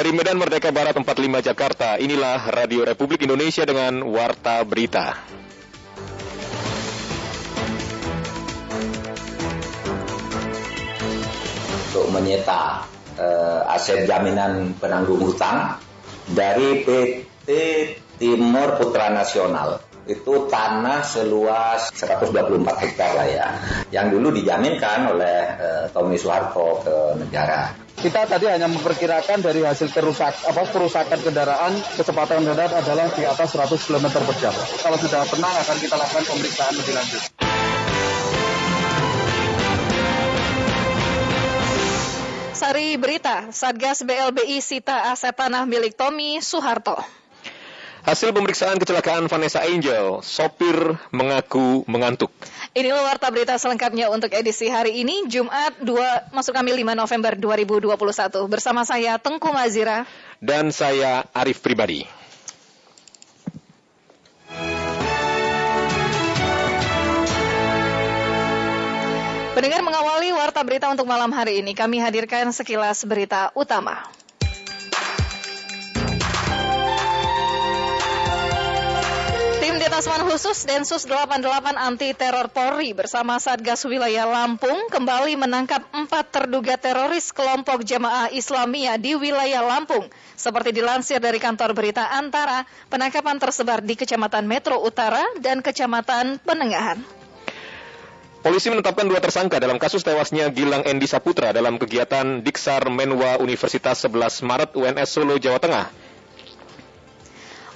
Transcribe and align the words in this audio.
Dari 0.00 0.16
Medan 0.16 0.40
Merdeka 0.40 0.72
Barat 0.72 0.96
45 0.96 1.44
Jakarta, 1.44 2.00
inilah 2.00 2.48
Radio 2.48 2.88
Republik 2.88 3.20
Indonesia 3.28 3.68
dengan 3.68 4.00
Warta 4.08 4.64
Berita. 4.64 5.12
Untuk 11.84 12.08
menyita 12.16 12.88
uh, 13.20 13.68
aset 13.76 14.08
jaminan 14.08 14.72
penanggung 14.80 15.20
hutang 15.20 15.76
dari 16.32 16.80
PT 16.80 17.48
Timur 18.16 18.80
Putra 18.80 19.12
Nasional 19.12 19.84
itu 20.10 20.50
tanah 20.50 21.06
seluas 21.06 21.94
124 21.94 22.82
hektar 22.82 23.10
lah 23.14 23.28
ya, 23.30 23.46
yang 23.94 24.10
dulu 24.10 24.34
dijaminkan 24.34 25.06
oleh 25.14 25.38
uh, 25.54 25.84
Tommy 25.94 26.18
Soeharto 26.18 26.82
ke 26.82 26.96
negara. 27.22 27.70
Kita 28.00 28.24
tadi 28.26 28.48
hanya 28.48 28.66
memperkirakan 28.66 29.44
dari 29.44 29.60
hasil 29.62 29.92
kerusak, 29.92 30.32
apa, 30.48 30.62
kerusakan 30.72 31.20
kendaraan 31.20 31.78
kecepatan 31.94 32.42
kendaraan 32.42 32.72
adalah 32.74 33.06
di 33.12 33.22
atas 33.28 33.54
100 33.54 33.76
km 33.76 34.06
per 34.24 34.34
jam. 34.40 34.54
Kalau 34.56 34.96
sudah 34.98 35.22
tenang 35.28 35.54
akan 35.54 35.76
kita 35.78 35.94
lakukan 35.94 36.24
pemeriksaan 36.26 36.74
lebih 36.74 36.94
lanjut. 36.96 37.22
Sari 42.56 42.96
Berita, 43.00 43.52
Satgas 43.52 44.04
BLBI 44.04 44.60
sita 44.60 45.12
aset 45.12 45.32
tanah 45.32 45.64
milik 45.64 45.96
Tommy 45.96 46.40
Soeharto. 46.44 47.19
Hasil 48.00 48.32
pemeriksaan 48.32 48.80
kecelakaan 48.80 49.28
Vanessa 49.28 49.60
Angel, 49.60 50.24
sopir 50.24 50.96
mengaku 51.12 51.84
mengantuk. 51.84 52.32
Inilah 52.72 53.04
warta 53.04 53.28
berita 53.28 53.60
selengkapnya 53.60 54.08
untuk 54.08 54.32
edisi 54.32 54.72
hari 54.72 55.04
ini, 55.04 55.28
Jumat 55.28 55.76
2, 55.84 56.32
masuk 56.32 56.56
kami 56.56 56.72
5 56.80 56.96
November 56.96 57.32
2021. 57.36 58.48
Bersama 58.48 58.88
saya 58.88 59.20
Tengku 59.20 59.52
Mazira. 59.52 60.08
Dan 60.40 60.72
saya 60.72 61.28
Arif 61.36 61.60
Pribadi. 61.60 62.08
Pendengar 69.52 69.84
mengawali 69.84 70.32
warta 70.32 70.64
berita 70.64 70.88
untuk 70.88 71.04
malam 71.04 71.28
hari 71.36 71.60
ini, 71.60 71.76
kami 71.76 72.00
hadirkan 72.00 72.48
sekilas 72.48 73.04
berita 73.04 73.52
utama. 73.52 74.08
Detasmen 79.78 80.26
Khusus 80.26 80.66
Densus 80.66 81.06
88 81.06 81.46
Anti 81.78 82.10
Teror 82.18 82.50
Polri 82.50 82.90
bersama 82.90 83.38
Satgas 83.38 83.86
Wilayah 83.86 84.26
Lampung 84.26 84.90
kembali 84.90 85.38
menangkap 85.38 85.86
empat 85.94 86.34
terduga 86.34 86.74
teroris 86.74 87.30
kelompok 87.30 87.86
jamaah 87.86 88.34
Islamiyah 88.34 88.98
di 88.98 89.14
wilayah 89.14 89.62
Lampung. 89.62 90.10
Seperti 90.34 90.74
dilansir 90.74 91.22
dari 91.22 91.38
kantor 91.38 91.78
berita 91.78 92.10
Antara, 92.10 92.66
penangkapan 92.90 93.38
tersebar 93.38 93.78
di 93.84 93.94
Kecamatan 93.94 94.50
Metro 94.50 94.82
Utara 94.82 95.22
dan 95.38 95.62
Kecamatan 95.62 96.42
Penengahan. 96.42 96.98
Polisi 98.42 98.72
menetapkan 98.74 99.06
dua 99.06 99.22
tersangka 99.22 99.62
dalam 99.62 99.78
kasus 99.78 100.02
tewasnya 100.02 100.50
Gilang 100.50 100.82
Endi 100.82 101.06
Saputra 101.06 101.54
dalam 101.54 101.78
kegiatan 101.78 102.42
Diksar 102.42 102.90
Menwa 102.90 103.38
Universitas 103.38 104.02
11 104.02 104.40
Maret 104.42 104.70
UNS 104.74 105.08
Solo, 105.12 105.38
Jawa 105.38 105.62
Tengah. 105.62 106.09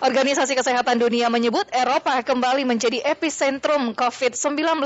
Organisasi 0.05 0.53
Kesehatan 0.53 1.01
Dunia 1.01 1.33
menyebut 1.33 1.65
Eropa 1.73 2.21
kembali 2.21 2.69
menjadi 2.69 3.01
epicentrum 3.09 3.97
COVID-19 3.97 4.85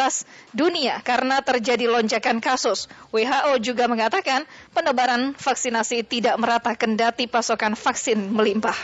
dunia 0.55 1.03
karena 1.03 1.43
terjadi 1.43 1.91
lonjakan 1.91 2.39
kasus. 2.39 2.87
WHO 3.11 3.59
juga 3.59 3.91
mengatakan 3.91 4.47
penebaran 4.71 5.35
vaksinasi 5.35 6.07
tidak 6.07 6.39
merata 6.39 6.79
kendati 6.79 7.27
pasokan 7.27 7.75
vaksin 7.75 8.31
melimpah. 8.31 8.79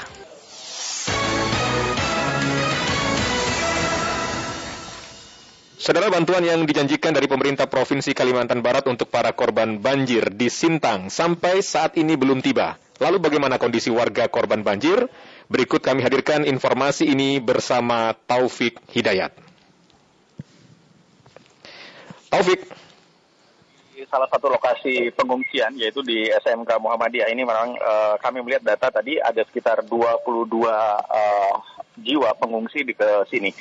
Saudara 5.78 6.10
bantuan 6.10 6.42
yang 6.42 6.66
dijanjikan 6.66 7.14
dari 7.14 7.30
pemerintah 7.30 7.70
Provinsi 7.70 8.10
Kalimantan 8.10 8.58
Barat 8.58 8.90
untuk 8.90 9.06
para 9.06 9.30
korban 9.30 9.78
banjir 9.78 10.34
di 10.34 10.50
Sintang 10.50 11.14
sampai 11.14 11.62
saat 11.62 11.94
ini 11.94 12.18
belum 12.18 12.42
tiba. 12.42 12.74
Lalu 12.98 13.22
bagaimana 13.22 13.58
kondisi 13.58 13.90
warga 13.90 14.26
korban 14.26 14.66
banjir? 14.66 15.06
Berikut 15.44 15.84
kami 15.84 16.00
hadirkan 16.00 16.48
informasi 16.48 17.04
ini 17.12 17.36
bersama 17.36 18.16
Taufik 18.24 18.80
Hidayat. 18.88 19.36
Taufik. 22.32 22.64
Di 23.92 24.08
salah 24.08 24.26
satu 24.32 24.48
lokasi 24.48 25.12
pengungsian 25.12 25.76
yaitu 25.76 26.00
di 26.00 26.32
SMK 26.32 26.80
Muhammadiyah 26.80 27.28
ini 27.28 27.44
memang 27.44 27.76
uh, 27.76 28.16
kami 28.24 28.40
melihat 28.40 28.64
data 28.64 28.88
tadi 28.88 29.20
ada 29.20 29.44
sekitar 29.44 29.84
22 29.84 30.24
uh, 30.24 30.72
eh, 31.12 31.54
jiwa 32.00 32.32
pengungsi 32.40 32.82
di 32.82 32.96
ke 32.96 33.28
sini 33.28 33.52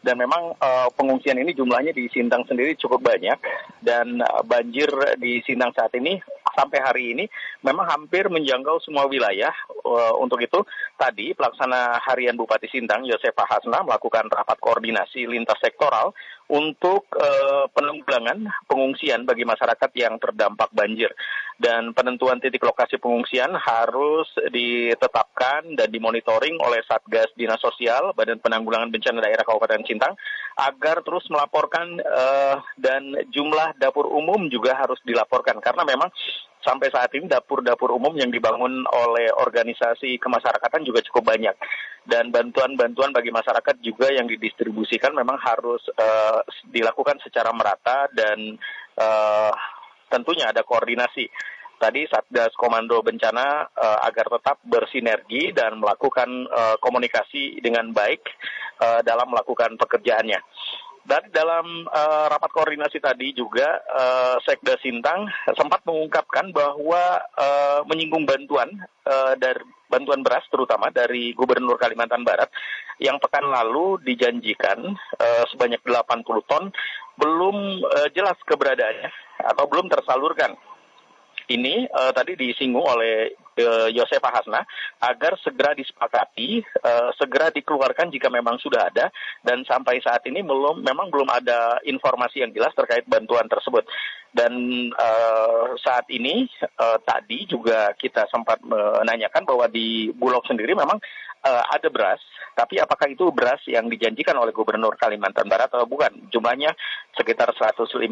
dan 0.00 0.16
memang 0.16 0.56
uh, 0.56 0.88
pengungsian 0.96 1.36
ini 1.36 1.52
jumlahnya 1.52 1.92
di 1.92 2.08
Sintang 2.08 2.48
sendiri 2.48 2.72
cukup 2.76 3.04
banyak 3.04 3.36
dan 3.84 4.20
uh, 4.24 4.40
banjir 4.44 4.88
di 5.20 5.44
Sintang 5.44 5.76
saat 5.76 5.92
ini 5.96 6.16
sampai 6.56 6.78
hari 6.80 7.04
ini 7.12 7.24
memang 7.60 7.88
hampir 7.88 8.28
menjangkau 8.32 8.80
semua 8.80 9.04
wilayah. 9.06 9.52
Uh, 9.80 10.14
untuk 10.20 10.38
itu 10.44 10.60
tadi 11.00 11.32
pelaksana 11.32 11.98
harian 12.04 12.36
Bupati 12.36 12.68
Sintang 12.68 13.08
Yosefa 13.08 13.48
Hasna 13.48 13.80
melakukan 13.80 14.28
rapat 14.28 14.60
koordinasi 14.60 15.24
lintas 15.24 15.56
sektoral 15.58 16.12
untuk 16.50 17.08
uh, 17.16 17.64
penanggulangan 17.72 18.44
pengungsian 18.66 19.24
bagi 19.24 19.48
masyarakat 19.48 19.90
yang 19.96 20.20
terdampak 20.20 20.68
banjir 20.74 21.08
dan 21.60 21.92
penentuan 21.92 22.40
titik 22.40 22.64
lokasi 22.64 22.96
pengungsian 22.96 23.52
harus 23.52 24.24
ditetapkan 24.48 25.76
dan 25.76 25.92
dimonitoring 25.92 26.56
oleh 26.56 26.80
Satgas 26.88 27.28
Dinas 27.36 27.60
Sosial 27.60 28.16
Badan 28.16 28.40
Penanggulangan 28.40 28.88
Bencana 28.88 29.20
Daerah 29.20 29.44
Kabupaten 29.44 29.84
Sintang 29.84 30.16
agar 30.56 31.04
terus 31.04 31.28
melaporkan 31.28 32.00
uh, 32.00 32.64
dan 32.80 33.12
jumlah 33.28 33.76
dapur 33.76 34.08
umum 34.08 34.48
juga 34.48 34.72
harus 34.72 34.96
dilaporkan. 35.04 35.60
Karena 35.60 35.84
memang 35.84 36.08
sampai 36.64 36.88
saat 36.88 37.12
ini 37.12 37.28
dapur-dapur 37.28 37.92
umum 37.92 38.16
yang 38.16 38.32
dibangun 38.32 38.88
oleh 38.88 39.28
organisasi 39.28 40.16
kemasyarakatan 40.16 40.80
juga 40.88 41.04
cukup 41.12 41.36
banyak. 41.36 41.56
Dan 42.08 42.32
bantuan-bantuan 42.32 43.12
bagi 43.12 43.28
masyarakat 43.28 43.84
juga 43.84 44.08
yang 44.08 44.24
didistribusikan 44.24 45.12
memang 45.12 45.36
harus 45.36 45.84
uh, 45.92 46.40
dilakukan 46.72 47.20
secara 47.20 47.52
merata 47.52 48.08
dan 48.16 48.56
uh, 48.96 49.52
tentunya 50.10 50.50
ada 50.50 50.66
koordinasi 50.66 51.30
tadi 51.80 52.04
Satgas 52.04 52.52
Komando 52.60 53.00
Bencana 53.00 53.64
uh, 53.72 53.98
agar 54.04 54.28
tetap 54.28 54.60
bersinergi 54.68 55.56
dan 55.56 55.80
melakukan 55.80 56.28
uh, 56.52 56.76
komunikasi 56.76 57.56
dengan 57.64 57.88
baik 57.96 58.20
uh, 58.84 59.00
dalam 59.00 59.32
melakukan 59.32 59.80
pekerjaannya. 59.80 60.44
Dan 61.00 61.32
dalam 61.32 61.88
uh, 61.88 62.28
rapat 62.28 62.52
koordinasi 62.52 63.00
tadi 63.00 63.32
juga 63.32 63.80
uh, 63.88 64.36
Sekda 64.44 64.76
Sintang 64.84 65.32
sempat 65.56 65.80
mengungkapkan 65.88 66.52
bahwa 66.52 67.24
uh, 67.40 67.80
menyinggung 67.88 68.28
bantuan 68.28 68.68
uh, 69.08 69.32
dari 69.40 69.64
bantuan 69.90 70.22
beras 70.22 70.44
terutama 70.52 70.92
dari 70.94 71.34
Gubernur 71.34 71.80
Kalimantan 71.80 72.22
Barat 72.22 72.52
yang 73.02 73.18
pekan 73.18 73.48
lalu 73.48 73.98
dijanjikan 74.06 74.92
uh, 74.94 75.44
sebanyak 75.50 75.82
80 75.82 76.22
ton 76.46 76.70
belum 77.18 77.82
uh, 77.82 78.08
jelas 78.14 78.38
keberadaannya 78.46 79.29
atau 79.44 79.64
belum 79.66 79.88
tersalurkan. 79.88 80.56
Ini 81.50 81.90
uh, 81.90 82.12
tadi 82.14 82.38
disinggung 82.38 82.86
oleh 82.86 83.34
uh, 83.62 83.88
Yosefa 83.92 84.28
Hasna 84.32 84.64
agar 85.00 85.36
segera 85.40 85.72
disepakati, 85.76 86.64
uh, 86.82 87.10
segera 87.16 87.52
dikeluarkan 87.52 88.10
jika 88.12 88.28
memang 88.32 88.58
sudah 88.58 88.88
ada 88.88 89.08
dan 89.44 89.64
sampai 89.64 90.00
saat 90.00 90.24
ini 90.26 90.40
belum 90.44 90.82
memang 90.82 91.08
belum 91.08 91.28
ada 91.28 91.80
informasi 91.84 92.44
yang 92.44 92.52
jelas 92.52 92.74
terkait 92.74 93.06
bantuan 93.06 93.46
tersebut. 93.46 93.84
Dan 94.30 94.52
uh, 94.94 95.74
saat 95.82 96.06
ini 96.10 96.46
uh, 96.78 96.98
tadi 97.02 97.50
juga 97.50 97.90
kita 97.98 98.30
sempat 98.30 98.62
menanyakan 98.62 99.42
bahwa 99.42 99.66
di 99.66 100.14
Bulog 100.14 100.46
sendiri 100.46 100.78
memang 100.78 101.02
uh, 101.44 101.64
ada 101.66 101.88
beras, 101.90 102.20
tapi 102.52 102.76
apakah 102.76 103.08
itu 103.08 103.32
beras 103.32 103.60
yang 103.64 103.88
dijanjikan 103.88 104.36
oleh 104.36 104.52
Gubernur 104.52 104.94
Kalimantan 105.00 105.48
Barat 105.48 105.72
atau 105.72 105.88
bukan? 105.88 106.28
Jumlahnya 106.28 106.72
sekitar 107.16 107.50
150 107.56 108.04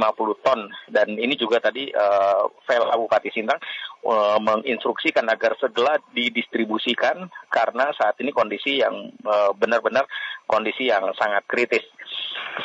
ton 0.44 0.60
dan 0.88 1.08
ini 1.14 1.36
juga 1.36 1.60
tadi 1.60 1.92
uh, 1.92 2.48
Vel 2.64 2.84
Bupati 2.98 3.30
Sintang 3.32 3.60
uh, 4.04 4.38
menginstruksikan 4.40 5.28
agar 5.38 5.54
segera 5.62 6.02
didistribusikan 6.10 7.30
karena 7.46 7.94
saat 7.94 8.18
ini 8.18 8.34
kondisi 8.34 8.82
yang 8.82 9.14
benar-benar 9.54 10.02
uh, 10.02 10.10
kondisi 10.50 10.90
yang 10.90 11.06
sangat 11.14 11.46
kritis. 11.46 11.86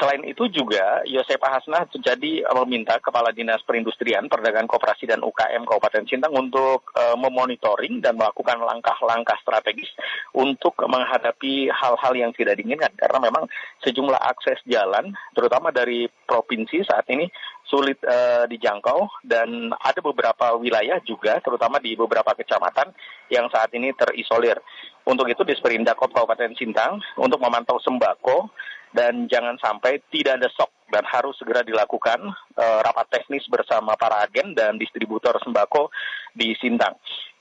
Selain 0.01 0.25
itu 0.25 0.49
juga 0.49 1.05
Yosep 1.05 1.37
Hasnah 1.37 1.85
jadi 1.93 2.41
meminta 2.65 2.97
Kepala 2.97 3.29
Dinas 3.29 3.61
Perindustrian, 3.61 4.25
Perdagangan 4.25 4.65
Koperasi 4.65 5.05
dan 5.05 5.21
UKM 5.21 5.69
Kabupaten 5.69 6.09
Sintang 6.09 6.33
untuk 6.33 6.89
uh, 6.97 7.13
memonitoring 7.13 8.01
dan 8.01 8.17
melakukan 8.17 8.57
langkah-langkah 8.57 9.37
strategis 9.45 9.93
untuk 10.33 10.73
menghadapi 10.81 11.69
hal-hal 11.69 12.13
yang 12.17 12.33
tidak 12.33 12.57
diinginkan 12.57 12.89
karena 12.97 13.21
memang 13.21 13.45
sejumlah 13.85 14.17
akses 14.17 14.57
jalan 14.65 15.13
terutama 15.37 15.69
dari 15.69 16.09
provinsi 16.25 16.81
saat 16.89 17.05
ini 17.13 17.29
sulit 17.68 17.98
uh, 18.04 18.45
dijangkau 18.45 19.24
dan 19.24 19.71
ada 19.80 20.00
beberapa 20.04 20.54
wilayah 20.60 21.00
juga 21.01 21.39
terutama 21.39 21.80
di 21.80 21.95
beberapa 21.95 22.36
kecamatan 22.36 22.92
yang 23.31 23.48
saat 23.50 23.71
ini 23.74 23.95
terisolir. 23.95 24.60
Untuk 25.04 25.27
itu 25.27 25.44
Disperindak 25.44 26.00
Kabupaten 26.00 26.56
Sintang 26.56 27.00
untuk 27.19 27.39
memantau 27.39 27.80
sembako 27.80 28.51
dan 28.94 29.25
jangan 29.25 29.57
sampai 29.57 30.00
tidak 30.13 30.38
ada 30.39 30.48
stok 30.54 30.69
dan 30.94 31.04
harus 31.10 31.33
segera 31.42 31.65
dilakukan 31.65 32.21
uh, 32.56 32.80
rapat 32.86 33.10
teknis 33.10 33.44
bersama 33.50 33.98
para 33.98 34.21
agen 34.21 34.54
dan 34.54 34.77
distributor 34.77 35.33
sembako 35.42 35.89
di 36.31 36.54
Sintang. 36.62 36.94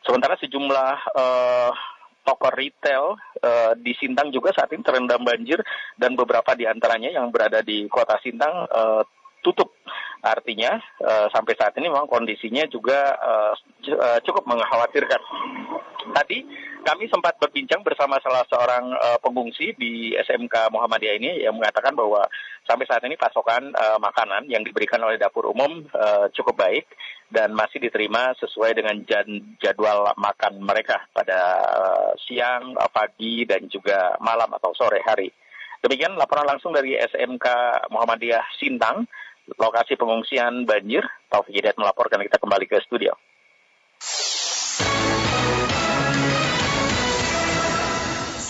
Sementara 0.02 0.34
sejumlah 0.40 0.94
uh, 1.12 1.70
toko 2.24 2.48
retail 2.56 3.20
uh, 3.44 3.76
di 3.76 3.92
Sintang 4.00 4.32
juga 4.32 4.56
saat 4.56 4.72
ini 4.72 4.80
terendam 4.80 5.20
banjir 5.20 5.60
dan 6.00 6.16
beberapa 6.16 6.56
di 6.56 6.64
antaranya 6.64 7.12
yang 7.12 7.28
berada 7.28 7.60
di 7.60 7.84
kota 7.92 8.16
Sintang 8.24 8.66
uh, 8.72 9.04
tutup. 9.42 9.74
Artinya 10.22 10.78
uh, 11.02 11.26
sampai 11.34 11.58
saat 11.58 11.74
ini 11.82 11.90
memang 11.90 12.06
kondisinya 12.06 12.62
juga 12.70 13.18
uh, 13.18 13.54
cukup 14.22 14.46
mengkhawatirkan. 14.46 15.18
Tadi 16.14 16.38
kami 16.82 17.06
sempat 17.06 17.38
berbincang 17.38 17.82
bersama 17.86 18.18
salah 18.22 18.42
seorang 18.46 18.90
uh, 18.94 19.18
pengungsi 19.22 19.74
di 19.78 20.14
SMK 20.18 20.70
Muhammadiyah 20.74 21.16
ini 21.18 21.30
yang 21.42 21.54
mengatakan 21.54 21.94
bahwa 21.94 22.26
sampai 22.66 22.86
saat 22.86 23.02
ini 23.06 23.14
pasokan 23.18 23.70
uh, 23.74 23.98
makanan 24.02 24.46
yang 24.50 24.62
diberikan 24.66 25.02
oleh 25.02 25.18
dapur 25.18 25.50
umum 25.50 25.86
uh, 25.94 26.26
cukup 26.34 26.58
baik 26.58 26.86
dan 27.30 27.54
masih 27.54 27.82
diterima 27.82 28.34
sesuai 28.38 28.78
dengan 28.78 28.98
jadwal 29.58 30.10
makan 30.18 30.62
mereka 30.62 31.06
pada 31.10 31.40
uh, 31.66 32.10
siang, 32.26 32.78
pagi 32.92 33.46
dan 33.46 33.66
juga 33.66 34.18
malam 34.18 34.50
atau 34.54 34.74
sore 34.74 35.02
hari. 35.02 35.30
Demikian 35.82 36.14
laporan 36.14 36.46
langsung 36.46 36.70
dari 36.70 36.94
SMK 36.94 37.46
Muhammadiyah 37.90 38.54
Sintang, 38.54 39.02
lokasi 39.56 39.96
pengungsian 39.96 40.64
banjir. 40.68 41.04
Taufik 41.28 41.56
Hidayat 41.56 41.80
melaporkan 41.80 42.20
kita 42.20 42.36
kembali 42.36 42.64
ke 42.68 42.80
studio. 42.84 43.16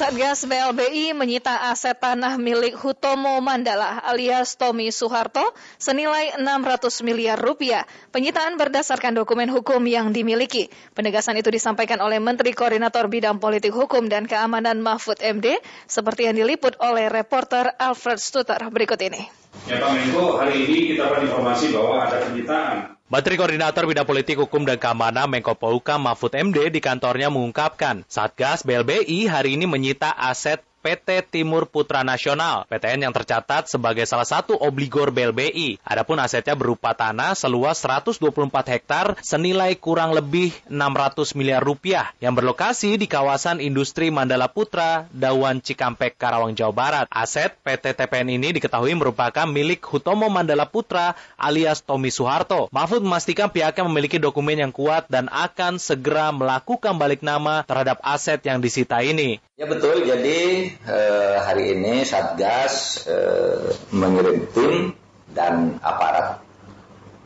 Satgas 0.03 0.51
BLBI 0.51 1.15
menyita 1.15 1.71
aset 1.71 1.95
tanah 1.95 2.35
milik 2.35 2.75
Hutomo 2.75 3.39
Mandala 3.39 4.03
alias 4.03 4.59
Tommy 4.59 4.91
Soeharto 4.91 5.55
senilai 5.79 6.35
600 6.43 7.07
miliar 7.07 7.39
rupiah. 7.39 7.87
Penyitaan 8.11 8.59
berdasarkan 8.59 9.15
dokumen 9.15 9.47
hukum 9.47 9.79
yang 9.87 10.11
dimiliki. 10.11 10.75
Penegasan 10.99 11.39
itu 11.39 11.55
disampaikan 11.55 12.03
oleh 12.03 12.19
Menteri 12.19 12.51
Koordinator 12.51 13.07
Bidang 13.07 13.39
Politik 13.39 13.71
Hukum 13.71 14.11
dan 14.11 14.27
Keamanan 14.27 14.83
Mahfud 14.83 15.23
MD 15.23 15.63
seperti 15.87 16.27
yang 16.27 16.35
diliput 16.35 16.75
oleh 16.83 17.07
reporter 17.07 17.71
Alfred 17.79 18.19
Stutter 18.19 18.59
berikut 18.75 18.99
ini. 18.99 19.31
Ya 19.71 19.79
Pak 19.79 19.95
Menko, 19.95 20.35
hari 20.35 20.67
ini 20.67 20.99
kita 20.99 21.15
dapat 21.15 21.31
informasi 21.31 21.71
bahwa 21.71 22.11
ada 22.11 22.19
penyitaan 22.27 22.99
Menteri 23.13 23.37
Koordinator 23.37 23.85
Bidang 23.85 24.09
Politik 24.09 24.41
Hukum 24.41 24.65
dan 24.65 24.81
Keamanan 24.81 25.29
Menko 25.29 25.53
Polhukam 25.53 26.01
Mahfud 26.01 26.33
MD 26.33 26.73
di 26.73 26.81
kantornya 26.81 27.29
mengungkapkan, 27.29 28.09
Satgas 28.09 28.65
BLBI 28.65 29.29
hari 29.29 29.61
ini 29.61 29.69
menyita 29.69 30.17
aset 30.17 30.65
PT 30.83 31.31
Timur 31.31 31.71
Putra 31.71 32.03
Nasional, 32.03 32.67
PTN 32.67 33.07
yang 33.07 33.15
tercatat 33.15 33.71
sebagai 33.71 34.03
salah 34.03 34.27
satu 34.27 34.59
obligor 34.59 35.15
BLBI. 35.15 35.79
Adapun 35.87 36.19
asetnya 36.19 36.59
berupa 36.59 36.91
tanah 36.91 37.39
seluas 37.39 37.79
124 37.79 38.19
hektar 38.51 39.15
senilai 39.23 39.79
kurang 39.79 40.11
lebih 40.11 40.51
600 40.67 41.39
miliar 41.39 41.63
rupiah 41.63 42.11
yang 42.19 42.35
berlokasi 42.35 42.99
di 42.99 43.07
kawasan 43.07 43.63
industri 43.63 44.11
Mandala 44.11 44.51
Putra, 44.51 45.07
Dawan 45.15 45.63
Cikampek, 45.63 46.19
Karawang, 46.19 46.59
Jawa 46.59 46.75
Barat. 46.75 47.07
Aset 47.15 47.55
PT 47.63 47.95
TPN 47.95 48.35
ini 48.35 48.51
diketahui 48.51 48.99
merupakan 48.99 49.47
milik 49.47 49.87
Hutomo 49.87 50.27
Mandala 50.27 50.67
Putra 50.67 51.15
alias 51.39 51.79
Tommy 51.87 52.11
Soeharto. 52.11 52.67
Mahfud 52.75 53.07
memastikan 53.07 53.47
pihaknya 53.47 53.87
memiliki 53.87 54.19
dokumen 54.19 54.59
yang 54.59 54.75
kuat 54.75 55.07
dan 55.07 55.31
akan 55.31 55.79
segera 55.79 56.35
melakukan 56.35 56.99
balik 56.99 57.23
nama 57.23 57.63
terhadap 57.63 58.03
aset 58.03 58.43
yang 58.43 58.59
disita 58.59 58.99
ini. 59.07 59.39
Ya 59.63 59.71
betul, 59.71 60.03
jadi 60.03 60.39
eh, 60.75 61.37
hari 61.39 61.79
ini 61.79 62.03
Satgas 62.03 63.07
eh, 63.07 63.71
mengirim 63.95 64.51
tim 64.51 64.91
dan 65.31 65.79
aparat 65.79 66.43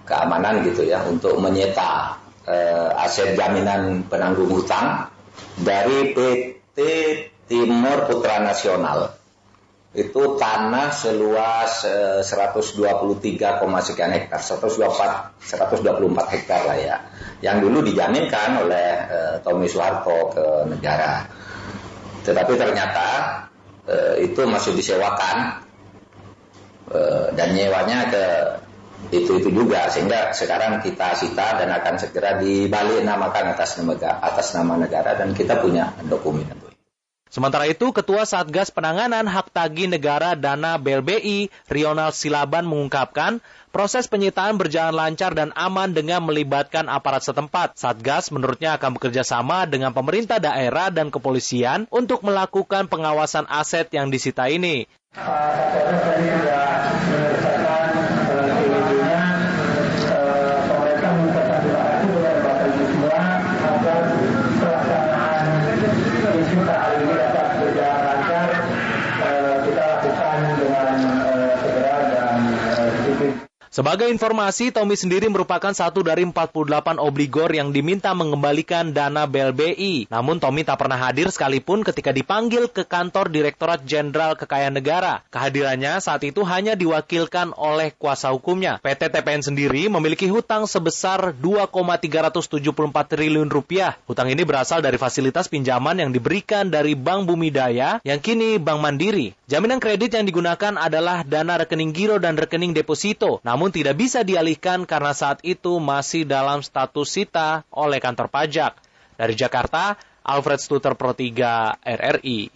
keamanan 0.05 0.61
gitu 0.69 0.85
ya 0.85 1.01
untuk 1.09 1.41
menyita 1.41 2.21
eh, 2.45 2.93
aset 2.93 3.41
jaminan 3.41 4.05
penanggung 4.05 4.53
hutang 4.53 5.09
dari 5.57 6.13
PT 6.13 6.79
Timur 7.49 8.05
Putra 8.05 8.45
Nasional. 8.45 9.17
Itu 9.97 10.37
tanah 10.37 10.93
seluas 10.93 11.89
eh, 11.89 12.21
123, 12.21 13.17
sekian 13.81 14.13
hektar, 14.13 14.45
124, 14.45 15.41
124 15.41 16.35
hektar 16.37 16.69
lah 16.69 16.77
ya. 16.77 16.97
Yang 17.41 17.57
dulu 17.65 17.81
dijaminkan 17.81 18.61
oleh 18.61 18.89
eh, 19.09 19.35
Tommy 19.41 19.73
Soeharto 19.73 20.37
ke 20.37 20.45
negara. 20.69 21.33
Tetapi 22.27 22.53
ternyata 22.59 23.09
e, 23.87 24.27
itu 24.27 24.43
masih 24.43 24.75
disewakan. 24.75 25.63
E, 26.91 26.99
dan 27.39 27.55
nyewanya 27.55 28.11
ke 28.11 28.25
itu 29.15 29.39
itu 29.39 29.49
juga. 29.55 29.87
Sehingga 29.87 30.35
sekarang 30.35 30.83
kita 30.83 31.15
sita 31.15 31.63
dan 31.63 31.71
akan 31.71 31.95
segera 32.03 32.43
dibalik 32.43 33.07
namakan 33.07 33.55
atas 33.55 33.79
nama 33.79 33.95
atas 34.19 34.59
nama 34.59 34.75
negara. 34.75 35.15
Dan 35.15 35.31
kita 35.31 35.63
punya 35.63 35.95
dokumen. 36.11 36.66
Sementara 37.27 37.67
itu, 37.67 37.91
Ketua 37.91 38.23
Satgas 38.23 38.71
Penanganan 38.71 39.27
Hak 39.27 39.51
Tagih 39.51 39.91
Negara 39.91 40.39
Dana 40.39 40.79
BLBI, 40.79 41.51
Rional 41.67 42.15
Silaban 42.15 42.65
mengungkapkan, 42.65 43.43
proses 43.75 44.07
penyitaan 44.07 44.57
berjalan 44.57 44.95
lancar 44.95 45.35
dan 45.35 45.51
aman 45.59 45.91
dengan 45.91 46.23
melibatkan 46.23 46.87
aparat 46.87 47.27
setempat. 47.27 47.77
Satgas 47.77 48.31
menurutnya 48.31 48.79
akan 48.79 48.97
bekerja 48.97 49.27
sama 49.27 49.67
dengan 49.67 49.91
pemerintah 49.91 50.39
daerah 50.39 50.89
dan 50.89 51.11
kepolisian 51.11 51.91
untuk 51.91 52.23
melakukan 52.23 52.87
pengawasan 52.87 53.45
aset 53.51 53.91
yang 53.91 54.09
disita 54.09 54.47
ini. 54.47 54.87
Sebagai 73.77 74.09
informasi, 74.09 74.73
Tommy 74.73 74.97
sendiri 74.97 75.29
merupakan 75.29 75.69
satu 75.69 76.01
dari 76.01 76.25
48 76.25 76.97
obligor 76.97 77.53
yang 77.53 77.77
diminta 77.77 78.17
mengembalikan 78.17 78.97
dana 78.97 79.29
BLBI. 79.29 80.09
Namun 80.09 80.41
Tommy 80.41 80.65
tak 80.65 80.81
pernah 80.81 80.97
hadir 80.97 81.29
sekalipun 81.29 81.85
ketika 81.85 82.09
dipanggil 82.09 82.73
ke 82.73 82.89
kantor 82.89 83.29
Direktorat 83.29 83.85
Jenderal 83.85 84.33
Kekayaan 84.33 84.81
Negara. 84.81 85.21
Kehadirannya 85.29 86.01
saat 86.01 86.25
itu 86.25 86.41
hanya 86.49 86.73
diwakilkan 86.73 87.53
oleh 87.53 87.93
kuasa 87.93 88.33
hukumnya. 88.33 88.81
PT 88.81 89.13
TPN 89.13 89.45
sendiri 89.45 89.93
memiliki 89.93 90.25
hutang 90.25 90.65
sebesar 90.65 91.37
2,374 91.37 92.73
triliun 93.13 93.53
rupiah. 93.53 94.01
Hutang 94.09 94.33
ini 94.33 94.41
berasal 94.49 94.81
dari 94.81 94.97
fasilitas 94.97 95.53
pinjaman 95.53 96.01
yang 96.01 96.17
diberikan 96.17 96.73
dari 96.73 96.97
Bank 96.97 97.29
Bumi 97.29 97.53
Daya 97.53 98.01
yang 98.09 98.25
kini 98.25 98.57
Bank 98.57 98.81
Mandiri. 98.81 99.37
Jaminan 99.47 99.79
kredit 99.79 100.11
yang 100.11 100.27
digunakan 100.27 100.75
adalah 100.75 101.23
dana 101.23 101.55
rekening 101.63 101.95
giro 101.95 102.19
dan 102.19 102.35
rekening 102.35 102.75
deposito. 102.75 103.39
Namun 103.47 103.71
tidak 103.71 103.95
bisa 103.95 104.27
dialihkan 104.27 104.91
karena 104.91 105.15
saat 105.15 105.39
itu 105.47 105.79
masih 105.79 106.27
dalam 106.27 106.67
status 106.67 107.07
sita 107.07 107.63
oleh 107.71 108.03
kantor 108.03 108.27
pajak. 108.27 108.75
Dari 109.15 109.39
Jakarta, 109.39 109.95
Alfred 110.27 110.59
Stuter 110.59 110.99
Pro 110.99 111.15
3 111.15 111.79
RRI. 111.79 112.51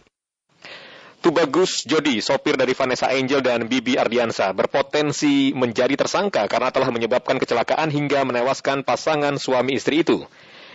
Tubagus 1.22 1.86
Jody, 1.86 2.18
sopir 2.18 2.58
dari 2.58 2.74
Vanessa 2.74 3.06
Angel 3.06 3.38
dan 3.38 3.70
Bibi 3.70 3.94
Ardiansa, 3.94 4.50
berpotensi 4.50 5.54
menjadi 5.54 5.94
tersangka 5.94 6.50
karena 6.50 6.74
telah 6.74 6.90
menyebabkan 6.90 7.38
kecelakaan 7.38 7.94
hingga 7.94 8.26
menewaskan 8.26 8.82
pasangan 8.82 9.38
suami 9.38 9.78
istri 9.78 10.02
itu. 10.02 10.26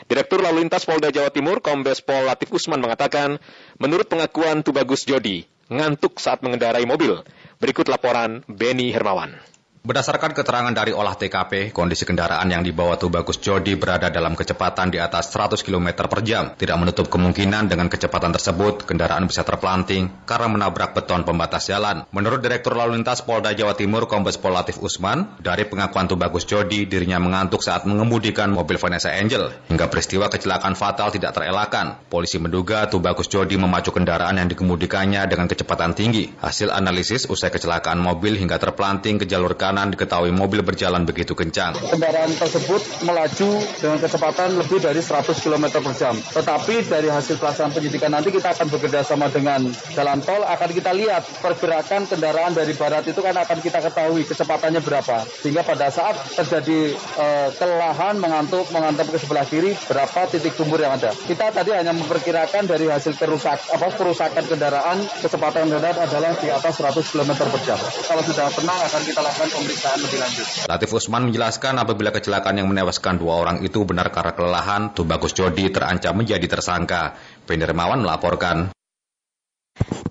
Direktur 0.08 0.40
Lalu 0.40 0.64
Lintas 0.64 0.88
Polda 0.88 1.12
Jawa 1.12 1.28
Timur, 1.28 1.60
Kombes 1.60 2.00
Pol 2.00 2.24
Latif 2.24 2.56
Usman 2.56 2.80
mengatakan, 2.80 3.36
menurut 3.82 4.06
pengakuan 4.08 4.62
Tubagus 4.62 5.02
Jody, 5.04 5.50
ngantuk 5.70 6.22
saat 6.22 6.42
mengendarai 6.46 6.86
mobil. 6.86 7.22
Berikut 7.58 7.88
laporan 7.90 8.44
Beni 8.46 8.92
Hermawan. 8.94 9.55
Berdasarkan 9.86 10.34
keterangan 10.34 10.74
dari 10.74 10.98
olah 10.98 11.14
TKP, 11.14 11.70
kondisi 11.70 12.10
kendaraan 12.10 12.50
yang 12.50 12.66
dibawa 12.66 12.98
Tubagus 12.98 13.38
Jodi 13.38 13.78
berada 13.78 14.10
dalam 14.10 14.34
kecepatan 14.34 14.90
di 14.90 14.98
atas 14.98 15.30
100 15.30 15.62
km 15.62 16.10
per 16.10 16.26
jam. 16.26 16.58
Tidak 16.58 16.74
menutup 16.74 17.06
kemungkinan 17.06 17.70
dengan 17.70 17.86
kecepatan 17.86 18.34
tersebut, 18.34 18.90
kendaraan 18.90 19.30
bisa 19.30 19.46
terpelanting 19.46 20.10
karena 20.26 20.50
menabrak 20.50 20.98
beton 20.98 21.22
pembatas 21.22 21.70
jalan. 21.70 22.02
Menurut 22.10 22.42
Direktur 22.42 22.74
Lalu 22.74 22.98
Lintas 22.98 23.22
Polda 23.22 23.54
Jawa 23.54 23.78
Timur, 23.78 24.10
Kombes 24.10 24.42
Pol 24.42 24.58
Latif 24.58 24.82
Usman, 24.82 25.38
dari 25.38 25.70
pengakuan 25.70 26.10
Tubagus 26.10 26.50
Jodi, 26.50 26.90
dirinya 26.90 27.22
mengantuk 27.22 27.62
saat 27.62 27.86
mengemudikan 27.86 28.50
mobil 28.50 28.82
Vanessa 28.82 29.14
Angel. 29.14 29.54
Hingga 29.70 29.86
peristiwa 29.94 30.34
kecelakaan 30.34 30.74
fatal 30.74 31.14
tidak 31.14 31.38
terelakkan. 31.38 32.02
Polisi 32.10 32.42
menduga 32.42 32.90
Tubagus 32.90 33.30
Jodi 33.30 33.54
memacu 33.54 33.94
kendaraan 33.94 34.34
yang 34.42 34.50
dikemudikannya 34.50 35.30
dengan 35.30 35.46
kecepatan 35.46 35.94
tinggi. 35.94 36.34
Hasil 36.42 36.74
analisis 36.74 37.30
usai 37.30 37.54
kecelakaan 37.54 38.02
mobil 38.02 38.34
hingga 38.34 38.58
terpelanting 38.58 39.22
ke 39.22 39.30
jalur 39.30 39.54
kanan 39.54 39.75
kanan 39.76 39.92
diketahui 39.92 40.32
mobil 40.32 40.64
berjalan 40.64 41.04
begitu 41.04 41.36
kencang. 41.36 41.76
Kendaraan 41.76 42.32
tersebut 42.32 42.80
melaju 43.04 43.60
dengan 43.76 44.00
kecepatan 44.00 44.56
lebih 44.56 44.80
dari 44.80 45.04
100 45.04 45.36
km 45.36 45.84
per 45.84 45.94
jam. 46.00 46.16
Tetapi 46.16 46.88
dari 46.88 47.12
hasil 47.12 47.36
pelaksanaan 47.36 47.76
penyidikan 47.76 48.16
nanti 48.16 48.32
kita 48.32 48.56
akan 48.56 48.72
bekerja 48.72 49.04
sama 49.04 49.28
dengan 49.28 49.68
jalan 49.92 50.24
tol, 50.24 50.48
akan 50.48 50.70
kita 50.72 50.96
lihat 50.96 51.28
pergerakan 51.44 52.08
kendaraan 52.08 52.56
dari 52.56 52.72
barat 52.72 53.04
itu 53.04 53.20
kan 53.20 53.36
akan 53.36 53.60
kita 53.60 53.84
ketahui 53.84 54.24
kecepatannya 54.24 54.80
berapa. 54.80 55.28
Sehingga 55.44 55.68
pada 55.68 55.92
saat 55.92 56.24
terjadi 56.40 56.96
uh, 57.20 57.52
kelelahan, 57.60 58.16
mengantuk, 58.16 58.72
mengantuk 58.72 59.12
ke 59.12 59.20
sebelah 59.20 59.44
kiri, 59.44 59.76
berapa 59.92 60.32
titik 60.32 60.56
tumbur 60.56 60.80
yang 60.80 60.96
ada. 60.96 61.12
Kita 61.12 61.52
tadi 61.52 61.76
hanya 61.76 61.92
memperkirakan 61.92 62.64
dari 62.64 62.88
hasil 62.88 63.20
kerusak, 63.20 63.60
apa, 63.76 63.92
kerusakan 63.92 64.44
kendaraan, 64.48 65.04
kecepatan 65.20 65.68
kendaraan 65.68 66.00
adalah 66.00 66.32
di 66.40 66.48
atas 66.48 66.80
100 66.80 67.12
km 67.12 67.44
per 67.44 67.60
jam. 67.68 67.80
Kalau 68.08 68.24
sudah 68.24 68.48
tenang 68.56 68.80
akan 68.80 69.02
kita 69.04 69.20
lakukan 69.20 69.65
pemeriksaan 69.66 70.00
lebih 70.06 70.20
lanjut. 70.22 70.46
Latif 70.70 70.90
Usman 70.94 71.24
menjelaskan 71.34 71.74
apabila 71.82 72.14
kecelakaan 72.14 72.62
yang 72.62 72.70
menewaskan 72.70 73.18
dua 73.18 73.42
orang 73.42 73.58
itu 73.66 73.82
benar 73.82 74.14
karena 74.14 74.38
kelelahan, 74.38 74.94
Tubagus 74.94 75.34
Jodi 75.34 75.74
terancam 75.74 76.14
menjadi 76.14 76.46
tersangka. 76.46 77.18
Pendermawan 77.50 78.06
melaporkan. 78.06 78.70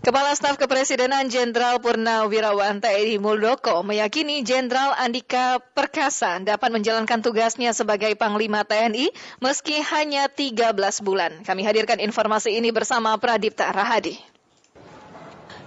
Kepala 0.05 0.37
Staf 0.37 0.61
Kepresidenan 0.61 1.33
Jenderal 1.33 1.81
Purnawirawan 1.81 2.85
TNI 2.85 3.17
Muldoko 3.17 3.81
meyakini 3.81 4.45
Jenderal 4.45 4.93
Andika 4.93 5.57
Perkasa 5.73 6.37
dapat 6.45 6.69
menjalankan 6.69 7.25
tugasnya 7.25 7.73
sebagai 7.73 8.13
Panglima 8.13 8.69
TNI 8.69 9.09
meski 9.41 9.81
hanya 9.81 10.29
13 10.29 10.77
bulan. 11.01 11.41
Kami 11.49 11.65
hadirkan 11.65 12.05
informasi 12.05 12.61
ini 12.61 12.69
bersama 12.69 13.17
Pradipta 13.17 13.73
Rahadi. 13.73 14.34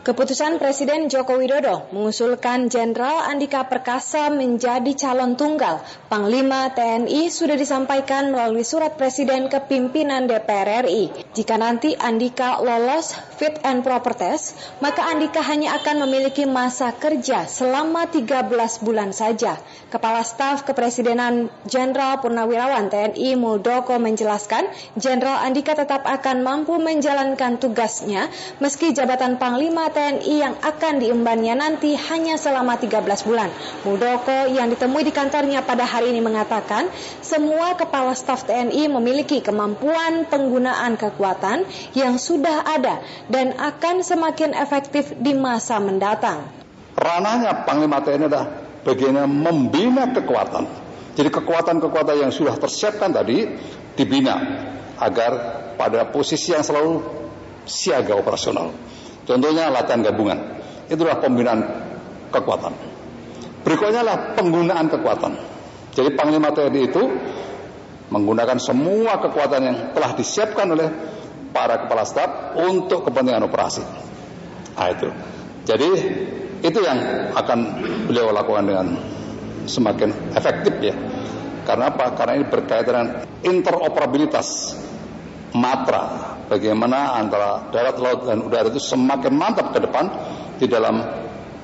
Keputusan 0.07 0.55
Presiden 0.55 1.11
Joko 1.11 1.35
Widodo 1.35 1.91
mengusulkan 1.91 2.71
Jenderal 2.71 3.27
Andika 3.27 3.67
Perkasa 3.67 4.31
menjadi 4.31 4.95
calon 4.95 5.35
tunggal 5.35 5.83
Panglima 6.07 6.71
TNI 6.71 7.27
sudah 7.27 7.59
disampaikan 7.59 8.31
melalui 8.31 8.63
surat 8.63 8.95
Presiden 8.95 9.51
ke 9.51 9.59
pimpinan 9.67 10.23
DPR 10.31 10.87
RI. 10.87 11.11
Jika 11.35 11.59
nanti 11.59 11.91
Andika 11.99 12.63
lolos 12.63 13.19
fit 13.35 13.59
and 13.67 13.83
proper 13.83 14.15
test, 14.15 14.55
maka 14.79 15.11
Andika 15.11 15.43
hanya 15.43 15.75
akan 15.75 16.07
memiliki 16.07 16.47
masa 16.47 16.95
kerja 16.95 17.43
selama 17.43 18.07
13 18.07 18.47
bulan 18.87 19.11
saja. 19.11 19.59
Kepala 19.91 20.23
Staf 20.23 20.63
Kepresidenan 20.63 21.51
Jenderal 21.67 22.23
Purnawirawan 22.23 22.87
TNI 22.87 23.35
Muldoko 23.35 23.99
menjelaskan, 23.99 24.71
Jenderal 24.95 25.43
Andika 25.43 25.75
tetap 25.75 26.07
akan 26.07 26.47
mampu 26.47 26.79
menjalankan 26.79 27.59
tugasnya 27.59 28.31
meski 28.63 28.95
jabatan 28.95 29.35
Panglima 29.35 29.96
TNI 29.97 30.35
yang 30.37 30.53
akan 30.61 31.01
diembannya 31.01 31.57
nanti 31.57 31.97
hanya 31.97 32.37
selama 32.37 32.77
13 32.77 33.01
bulan. 33.25 33.49
Muldoko 33.81 34.45
yang 34.45 34.69
ditemui 34.69 35.01
di 35.01 35.09
kantornya 35.09 35.65
pada 35.65 35.89
hari 35.89 36.13
ini 36.13 36.21
mengatakan, 36.21 36.93
semua 37.25 37.73
kepala 37.73 38.13
staf 38.13 38.45
TNI 38.45 38.93
memiliki 38.93 39.41
kemampuan 39.41 40.29
penggunaan 40.29 41.01
kekuatan 41.01 41.65
yang 41.97 42.21
sudah 42.21 42.61
ada 42.61 43.01
dan 43.25 43.57
akan 43.57 44.05
semakin 44.05 44.53
efektif 44.53 45.17
di 45.17 45.33
masa 45.33 45.81
mendatang. 45.81 46.45
Ranahnya 46.93 47.65
Panglima 47.65 47.97
TNI 47.97 48.29
adalah 48.29 48.47
bagaimana 48.85 49.25
membina 49.25 50.13
kekuatan. 50.13 50.69
Jadi 51.17 51.33
kekuatan-kekuatan 51.33 52.21
yang 52.21 52.29
sudah 52.29 52.53
tersiapkan 52.61 53.09
tadi 53.09 53.49
dibina 53.97 54.37
agar 55.01 55.31
pada 55.73 56.05
posisi 56.13 56.53
yang 56.53 56.61
selalu 56.61 57.01
siaga 57.65 58.13
operasional. 58.13 58.69
Contohnya 59.27 59.67
latihan 59.67 59.99
gabungan. 59.99 60.39
Itulah 60.87 61.19
pembinaan 61.19 61.59
kekuatan. 62.31 62.73
Berikutnya 63.67 63.99
adalah 63.99 64.31
penggunaan 64.39 64.87
kekuatan. 64.87 65.31
Jadi 65.91 66.15
Panglima 66.15 66.55
TNI 66.55 66.81
itu 66.87 67.03
menggunakan 68.07 68.55
semua 68.63 69.19
kekuatan 69.19 69.61
yang 69.67 69.77
telah 69.91 70.15
disiapkan 70.15 70.67
oleh 70.71 70.87
para 71.51 71.83
kepala 71.83 72.07
staf 72.07 72.55
untuk 72.55 73.03
kepentingan 73.03 73.43
operasi. 73.43 73.83
Nah 74.79 74.87
itu. 74.87 75.09
Jadi 75.67 75.89
itu 76.63 76.79
yang 76.79 77.27
akan 77.35 77.59
beliau 78.07 78.31
lakukan 78.31 78.63
dengan 78.63 78.87
semakin 79.67 80.15
efektif 80.31 80.79
ya. 80.79 80.95
Karena 81.67 81.91
apa? 81.91 82.15
Karena 82.15 82.39
ini 82.39 82.45
berkaitan 82.47 82.87
dengan 82.87 83.07
interoperabilitas 83.43 84.79
matra 85.51 86.36
bagaimana 86.47 87.19
antara 87.19 87.67
darat, 87.69 87.95
laut, 87.99 88.25
dan 88.25 88.43
udara 88.43 88.67
itu 88.71 88.81
semakin 88.81 89.33
mantap 89.35 89.75
ke 89.75 89.79
depan 89.83 90.05
di 90.57 90.65
dalam 90.65 91.03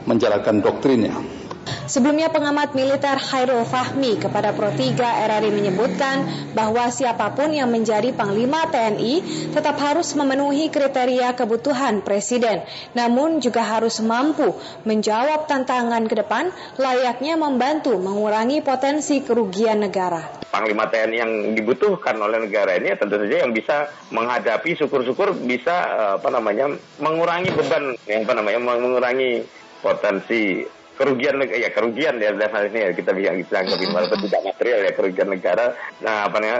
menjalankan 0.04 0.60
doktrinnya. 0.60 1.42
Sebelumnya 1.84 2.32
pengamat 2.32 2.75
militer 2.75 3.20
Khairul 3.20 3.67
Fahmi 3.67 4.15
kepada 4.15 4.55
Pro 4.55 4.72
3 4.72 4.96
RRI 5.00 5.51
menyebutkan 5.51 6.24
bahwa 6.55 6.88
siapa 6.88 7.36
pun 7.36 7.51
yang 7.51 7.67
menjadi 7.72 8.15
Panglima 8.15 8.67
TNI 8.72 9.20
tetap 9.51 9.75
harus 9.84 10.15
memenuhi 10.15 10.72
kriteria 10.72 11.36
kebutuhan 11.36 12.00
Presiden, 12.00 12.63
namun 12.96 13.43
juga 13.43 13.67
harus 13.67 14.00
mampu 14.00 14.55
menjawab 14.88 15.46
tantangan 15.48 16.08
ke 16.08 16.15
depan 16.24 16.55
layaknya 16.79 17.36
membantu 17.36 18.00
mengurangi 18.00 18.63
potensi 18.63 19.20
kerugian 19.20 19.84
negara. 19.84 20.43
Panglima 20.51 20.88
TNI 20.88 21.15
yang 21.17 21.32
dibutuhkan 21.51 22.15
oleh 22.20 22.48
negara 22.48 22.79
ini 22.79 22.96
tentu 22.96 23.17
saja 23.20 23.43
yang 23.43 23.51
bisa 23.51 23.91
menghadapi 24.13 24.77
syukur-syukur 24.79 25.36
bisa 25.43 25.75
eh, 25.93 26.13
apa 26.22 26.29
namanya 26.32 26.72
mengurangi 27.01 27.51
beban 27.51 27.98
yang 28.08 28.24
apa 28.24 28.34
namanya 28.39 28.60
mengurangi 28.62 29.43
potensi 29.84 30.63
kerugian 30.93 31.41
ya 31.41 31.69
kerugian 31.73 32.21
ya 32.21 32.29
dasar 32.38 32.69
ini 32.69 32.79
ya 32.85 32.89
kita 32.93 33.12
bisa 33.17 33.33
bilang 33.33 33.65
lebih 33.65 33.88
walaupun 33.89 34.19
tidak 34.29 34.41
material 34.45 34.79
ya 34.85 34.91
kerugian 34.93 35.29
negara 35.33 35.65
nah 36.05 36.29
apa 36.29 36.38
namanya 36.38 36.59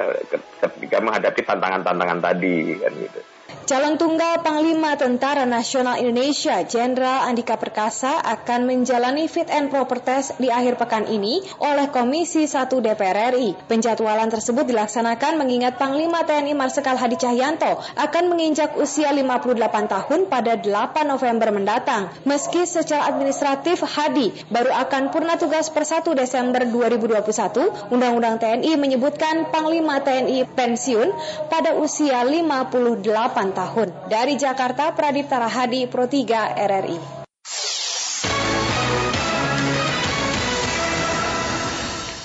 ketika 0.62 0.98
menghadapi 1.02 1.42
tantangan-tantangan 1.46 2.20
tadi 2.22 2.58
kan 2.82 2.94
gitu. 2.98 3.20
Calon 3.64 3.96
tunggal 3.96 4.44
Panglima 4.44 5.00
Tentara 5.00 5.48
Nasional 5.48 5.96
Indonesia 6.04 6.68
Jenderal 6.68 7.24
Andika 7.32 7.56
Perkasa 7.56 8.20
akan 8.20 8.68
menjalani 8.68 9.32
fit 9.32 9.48
and 9.48 9.72
proper 9.72 10.04
test 10.04 10.36
di 10.36 10.52
akhir 10.52 10.76
pekan 10.76 11.08
ini 11.08 11.40
oleh 11.64 11.88
Komisi 11.88 12.44
1 12.44 12.68
DPR 12.68 13.32
RI. 13.32 13.56
Penjadwalan 13.72 14.28
tersebut 14.28 14.68
dilaksanakan 14.68 15.40
mengingat 15.40 15.80
Panglima 15.80 16.28
TNI 16.28 16.52
Marsikal 16.52 17.00
Hadi 17.00 17.16
Cahyanto 17.16 17.80
akan 17.96 18.36
menginjak 18.36 18.76
usia 18.76 19.16
58 19.16 19.56
tahun 19.88 20.20
pada 20.28 20.60
8 20.60 21.08
November 21.08 21.56
mendatang. 21.56 22.12
Meski 22.28 22.68
secara 22.68 23.16
administratif 23.16 23.80
Hadi 23.80 24.44
baru 24.52 24.76
akan 24.76 25.08
purna 25.16 25.40
tugas 25.40 25.72
per 25.72 25.88
1 25.88 26.04
Desember 26.20 26.68
2021, 26.68 27.96
Undang-Undang 27.96 28.44
TNI 28.44 28.76
menyebutkan 28.76 29.48
Panglima 29.56 30.04
TNI 30.04 30.52
pensiun 30.52 31.16
pada 31.48 31.80
usia 31.80 32.28
58 32.28 33.53
tahun. 33.54 33.94
Dari 34.10 34.36
Jakarta, 34.36 34.92
Pradipta 34.98 35.38
Rahadi, 35.38 35.86
Pro 35.86 36.10
3 36.10 36.58
RRI. 36.58 37.24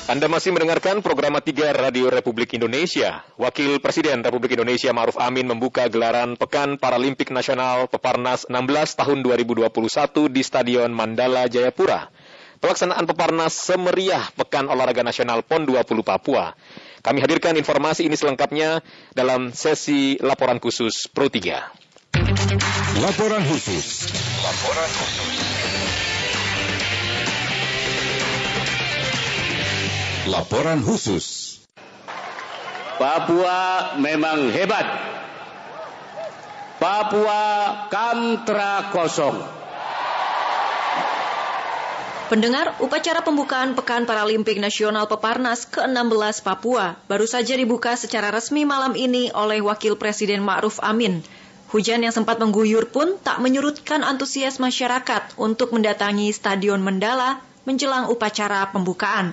Anda 0.08 0.25
masih 0.25 0.56
mendengarkan 0.56 1.04
program 1.04 1.37
3 1.37 1.52
Radio 1.76 2.08
Republik 2.08 2.56
Indonesia. 2.56 3.28
Wakil 3.37 3.76
Presiden 3.76 4.25
Republik 4.25 4.56
Indonesia 4.56 4.88
Maruf 4.88 5.20
Amin 5.20 5.44
membuka 5.44 5.85
gelaran 5.92 6.32
Pekan 6.32 6.80
Paralimpik 6.80 7.28
Nasional 7.28 7.92
Peparnas 7.92 8.49
16 8.49 8.97
tahun 8.97 9.20
2021 9.20 9.68
di 10.32 10.40
Stadion 10.40 10.88
Mandala 10.97 11.44
Jayapura. 11.44 12.08
Pelaksanaan 12.56 13.04
Peparnas 13.04 13.52
semeriah 13.52 14.25
Pekan 14.32 14.73
Olahraga 14.73 15.04
Nasional 15.04 15.44
PON 15.44 15.68
20 15.68 15.85
Papua. 16.00 16.56
Kami 17.08 17.24
hadirkan 17.24 17.56
informasi 17.56 18.04
ini 18.04 18.20
selengkapnya 18.20 18.84
dalam 19.16 19.48
sesi 19.56 20.20
laporan 20.20 20.60
khusus 20.60 21.08
Pro 21.08 21.32
3. 21.32 21.40
Laporan 23.00 23.40
khusus. 23.48 24.12
Laporan 24.44 24.90
khusus. 24.92 25.32
Laporan 30.28 30.78
khusus. 30.84 31.26
Papua 33.00 33.60
memang 33.96 34.52
hebat. 34.52 34.84
Papua 36.76 37.40
kamtra 37.88 38.92
kosong. 38.92 39.48
Pendengar, 42.28 42.76
upacara 42.85 43.25
pembukaan 43.25 43.73
Pekan 43.73 44.04
Paralimpik 44.04 44.61
Nasional 44.61 45.08
Peparnas 45.08 45.64
ke-16 45.64 46.44
Papua 46.44 47.00
baru 47.08 47.25
saja 47.25 47.56
dibuka 47.56 47.97
secara 47.97 48.28
resmi 48.28 48.68
malam 48.68 48.92
ini 48.92 49.32
oleh 49.32 49.64
Wakil 49.64 49.97
Presiden 49.97 50.44
Ma'ruf 50.44 50.76
Amin. 50.85 51.25
Hujan 51.73 52.04
yang 52.04 52.12
sempat 52.12 52.37
mengguyur 52.37 52.92
pun 52.92 53.16
tak 53.25 53.40
menyurutkan 53.40 54.04
antusias 54.04 54.61
masyarakat 54.61 55.40
untuk 55.40 55.73
mendatangi 55.73 56.28
Stadion 56.28 56.85
Mendala 56.85 57.40
menjelang 57.64 58.12
upacara 58.12 58.68
pembukaan. 58.76 59.32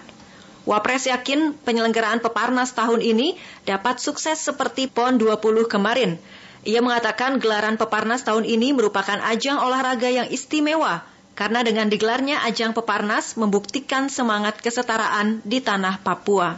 Wapres 0.63 1.11
yakin 1.11 1.51
penyelenggaraan 1.67 2.23
Peparnas 2.23 2.71
tahun 2.71 3.03
ini 3.03 3.35
dapat 3.67 3.99
sukses 3.99 4.39
seperti 4.39 4.87
PON 4.87 5.19
20 5.19 5.67
kemarin. 5.67 6.15
Ia 6.63 6.79
mengatakan 6.79 7.43
gelaran 7.43 7.75
Peparnas 7.75 8.23
tahun 8.23 8.47
ini 8.47 8.71
merupakan 8.71 9.19
ajang 9.19 9.59
olahraga 9.59 10.07
yang 10.07 10.31
istimewa 10.31 11.03
karena 11.35 11.67
dengan 11.67 11.91
digelarnya 11.91 12.47
ajang 12.47 12.71
Peparnas 12.71 13.35
membuktikan 13.35 14.07
semangat 14.07 14.63
kesetaraan 14.63 15.43
di 15.43 15.59
tanah 15.59 15.99
Papua. 15.99 16.55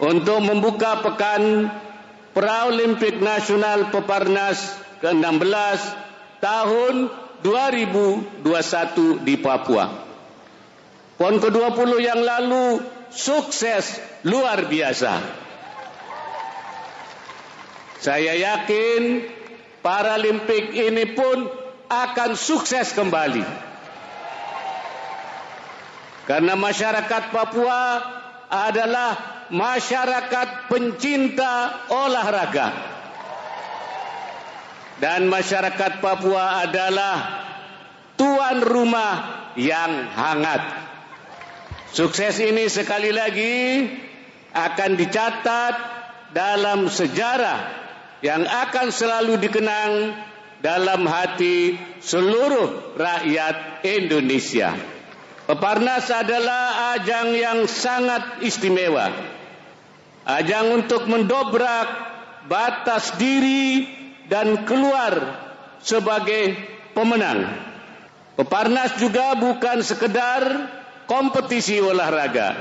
Untuk 0.00 0.40
membuka 0.42 1.04
pekan 1.04 1.70
Paralimpik 2.34 3.22
Nasional 3.22 3.94
Peparnas 3.94 4.58
ke-16 5.04 5.80
tahun 6.42 6.94
2021 7.44 9.22
di 9.22 9.36
Papua. 9.38 9.86
PON 11.14 11.38
ke-20 11.38 11.90
yang 12.02 12.20
lalu 12.26 12.82
sukses 13.12 14.02
luar 14.26 14.66
biasa. 14.66 15.14
Saya 18.02 18.34
yakin 18.34 19.30
Paralimpik 19.84 20.74
ini 20.74 21.12
pun 21.12 21.63
akan 21.88 22.30
sukses 22.38 22.92
kembali. 22.96 23.44
Karena 26.24 26.56
masyarakat 26.56 27.22
Papua 27.28 27.82
adalah 28.48 29.10
masyarakat 29.52 30.72
pencinta 30.72 31.84
olahraga. 31.92 32.68
Dan 34.96 35.28
masyarakat 35.28 36.00
Papua 36.00 36.64
adalah 36.64 37.16
tuan 38.16 38.64
rumah 38.64 39.14
yang 39.58 40.08
hangat. 40.16 40.62
Sukses 41.92 42.40
ini 42.40 42.66
sekali 42.72 43.14
lagi 43.14 43.86
akan 44.54 44.90
dicatat 44.98 45.74
dalam 46.34 46.90
sejarah 46.90 47.58
yang 48.22 48.42
akan 48.42 48.90
selalu 48.90 49.38
dikenang 49.38 50.14
dalam 50.64 51.04
hati 51.04 51.76
seluruh 52.00 52.96
rakyat 52.96 53.84
Indonesia. 53.84 54.72
Peparnas 55.44 56.08
adalah 56.08 56.96
ajang 56.96 57.36
yang 57.36 57.68
sangat 57.68 58.40
istimewa. 58.40 59.12
Ajang 60.24 60.72
untuk 60.72 61.04
mendobrak 61.04 61.88
batas 62.48 63.12
diri 63.20 63.84
dan 64.24 64.64
keluar 64.64 65.36
sebagai 65.84 66.56
pemenang. 66.96 67.44
Peparnas 68.40 68.96
juga 68.96 69.36
bukan 69.36 69.84
sekedar 69.84 70.42
kompetisi 71.04 71.76
olahraga. 71.76 72.56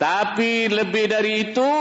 Tapi 0.00 0.72
lebih 0.72 1.04
dari 1.04 1.52
itu, 1.52 1.72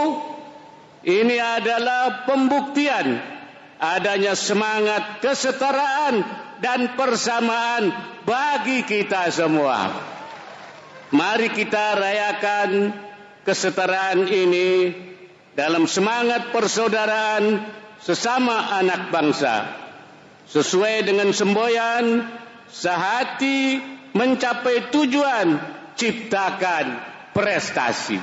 ini 1.07 1.39
adalah 1.39 2.27
pembuktian 2.27 3.36
adanya 3.77 4.33
semangat 4.33 5.21
kesetaraan 5.21 6.25
dan 6.61 6.97
persamaan 6.97 7.93
bagi 8.25 8.83
kita 8.85 9.29
semua. 9.29 9.93
Mari 11.13 11.53
kita 11.53 11.95
rayakan 11.95 12.91
kesetaraan 13.47 14.27
ini 14.27 14.91
dalam 15.55 15.87
semangat 15.87 16.51
persaudaraan 16.51 17.63
sesama 18.03 18.75
anak 18.75 19.09
bangsa. 19.13 19.87
Sesuai 20.47 21.07
dengan 21.07 21.31
semboyan 21.31 22.23
sehati 22.67 23.79
mencapai 24.15 24.91
tujuan 24.91 25.59
ciptakan 25.95 26.85
prestasi. 27.31 28.19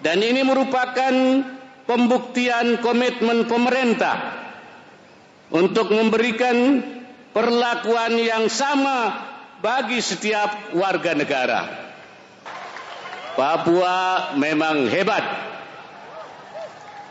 Dan 0.00 0.20
ini 0.20 0.44
merupakan 0.44 1.12
pembuktian 1.86 2.82
komitmen 2.82 3.46
pemerintah 3.46 4.46
untuk 5.54 5.94
memberikan 5.94 6.82
perlakuan 7.30 8.18
yang 8.18 8.50
sama 8.50 9.26
bagi 9.62 10.02
setiap 10.02 10.74
warga 10.74 11.14
negara. 11.14 11.60
Papua 13.36 14.32
memang 14.36 14.88
hebat. 14.90 15.24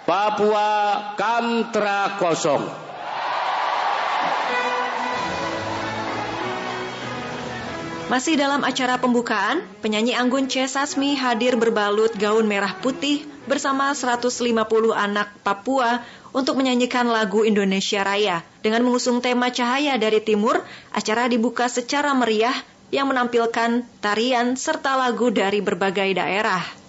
Papua 0.05 0.69
kamtra 1.17 2.21
kosong. 2.21 2.65
Masih 8.05 8.37
dalam 8.37 8.61
acara 8.61 9.01
pembukaan, 9.01 9.65
penyanyi 9.81 10.13
Anggun 10.13 10.45
C. 10.45 10.69
Sasmi 10.69 11.17
hadir 11.17 11.57
berbalut 11.57 12.13
gaun 12.13 12.45
merah 12.45 12.77
putih 12.77 13.25
bersama 13.49 13.89
150 13.97 14.29
anak 14.93 15.33
Papua 15.41 16.05
untuk 16.29 16.61
menyanyikan 16.61 17.09
lagu 17.09 17.41
Indonesia 17.41 18.05
Raya. 18.05 18.45
Dengan 18.61 18.85
mengusung 18.85 19.25
tema 19.25 19.49
Cahaya 19.49 19.97
dari 19.97 20.21
Timur, 20.21 20.61
acara 20.93 21.25
dibuka 21.25 21.65
secara 21.65 22.13
meriah 22.13 22.53
yang 22.93 23.09
menampilkan 23.09 23.81
tarian 24.05 24.53
serta 24.53 24.93
lagu 25.01 25.33
dari 25.33 25.65
berbagai 25.65 26.13
daerah. 26.13 26.84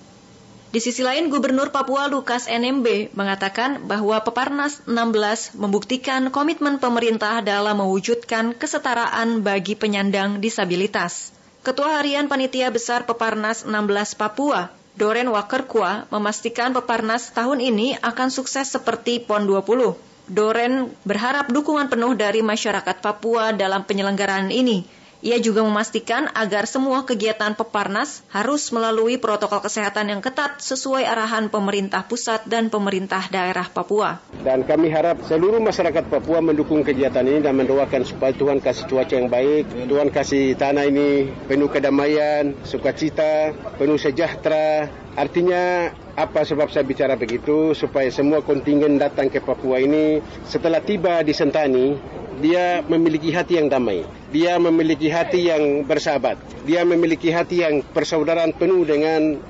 Di 0.66 0.82
sisi 0.82 1.06
lain, 1.06 1.30
Gubernur 1.30 1.70
Papua 1.70 2.10
Lukas 2.10 2.50
NMB 2.50 3.14
mengatakan 3.14 3.86
bahwa 3.86 4.18
Peparnas 4.18 4.82
16 4.90 5.54
membuktikan 5.54 6.26
komitmen 6.34 6.82
pemerintah 6.82 7.38
dalam 7.38 7.78
mewujudkan 7.78 8.50
kesetaraan 8.50 9.46
bagi 9.46 9.78
penyandang 9.78 10.42
disabilitas. 10.42 11.30
Ketua 11.62 12.02
Harian 12.02 12.26
Panitia 12.26 12.74
Besar 12.74 13.06
Peparnas 13.06 13.62
16 13.62 14.18
Papua, 14.18 14.74
Doren 14.98 15.30
Wakerkua, 15.30 16.10
memastikan 16.10 16.74
Peparnas 16.74 17.30
tahun 17.30 17.62
ini 17.62 17.94
akan 18.02 18.34
sukses 18.34 18.66
seperti 18.66 19.22
PON 19.22 19.46
20. 19.46 19.94
Doren 20.26 20.90
berharap 21.06 21.46
dukungan 21.46 21.86
penuh 21.86 22.18
dari 22.18 22.42
masyarakat 22.42 22.98
Papua 22.98 23.54
dalam 23.54 23.86
penyelenggaraan 23.86 24.50
ini 24.50 25.05
ia 25.26 25.42
juga 25.42 25.66
memastikan 25.66 26.30
agar 26.38 26.70
semua 26.70 27.02
kegiatan 27.02 27.58
Peparnas 27.58 28.22
harus 28.30 28.70
melalui 28.70 29.18
protokol 29.18 29.58
kesehatan 29.58 30.14
yang 30.14 30.22
ketat 30.22 30.62
sesuai 30.62 31.02
arahan 31.02 31.50
pemerintah 31.50 32.06
pusat 32.06 32.46
dan 32.46 32.70
pemerintah 32.70 33.26
daerah 33.26 33.66
Papua. 33.66 34.22
Dan 34.46 34.62
kami 34.62 34.86
harap 34.86 35.26
seluruh 35.26 35.58
masyarakat 35.58 36.06
Papua 36.06 36.38
mendukung 36.38 36.86
kegiatan 36.86 37.26
ini 37.26 37.42
dan 37.42 37.58
mendoakan 37.58 38.06
supaya 38.06 38.30
Tuhan 38.38 38.62
kasih 38.62 38.86
cuaca 38.86 39.14
yang 39.18 39.26
baik, 39.26 39.90
Tuhan 39.90 40.14
kasih 40.14 40.54
tanah 40.54 40.86
ini 40.86 41.26
penuh 41.50 41.66
kedamaian, 41.74 42.54
sukacita, 42.62 43.50
penuh 43.82 43.98
sejahtera. 43.98 44.86
Artinya 45.18 45.90
apa 46.14 46.46
sebab 46.46 46.70
saya 46.70 46.86
bicara 46.86 47.18
begitu 47.18 47.74
supaya 47.74 48.06
semua 48.14 48.46
kontingen 48.46 48.94
datang 48.94 49.26
ke 49.26 49.42
Papua 49.42 49.82
ini 49.82 50.22
setelah 50.46 50.78
tiba 50.78 51.18
di 51.26 51.34
Sentani 51.34 51.96
dia 52.40 52.84
memiliki 52.84 53.32
hati 53.32 53.56
yang 53.56 53.72
damai. 53.72 54.04
Dia 54.32 54.60
memiliki 54.60 55.08
hati 55.08 55.48
yang 55.48 55.86
bersahabat. 55.86 56.36
Dia 56.68 56.84
memiliki 56.84 57.32
hati 57.32 57.62
yang 57.64 57.80
persaudaraan 57.80 58.52
penuh 58.52 58.84
dengan 58.84 59.40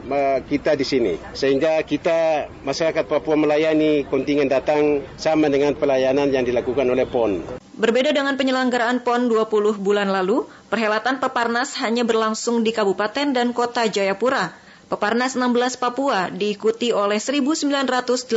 kita 0.46 0.78
di 0.78 0.86
sini. 0.86 1.14
Sehingga 1.34 1.82
kita 1.82 2.46
masyarakat 2.62 3.04
Papua 3.08 3.34
melayani 3.34 4.06
kontingen 4.06 4.46
datang 4.46 5.02
sama 5.18 5.50
dengan 5.50 5.74
pelayanan 5.74 6.30
yang 6.30 6.46
dilakukan 6.46 6.86
oleh 6.86 7.08
PON. 7.08 7.58
Berbeda 7.76 8.08
dengan 8.08 8.40
penyelenggaraan 8.40 9.04
PON 9.04 9.28
20 9.28 9.76
bulan 9.80 10.08
lalu, 10.08 10.48
perhelatan 10.72 11.20
Peparnas 11.20 11.76
hanya 11.84 12.08
berlangsung 12.08 12.64
di 12.64 12.72
Kabupaten 12.72 13.36
dan 13.36 13.52
Kota 13.52 13.84
Jayapura. 13.84 14.65
Peparnas 14.86 15.34
16 15.34 15.82
Papua 15.82 16.30
diikuti 16.30 16.94
oleh 16.94 17.18
1.985 17.18 18.30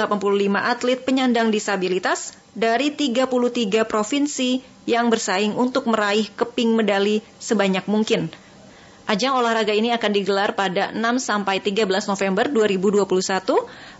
atlet 0.57 0.97
penyandang 0.97 1.53
disabilitas 1.53 2.33
dari 2.57 2.89
33 2.89 3.85
provinsi 3.85 4.65
yang 4.89 5.13
bersaing 5.13 5.53
untuk 5.53 5.85
meraih 5.85 6.25
keping 6.33 6.73
medali 6.73 7.21
sebanyak 7.37 7.85
mungkin. 7.85 8.33
Ajang 9.05 9.37
olahraga 9.37 9.73
ini 9.73 9.93
akan 9.93 10.11
digelar 10.13 10.57
pada 10.57 10.89
6 10.89 11.01
sampai 11.21 11.61
13 11.61 11.85
November 12.09 12.45
2021. 12.49 13.05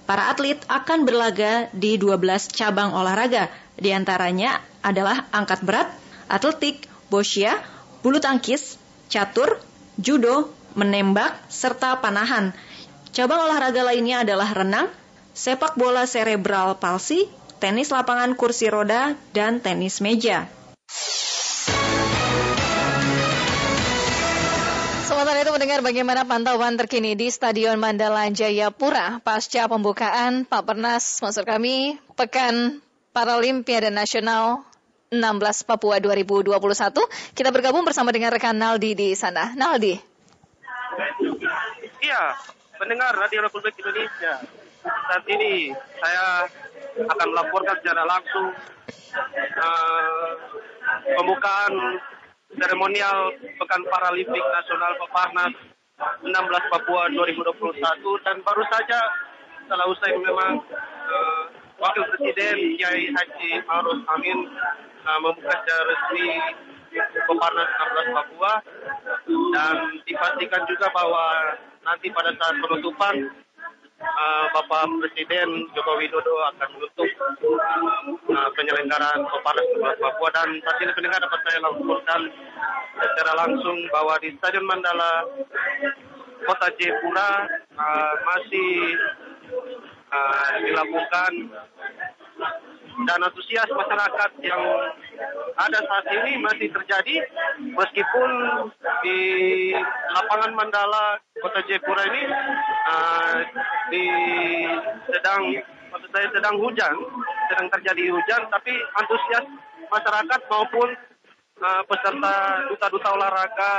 Para 0.10 0.34
atlet 0.34 0.58
akan 0.66 1.06
berlaga 1.06 1.70
di 1.74 2.02
12 2.02 2.50
cabang 2.54 2.94
olahraga. 2.98 3.50
Di 3.78 3.94
antaranya 3.94 4.58
adalah 4.82 5.30
angkat 5.30 5.62
berat, 5.62 5.90
atletik, 6.26 6.86
bosya, 7.14 7.58
bulu 8.02 8.18
tangkis, 8.22 8.78
catur, 9.10 9.62
judo, 9.98 10.54
menembak, 10.74 11.38
serta 11.50 12.02
panahan. 12.02 12.54
Cabang 13.10 13.42
olahraga 13.50 13.82
lainnya 13.82 14.22
adalah 14.22 14.50
renang, 14.54 14.88
sepak 15.34 15.74
bola 15.80 16.06
cerebral 16.06 16.78
palsi, 16.78 17.26
tenis 17.58 17.90
lapangan 17.90 18.38
kursi 18.38 18.70
roda, 18.70 19.18
dan 19.34 19.60
tenis 19.60 20.00
meja. 20.04 20.46
Sementara 25.10 25.42
itu 25.42 25.52
mendengar 25.52 25.82
bagaimana 25.82 26.22
pantauan 26.24 26.78
terkini 26.78 27.18
di 27.18 27.34
Stadion 27.34 27.82
Mandala 27.82 28.30
Jayapura 28.30 29.20
pasca 29.26 29.66
pembukaan 29.66 30.46
Pak 30.46 30.64
Pernas, 30.64 31.20
maksud 31.20 31.44
kami 31.44 31.98
Pekan 32.14 32.80
Paralimpiade 33.10 33.90
Nasional 33.90 34.64
16 35.10 35.66
Papua 35.66 35.98
2021. 35.98 36.56
Kita 37.34 37.50
bergabung 37.50 37.82
bersama 37.82 38.14
dengan 38.14 38.30
rekan 38.30 38.54
Naldi 38.54 38.94
di 38.94 39.18
sana. 39.18 39.58
Naldi. 39.58 40.09
Iya, 42.04 42.24
mendengar 42.80 43.16
Radio 43.16 43.46
Republik 43.48 43.76
Indonesia. 43.80 44.44
Saat 44.84 45.24
ini 45.28 45.72
saya 46.00 46.48
akan 47.08 47.28
melaporkan 47.32 47.76
secara 47.80 48.04
langsung 48.08 48.52
uh, 49.60 50.32
pembukaan 51.20 51.74
seremonial 52.56 53.32
Pekan 53.60 53.84
Paralimpik 53.88 54.44
Nasional 54.44 54.94
Peparnas 55.00 55.54
16 56.24 56.74
Papua 56.74 57.12
2021 57.12 58.26
dan 58.26 58.38
baru 58.44 58.64
saja 58.72 59.00
setelah 59.64 59.86
usai 59.92 60.16
memang 60.16 60.64
uh, 60.64 61.44
Wakil 61.80 62.04
Presiden 62.16 62.76
Kiai 62.76 63.12
Haji 63.12 63.50
Maruf 63.68 64.00
Amin 64.16 64.40
uh, 65.04 65.20
membuka 65.24 65.54
secara 65.64 65.84
resmi 65.88 66.28
Peparnas 66.98 67.70
16 67.70 68.18
Papua 68.18 68.54
dan 69.54 69.76
dipastikan 70.06 70.64
juga 70.66 70.88
bahwa 70.94 71.26
nanti 71.86 72.10
pada 72.10 72.34
saat 72.38 72.56
penutupan 72.60 73.16
uh, 74.02 74.46
Bapak 74.56 74.90
Presiden 75.04 75.70
Joko 75.76 76.00
Widodo 76.00 76.36
akan 76.56 76.68
menutup 76.78 77.10
uh, 78.34 78.50
penyelenggaraan 78.56 79.22
Peparnas 79.28 79.68
11 79.76 80.04
Papua. 80.04 80.30
Dan 80.34 80.50
ini 80.60 80.92
pendengar 80.96 81.20
dapat 81.22 81.40
saya 81.46 81.58
laporkan 81.64 82.22
secara 83.00 83.32
langsung 83.46 83.78
bahwa 83.94 84.14
di 84.20 84.34
Stadion 84.40 84.66
Mandala 84.68 85.28
Kota 86.48 86.68
Jayapura 86.80 87.46
uh, 87.76 88.14
masih 88.26 88.96
uh, 90.10 90.52
dilakukan 90.64 91.32
dan 93.08 93.20
antusias 93.24 93.70
masyarakat 93.70 94.32
yang 94.44 94.64
ada 95.60 95.80
saat 95.84 96.06
ini 96.08 96.40
masih 96.40 96.72
terjadi 96.72 97.16
meskipun 97.60 98.30
di 99.04 99.20
lapangan 100.16 100.56
Mandala 100.56 101.20
Kota 101.44 101.60
Jayapura 101.68 102.04
ini 102.08 102.24
uh, 102.88 103.38
di 103.92 104.06
sedang 105.12 105.44
saya 106.10 106.28
sedang 106.32 106.56
hujan, 106.58 106.96
sedang 107.52 107.68
terjadi 107.76 108.14
hujan 108.14 108.42
tapi 108.48 108.72
antusias 108.98 109.46
masyarakat 109.92 110.42
maupun 110.48 110.90
uh, 111.60 111.82
peserta 111.86 112.36
duta-duta 112.72 113.10
olahraga 113.20 113.74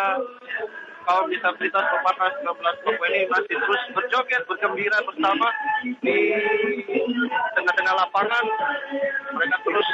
kaum 1.09 1.27
disabilitas 1.33 1.81
Peparnas 1.81 2.35
16 2.45 2.85
Papua 2.85 3.07
ini 3.09 3.25
masih 3.33 3.57
terus 3.57 3.83
berjoget, 3.97 4.43
bergembira 4.45 4.99
bersama 5.03 5.49
di 6.05 6.19
tengah-tengah 7.57 7.95
lapangan. 8.05 8.45
Mereka 9.33 9.57
terus 9.65 9.89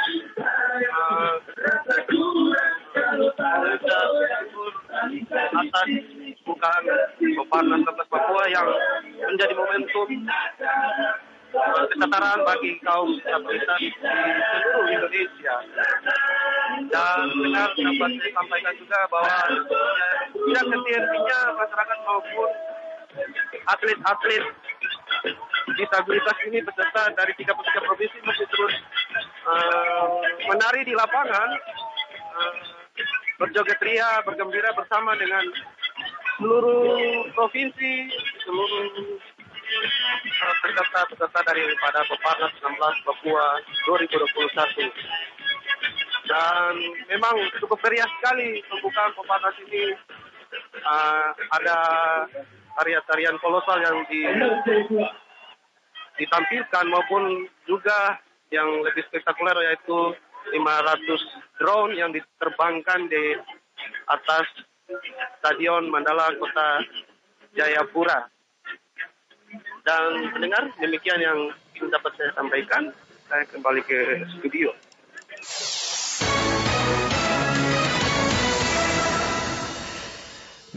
atas 5.57 5.89
bukaan 6.45 6.83
Peparnas 7.17 7.81
16 7.85 8.13
Papua 8.13 8.43
yang 8.49 8.67
menjadi 9.27 9.53
momentum 9.57 10.07
kesetaraan 11.47 12.41
bagi 12.43 12.75
kaum 12.83 13.15
disabilitas 13.15 13.79
di 13.79 13.89
seluruh 13.95 14.89
Indonesia. 14.91 15.55
Dan 16.91 17.19
dengar 17.39 17.69
dapat 17.71 18.09
saya 18.19 18.31
sampaikan 18.35 18.73
juga 18.75 18.99
bahwa 19.07 19.37
ya, 19.47 19.55
tidak 20.35 20.63
henti-hentinya 20.67 21.39
masyarakat 21.55 21.97
maupun 22.03 22.49
atlet-atlet 23.67 24.43
disabilitas 25.77 26.37
ini 26.47 26.59
peserta 26.63 27.11
dari 27.13 27.33
33 27.37 27.53
provinsi 27.85 28.17
masih 28.23 28.47
terus 28.49 28.75
uh, 29.45 30.07
menari 30.49 30.81
di 30.87 30.93
lapangan, 30.97 31.49
uh, 32.33 32.53
berjoget 33.37 33.79
ria, 33.83 34.23
bergembira 34.25 34.73
bersama 34.73 35.13
dengan 35.19 35.45
seluruh 36.37 37.29
provinsi, 37.33 38.09
seluruh 38.45 38.85
peserta-peserta 40.63 41.39
daripada 41.43 41.99
Peparnas 42.07 42.53
16 42.57 43.05
Papua 43.05 43.45
2021. 43.85 44.87
Dan 46.27 46.73
memang 47.07 47.35
cukup 47.63 47.79
meriah 47.87 48.07
sekali 48.19 48.63
pembukaan 48.67 49.11
Peparnas 49.15 49.57
ini. 49.67 49.95
Uh, 50.79 51.35
ada 51.59 51.77
tarian-tarian 52.77 53.37
kolosal 53.41 53.81
yang 53.81 53.97
di, 54.05 54.21
ditampilkan 56.21 56.85
maupun 56.87 57.49
juga 57.65 58.21
yang 58.53 58.69
lebih 58.85 59.03
spektakuler 59.09 59.57
yaitu 59.73 60.13
500 60.53 61.59
drone 61.59 61.93
yang 61.97 62.13
diterbangkan 62.13 63.09
di 63.11 63.35
atas 64.07 64.47
Stadion 65.41 65.91
Mandala 65.91 66.31
Kota 66.39 66.79
Jayapura. 67.51 68.31
Dan 69.83 70.31
pendengar, 70.35 70.71
demikian 70.79 71.19
yang 71.19 71.39
dapat 71.91 72.11
saya 72.15 72.31
sampaikan. 72.35 72.91
Saya 73.27 73.43
kembali 73.51 73.83
ke 73.83 74.23
studio. 74.39 74.71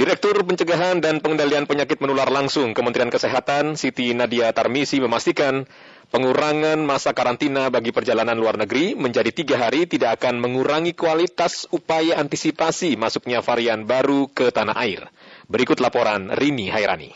Direktur 0.00 0.32
Pencegahan 0.48 1.04
dan 1.04 1.20
Pengendalian 1.20 1.68
Penyakit 1.68 2.00
Menular 2.00 2.32
Langsung 2.32 2.72
Kementerian 2.72 3.12
Kesehatan 3.12 3.76
Siti 3.76 4.16
Nadia 4.16 4.48
Tarmisi 4.48 4.96
memastikan 4.96 5.68
pengurangan 6.08 6.80
masa 6.80 7.12
karantina 7.12 7.68
bagi 7.68 7.92
perjalanan 7.92 8.32
luar 8.32 8.56
negeri 8.56 8.96
menjadi 8.96 9.28
tiga 9.28 9.60
hari 9.60 9.84
tidak 9.84 10.16
akan 10.16 10.40
mengurangi 10.40 10.96
kualitas 10.96 11.68
upaya 11.68 12.16
antisipasi 12.16 12.96
masuknya 12.96 13.44
varian 13.44 13.84
baru 13.84 14.32
ke 14.32 14.48
tanah 14.48 14.80
air. 14.80 15.04
Berikut 15.52 15.84
laporan 15.84 16.32
Rini 16.32 16.72
Hairani. 16.72 17.12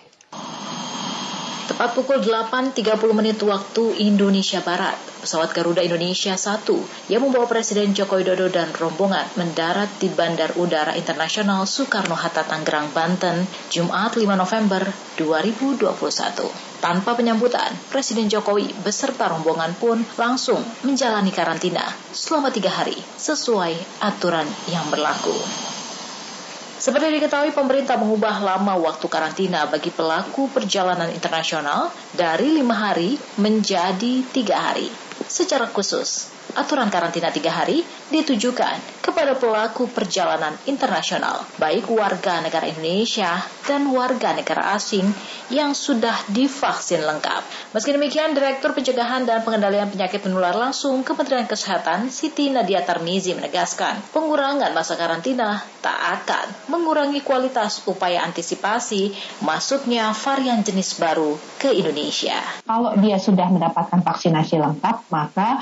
Tepat 1.64 1.96
pukul 1.96 2.20
8.30 2.20 2.76
menit 3.16 3.40
waktu 3.40 3.96
Indonesia 3.96 4.60
Barat, 4.60 5.00
pesawat 5.24 5.56
Garuda 5.56 5.80
Indonesia 5.80 6.36
1 6.36 6.60
yang 7.08 7.24
membawa 7.24 7.48
Presiden 7.48 7.96
Joko 7.96 8.20
Widodo 8.20 8.52
dan 8.52 8.68
rombongan 8.76 9.24
mendarat 9.40 9.88
di 9.96 10.12
Bandar 10.12 10.52
Udara 10.60 10.92
Internasional 10.92 11.64
Soekarno-Hatta 11.64 12.44
Tangerang, 12.44 12.92
Banten, 12.92 13.48
Jumat 13.72 14.12
5 14.12 14.36
November 14.36 14.84
2021. 15.16 16.84
Tanpa 16.84 17.16
penyambutan, 17.16 17.72
Presiden 17.88 18.28
Jokowi 18.28 18.68
beserta 18.84 19.32
rombongan 19.32 19.72
pun 19.80 20.04
langsung 20.20 20.60
menjalani 20.84 21.32
karantina 21.32 21.88
selama 22.12 22.52
tiga 22.52 22.68
hari 22.68 23.00
sesuai 23.16 24.04
aturan 24.04 24.44
yang 24.68 24.84
berlaku. 24.92 25.63
Seperti 26.84 27.16
diketahui, 27.16 27.56
pemerintah 27.56 27.96
mengubah 27.96 28.44
lama 28.44 28.76
waktu 28.76 29.08
karantina 29.08 29.64
bagi 29.64 29.88
pelaku 29.88 30.52
perjalanan 30.52 31.08
internasional 31.08 31.88
dari 32.12 32.52
lima 32.52 32.76
hari 32.76 33.16
menjadi 33.40 34.20
tiga 34.28 34.68
hari. 34.68 34.92
Secara 35.24 35.64
khusus, 35.72 36.28
aturan 36.54 36.90
karantina 36.90 37.30
tiga 37.34 37.50
hari 37.50 37.82
ditujukan 38.10 39.04
kepada 39.04 39.36
pelaku 39.36 39.86
perjalanan 39.92 40.56
internasional, 40.64 41.44
baik 41.60 41.92
warga 41.92 42.40
negara 42.40 42.64
Indonesia 42.66 43.44
dan 43.68 43.84
warga 43.92 44.32
negara 44.32 44.72
asing 44.74 45.04
yang 45.52 45.76
sudah 45.76 46.16
divaksin 46.32 47.04
lengkap. 47.04 47.44
Meski 47.76 47.92
demikian, 47.92 48.32
Direktur 48.32 48.72
Pencegahan 48.72 49.28
dan 49.28 49.44
Pengendalian 49.44 49.92
Penyakit 49.92 50.24
Menular 50.24 50.56
Langsung 50.56 51.04
Kementerian 51.04 51.44
Kesehatan 51.44 52.08
Siti 52.08 52.48
Nadia 52.48 52.80
Tarmizi 52.80 53.36
menegaskan, 53.36 54.00
pengurangan 54.16 54.72
masa 54.72 54.96
karantina 54.96 55.60
tak 55.84 56.00
akan 56.24 56.72
mengurangi 56.72 57.20
kualitas 57.20 57.84
upaya 57.84 58.24
antisipasi 58.24 59.12
masuknya 59.44 60.16
varian 60.16 60.64
jenis 60.64 60.96
baru 60.96 61.36
ke 61.60 61.76
Indonesia. 61.76 62.40
Kalau 62.64 62.96
dia 62.96 63.20
sudah 63.20 63.52
mendapatkan 63.52 64.00
vaksinasi 64.00 64.56
lengkap, 64.56 64.96
maka 65.12 65.60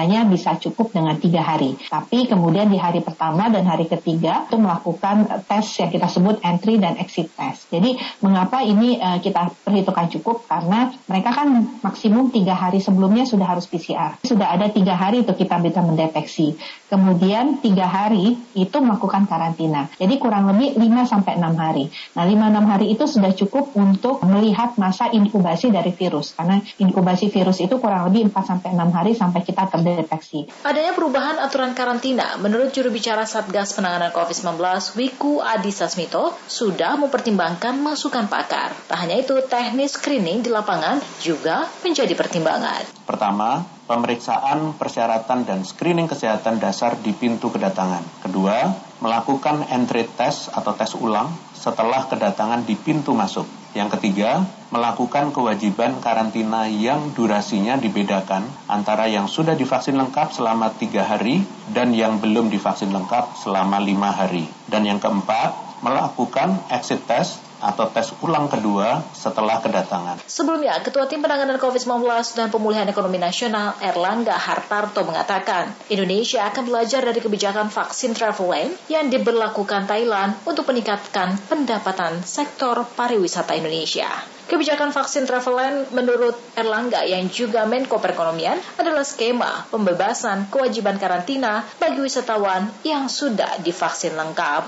karantinanya 0.00 0.32
bisa 0.32 0.56
cukup 0.56 0.96
dengan 0.96 1.20
tiga 1.20 1.44
hari. 1.44 1.76
Tapi 1.76 2.24
kemudian 2.24 2.72
di 2.72 2.80
hari 2.80 3.04
pertama 3.04 3.52
dan 3.52 3.68
hari 3.68 3.84
ketiga 3.84 4.48
itu 4.48 4.56
melakukan 4.56 5.28
tes 5.44 5.66
yang 5.76 5.92
kita 5.92 6.08
sebut 6.08 6.40
entry 6.40 6.80
dan 6.80 6.96
exit 6.96 7.28
test. 7.36 7.68
Jadi 7.68 8.00
mengapa 8.24 8.64
ini 8.64 8.96
uh, 8.96 9.20
kita 9.20 9.52
perhitungkan 9.60 10.08
cukup? 10.08 10.48
Karena 10.48 10.88
mereka 11.04 11.36
kan 11.36 11.78
maksimum 11.84 12.32
tiga 12.32 12.56
hari 12.56 12.80
sebelumnya 12.80 13.28
sudah 13.28 13.44
harus 13.44 13.68
PCR. 13.68 14.16
Sudah 14.24 14.56
ada 14.56 14.72
tiga 14.72 14.96
hari 14.96 15.20
itu 15.22 15.36
kita 15.36 15.60
bisa 15.60 15.84
mendeteksi. 15.84 16.56
Kemudian 16.88 17.60
tiga 17.60 17.84
hari 17.86 18.40
itu 18.56 18.76
melakukan 18.80 19.28
karantina. 19.28 19.86
Jadi 20.00 20.16
kurang 20.18 20.50
lebih 20.50 20.74
5 20.74 21.06
sampai 21.06 21.38
6 21.38 21.54
hari. 21.54 21.86
Nah, 22.18 22.26
5-6 22.26 22.66
hari 22.66 22.86
itu 22.90 23.04
sudah 23.06 23.30
cukup 23.30 23.78
untuk 23.78 24.18
melihat 24.26 24.74
masa 24.74 25.06
inkubasi 25.06 25.70
dari 25.70 25.94
virus. 25.94 26.34
Karena 26.34 26.58
inkubasi 26.82 27.30
virus 27.30 27.62
itu 27.62 27.78
kurang 27.78 28.10
lebih 28.10 28.34
4 28.34 28.42
sampai 28.42 28.74
6 28.74 28.90
hari 28.90 29.12
sampai 29.14 29.46
kita 29.46 29.70
terdeteksi 29.70 29.89
terdeteksi. 29.98 30.46
Adanya 30.62 30.94
perubahan 30.94 31.42
aturan 31.42 31.74
karantina, 31.74 32.38
menurut 32.38 32.70
juru 32.70 32.94
bicara 32.94 33.26
Satgas 33.26 33.74
Penanganan 33.74 34.14
COVID-19, 34.14 34.60
Wiku 34.94 35.42
Adi 35.42 35.74
Sasmito, 35.74 36.36
sudah 36.46 36.94
mempertimbangkan 37.00 37.78
masukan 37.82 38.30
pakar. 38.30 38.70
Tak 38.86 38.98
hanya 39.02 39.18
itu, 39.18 39.34
teknis 39.46 39.98
screening 39.98 40.46
di 40.46 40.50
lapangan 40.52 41.02
juga 41.20 41.66
menjadi 41.82 42.14
pertimbangan. 42.14 42.86
Pertama, 43.04 43.66
pemeriksaan 43.90 44.78
persyaratan 44.78 45.42
dan 45.42 45.66
screening 45.66 46.06
kesehatan 46.06 46.62
dasar 46.62 46.94
di 46.94 47.10
pintu 47.10 47.50
kedatangan. 47.50 48.22
Kedua, 48.22 48.70
melakukan 49.02 49.66
entry 49.66 50.06
test 50.14 50.54
atau 50.54 50.76
tes 50.78 50.94
ulang 50.94 51.49
setelah 51.60 52.08
kedatangan 52.08 52.64
di 52.64 52.72
pintu 52.72 53.12
masuk. 53.12 53.44
Yang 53.76 54.00
ketiga, 54.00 54.48
melakukan 54.72 55.30
kewajiban 55.30 56.00
karantina 56.00 56.66
yang 56.66 57.12
durasinya 57.14 57.78
dibedakan 57.78 58.48
antara 58.66 59.06
yang 59.06 59.30
sudah 59.30 59.54
divaksin 59.54 59.94
lengkap 59.94 60.32
selama 60.34 60.74
tiga 60.74 61.06
hari 61.06 61.44
dan 61.70 61.92
yang 61.94 62.18
belum 62.18 62.50
divaksin 62.50 62.90
lengkap 62.90 63.36
selama 63.38 63.78
lima 63.78 64.10
hari. 64.10 64.48
Dan 64.66 64.88
yang 64.88 64.98
keempat, 64.98 65.84
melakukan 65.86 66.66
exit 66.72 67.04
test 67.06 67.49
atau 67.60 67.86
tes 67.92 68.10
ulang 68.24 68.48
kedua 68.48 69.04
setelah 69.12 69.60
kedatangan. 69.60 70.24
Sebelumnya, 70.24 70.80
Ketua 70.80 71.04
Tim 71.06 71.20
Penanganan 71.20 71.60
COVID-19 71.60 72.08
dan 72.34 72.48
Pemulihan 72.48 72.88
Ekonomi 72.88 73.20
Nasional 73.20 73.76
Erlangga 73.84 74.34
Hartarto 74.34 75.04
mengatakan, 75.04 75.76
Indonesia 75.92 76.48
akan 76.48 76.64
belajar 76.66 77.04
dari 77.04 77.20
kebijakan 77.20 77.68
vaksin 77.68 78.16
travel 78.16 78.48
lane 78.48 78.74
yang 78.88 79.12
diberlakukan 79.12 79.84
Thailand 79.84 80.40
untuk 80.48 80.66
meningkatkan 80.72 81.36
pendapatan 81.46 82.24
sektor 82.24 82.82
pariwisata 82.96 83.52
Indonesia. 83.54 84.39
Kebijakan 84.50 84.90
vaksin 84.90 85.30
Traveland 85.30 85.94
menurut 85.94 86.34
Erlangga 86.58 87.06
yang 87.06 87.30
juga 87.30 87.70
Menko 87.70 88.02
Perekonomian 88.02 88.58
adalah 88.82 89.06
skema 89.06 89.70
pembebasan 89.70 90.50
kewajiban 90.50 90.98
karantina 90.98 91.62
bagi 91.78 92.02
wisatawan 92.02 92.66
yang 92.82 93.06
sudah 93.06 93.62
divaksin 93.62 94.18
lengkap. 94.18 94.66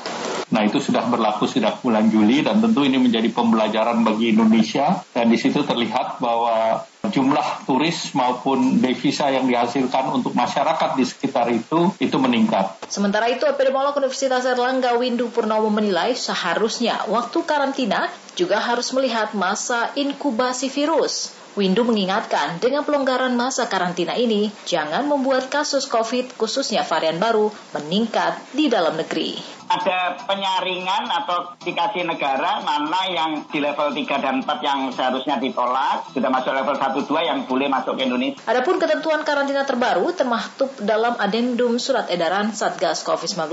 Nah 0.55 0.63
itu 0.63 0.79
sudah 0.79 1.03
berlaku 1.11 1.51
sejak 1.51 1.83
bulan 1.83 2.07
Juli 2.15 2.47
dan 2.47 2.63
tentu 2.63 2.87
ini 2.87 3.03
menjadi 3.03 3.27
pembelajaran 3.35 4.07
bagi 4.07 4.31
Indonesia 4.31 5.03
dan 5.11 5.27
di 5.27 5.35
situ 5.35 5.67
terlihat 5.67 6.23
bahwa 6.23 6.87
jumlah 7.11 7.67
turis 7.67 8.15
maupun 8.15 8.79
devisa 8.79 9.29
yang 9.35 9.51
dihasilkan 9.51 10.15
untuk 10.15 10.39
masyarakat 10.39 10.95
di 10.95 11.03
sekitar 11.03 11.51
itu 11.51 11.91
itu 11.99 12.17
meningkat. 12.23 12.87
Sementara 12.87 13.27
itu, 13.27 13.43
epidemiolog 13.43 13.99
Universitas 13.99 14.47
Erlangga 14.47 14.95
Windu 14.95 15.27
Purnomo 15.29 15.67
menilai 15.69 16.15
seharusnya 16.15 17.03
waktu 17.11 17.43
karantina 17.43 18.07
juga 18.39 18.61
harus 18.61 18.91
melihat 18.97 19.37
masa 19.37 19.93
inkubasi 19.97 20.73
virus. 20.73 21.33
Windu 21.53 21.85
mengingatkan 21.85 22.57
dengan 22.65 22.81
pelonggaran 22.81 23.37
masa 23.37 23.69
karantina 23.69 24.17
ini, 24.17 24.49
jangan 24.65 25.05
membuat 25.05 25.53
kasus 25.53 25.85
COVID 25.85 26.41
khususnya 26.41 26.81
varian 26.81 27.21
baru 27.21 27.53
meningkat 27.77 28.41
di 28.57 28.73
dalam 28.73 28.97
negeri 28.97 29.62
ada 29.73 30.21
penyaringan 30.29 31.09
atau 31.09 31.57
dikasih 31.65 32.05
negara 32.05 32.61
mana 32.61 33.09
yang 33.09 33.31
di 33.49 33.59
level 33.59 33.97
3 33.97 34.25
dan 34.25 34.35
4 34.45 34.61
yang 34.61 34.81
seharusnya 34.93 35.41
ditolak, 35.41 36.13
sudah 36.13 36.29
masuk 36.29 36.53
level 36.53 36.77
1 36.77 37.09
2 37.09 37.31
yang 37.31 37.39
boleh 37.49 37.69
masuk 37.73 37.97
ke 37.97 38.03
Indonesia. 38.05 38.41
Adapun 38.45 38.77
ketentuan 38.77 39.25
karantina 39.25 39.65
terbaru 39.65 40.13
termaktub 40.13 40.69
dalam 40.85 41.17
adendum 41.17 41.81
surat 41.81 42.09
edaran 42.13 42.53
Satgas 42.53 43.01
Covid-19 43.07 43.53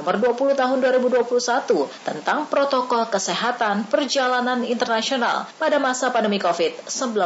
nomor 0.00 0.14
20 0.36 0.60
tahun 0.60 0.78
2021 0.84 1.24
tentang 2.04 2.44
protokol 2.50 3.08
kesehatan 3.08 3.88
perjalanan 3.88 4.66
internasional 4.68 5.48
pada 5.56 5.80
masa 5.80 6.12
pandemi 6.12 6.36
Covid-19 6.36 7.16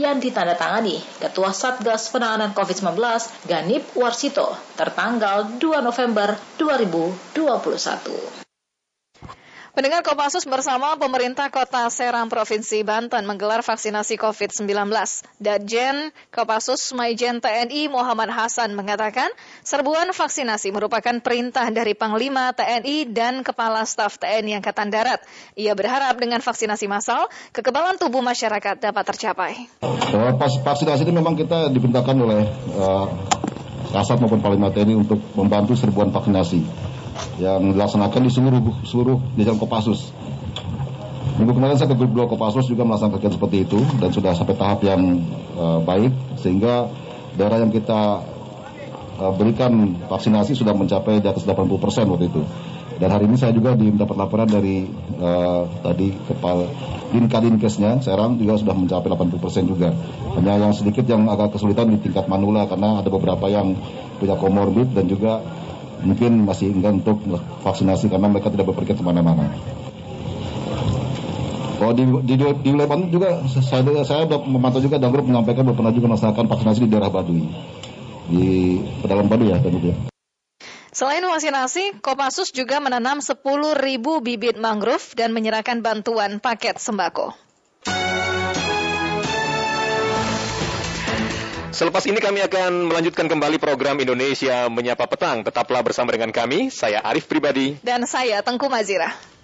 yang 0.00 0.18
ditandatangani 0.18 0.98
Ketua 1.22 1.54
Satgas 1.54 2.10
Penanganan 2.10 2.50
Covid-19 2.56 2.98
Ganip 3.46 3.84
Warsito 3.94 4.69
tertanggal 4.80 5.60
2 5.60 5.84
November 5.84 6.40
2020. 6.56 8.40
Pendengar 9.70 10.02
Kopassus 10.02 10.50
bersama 10.50 10.98
pemerintah 10.98 11.46
kota 11.46 11.86
Serang 11.94 12.26
Provinsi 12.26 12.82
Banten 12.82 13.22
menggelar 13.22 13.62
vaksinasi 13.62 14.18
COVID-19. 14.18 14.66
Dajen 15.38 16.10
Kopassus 16.34 16.90
Maijen 16.90 17.38
TNI 17.38 17.86
Muhammad 17.86 18.34
Hasan 18.34 18.74
mengatakan 18.74 19.30
serbuan 19.62 20.10
vaksinasi 20.10 20.74
merupakan 20.74 21.22
perintah 21.22 21.70
dari 21.70 21.94
Panglima 21.94 22.50
TNI 22.50 23.14
dan 23.14 23.46
Kepala 23.46 23.86
Staf 23.86 24.18
TNI 24.18 24.58
Angkatan 24.58 24.90
Darat. 24.90 25.22
Ia 25.54 25.76
berharap 25.78 26.18
dengan 26.18 26.42
vaksinasi 26.42 26.90
massal, 26.90 27.30
kekebalan 27.54 27.94
tubuh 27.94 28.26
masyarakat 28.26 28.80
dapat 28.80 29.04
tercapai. 29.06 29.52
Vaksinasi 30.66 31.06
itu 31.06 31.14
memang 31.14 31.38
kita 31.38 31.70
diperintahkan 31.70 32.16
oleh 32.18 32.42
uh, 32.74 33.06
Kasat 33.90 34.22
maupun 34.22 34.38
Panglima 34.38 34.70
TNI 34.70 34.94
untuk 34.94 35.18
membantu 35.34 35.74
serbuan 35.74 36.14
vaksinasi 36.14 36.62
yang 37.42 37.74
dilaksanakan 37.74 38.20
di 38.22 38.30
seluruh 38.30 38.62
seluruh 38.86 39.18
jajaran 39.34 39.58
Kopassus. 39.58 40.14
Minggu 41.40 41.56
kemarin 41.56 41.74
saya 41.80 41.88
ke 41.90 41.96
grup 41.96 42.12
2 42.12 42.30
Kopassus 42.30 42.68
juga 42.68 42.86
melaksanakan 42.86 43.16
kegiatan 43.16 43.34
seperti 43.34 43.56
itu 43.64 43.80
dan 43.98 44.10
sudah 44.12 44.32
sampai 44.36 44.54
tahap 44.60 44.84
yang 44.84 45.24
uh, 45.56 45.80
baik 45.82 46.12
sehingga 46.38 46.92
daerah 47.34 47.64
yang 47.64 47.72
kita 47.72 48.22
uh, 49.18 49.32
berikan 49.34 49.96
vaksinasi 50.06 50.52
sudah 50.52 50.76
mencapai 50.76 51.18
di 51.18 51.28
atas 51.28 51.42
80 51.48 51.66
persen 51.80 52.06
waktu 52.12 52.28
itu. 52.28 52.42
Dan 53.00 53.08
hari 53.08 53.24
ini 53.32 53.40
saya 53.40 53.56
juga 53.56 53.72
mendapat 53.72 54.12
laporan 54.12 54.44
dari 54.44 54.84
uh, 55.16 55.64
tadi 55.80 56.12
kepala 56.28 56.68
Dinkadinkesnya 57.10 58.04
Serang 58.04 58.36
juga 58.36 58.60
sudah 58.60 58.76
mencapai 58.76 59.08
80 59.08 59.40
persen 59.40 59.64
juga. 59.64 59.90
Hanya 60.36 60.60
yang 60.60 60.76
sedikit 60.76 61.08
yang 61.08 61.24
agak 61.26 61.56
kesulitan 61.56 61.90
di 61.90 61.98
tingkat 61.98 62.28
manula 62.28 62.68
karena 62.68 63.00
ada 63.00 63.08
beberapa 63.08 63.48
yang 63.48 63.72
punya 64.20 64.36
komorbid 64.36 64.92
dan 64.92 65.08
juga 65.08 65.40
mungkin 66.04 66.44
masih 66.44 66.76
enggan 66.76 67.00
untuk 67.00 67.24
vaksinasi 67.64 68.12
karena 68.12 68.28
mereka 68.28 68.52
tidak 68.52 68.68
berpergian 68.68 69.00
ke 69.00 69.04
mana-mana. 69.04 69.48
Kalau 71.80 71.96
di, 71.96 72.04
di, 72.04 72.36
di 72.36 72.68
wilayah 72.68 72.90
Bandung 72.92 73.08
juga 73.08 73.40
saya, 73.48 73.80
saya 74.04 74.28
sudah 74.28 74.44
memantau 74.44 74.84
juga 74.84 75.00
dan 75.00 75.08
grup 75.08 75.24
menyampaikan 75.24 75.64
bahwa 75.64 75.80
pernah 75.80 75.92
juga 75.96 76.12
melaksanakan 76.12 76.46
vaksinasi 76.52 76.84
di 76.84 76.90
daerah 76.92 77.08
Baduy 77.08 77.42
di 78.28 78.76
pedalaman 79.00 79.32
Baduy 79.32 79.48
ya 79.50 79.58
dan 79.58 79.72
Selain 81.00 81.24
vaksinasi, 81.24 82.04
Kopassus 82.04 82.52
juga 82.52 82.76
menanam 82.76 83.24
10.000 83.24 83.40
bibit 84.20 84.60
mangrove 84.60 85.16
dan 85.16 85.32
menyerahkan 85.32 85.80
bantuan 85.80 86.44
paket 86.44 86.76
sembako. 86.76 87.32
Selepas 91.72 92.04
ini 92.04 92.20
kami 92.20 92.44
akan 92.44 92.92
melanjutkan 92.92 93.32
kembali 93.32 93.56
program 93.56 93.96
Indonesia 93.96 94.68
Menyapa 94.68 95.08
Petang. 95.08 95.40
Tetaplah 95.40 95.80
bersama 95.80 96.12
dengan 96.12 96.36
kami, 96.36 96.68
saya 96.68 97.00
Arif 97.00 97.24
Pribadi. 97.24 97.80
Dan 97.80 98.04
saya 98.04 98.44
Tengku 98.44 98.68
Mazira. 98.68 99.39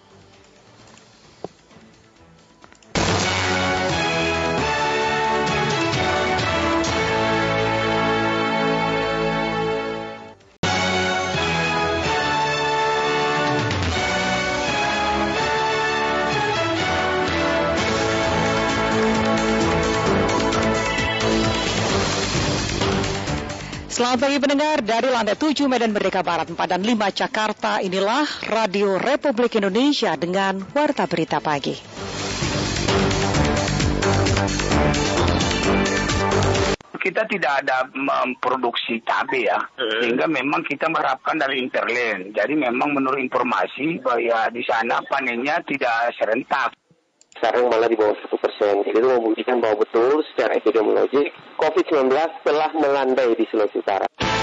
Selamat 24.07 24.23
pagi 24.23 24.39
pendengar 24.39 24.79
dari 24.87 25.09
lantai 25.11 25.35
7 25.35 25.67
Medan 25.67 25.91
Merdeka 25.91 26.23
Barat 26.23 26.47
4 26.47 26.55
dan 26.55 26.79
5 26.79 27.11
Jakarta. 27.11 27.83
Inilah 27.83 28.23
Radio 28.47 29.03
Republik 29.03 29.59
Indonesia 29.59 30.15
dengan 30.15 30.63
Warta 30.63 31.11
Berita 31.11 31.43
Pagi. 31.43 31.75
Kita 37.03 37.23
tidak 37.27 37.53
ada 37.67 37.91
memproduksi 37.99 39.03
cabai 39.03 39.51
ya, 39.51 39.59
sehingga 39.75 40.31
memang 40.31 40.63
kita 40.63 40.87
mengharapkan 40.87 41.43
dari 41.43 41.59
interland. 41.59 42.31
Jadi 42.31 42.55
memang 42.55 42.95
menurut 42.95 43.19
informasi 43.19 44.07
bahwa 44.07 44.47
di 44.55 44.63
sana 44.63 45.03
panennya 45.03 45.59
tidak 45.67 46.15
serentak 46.15 46.71
sekarang 47.39 47.69
malah 47.69 47.89
di 47.89 47.97
bawah 47.97 48.17
satu 48.25 48.37
persen. 48.41 48.85
Itu 48.87 49.01
membuktikan 49.03 49.61
bahwa 49.61 49.85
betul 49.85 50.25
secara 50.33 50.57
epidemiologi 50.57 51.33
COVID-19 51.61 52.13
telah 52.45 52.71
melandai 52.77 53.33
di 53.37 53.45
Sulawesi 53.49 53.81
Utara. 53.81 54.36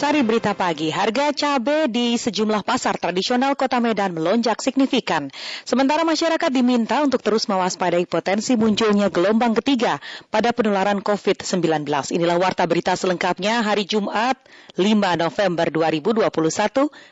Sari 0.00 0.24
berita 0.24 0.56
pagi, 0.56 0.88
harga 0.88 1.28
cabai 1.28 1.84
di 1.84 2.16
sejumlah 2.16 2.64
pasar 2.64 2.96
tradisional 2.96 3.52
kota 3.52 3.84
Medan 3.84 4.16
melonjak 4.16 4.56
signifikan. 4.64 5.28
Sementara 5.68 6.08
masyarakat 6.08 6.48
diminta 6.48 7.04
untuk 7.04 7.20
terus 7.20 7.44
mewaspadai 7.52 8.08
potensi 8.08 8.56
munculnya 8.56 9.12
gelombang 9.12 9.52
ketiga 9.60 10.00
pada 10.32 10.56
penularan 10.56 11.04
COVID-19. 11.04 11.84
Inilah 12.16 12.40
warta 12.40 12.64
berita 12.64 12.96
selengkapnya 12.96 13.60
hari 13.60 13.84
Jumat 13.84 14.40
5 14.72 14.88
November 15.20 15.68
2021 15.68 16.32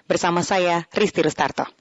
bersama 0.09 0.41
saya 0.41 0.89
Risti 0.89 1.21
Rustarto. 1.21 1.78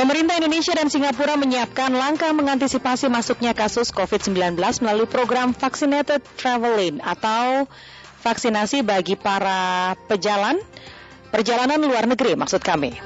Pemerintah 0.00 0.40
Indonesia 0.40 0.72
dan 0.72 0.88
Singapura 0.88 1.36
menyiapkan 1.36 1.92
langkah 1.92 2.32
mengantisipasi 2.32 3.12
masuknya 3.12 3.52
kasus 3.52 3.92
COVID-19 3.92 4.56
melalui 4.80 5.04
program 5.04 5.52
Vaccinated 5.52 6.24
Traveling 6.40 7.04
atau 7.04 7.68
vaksinasi 8.24 8.80
bagi 8.80 9.20
para 9.20 9.92
pejalan 10.08 10.56
perjalanan 11.28 11.84
luar 11.84 12.08
negeri 12.08 12.32
maksud 12.32 12.64
kami. 12.64 12.96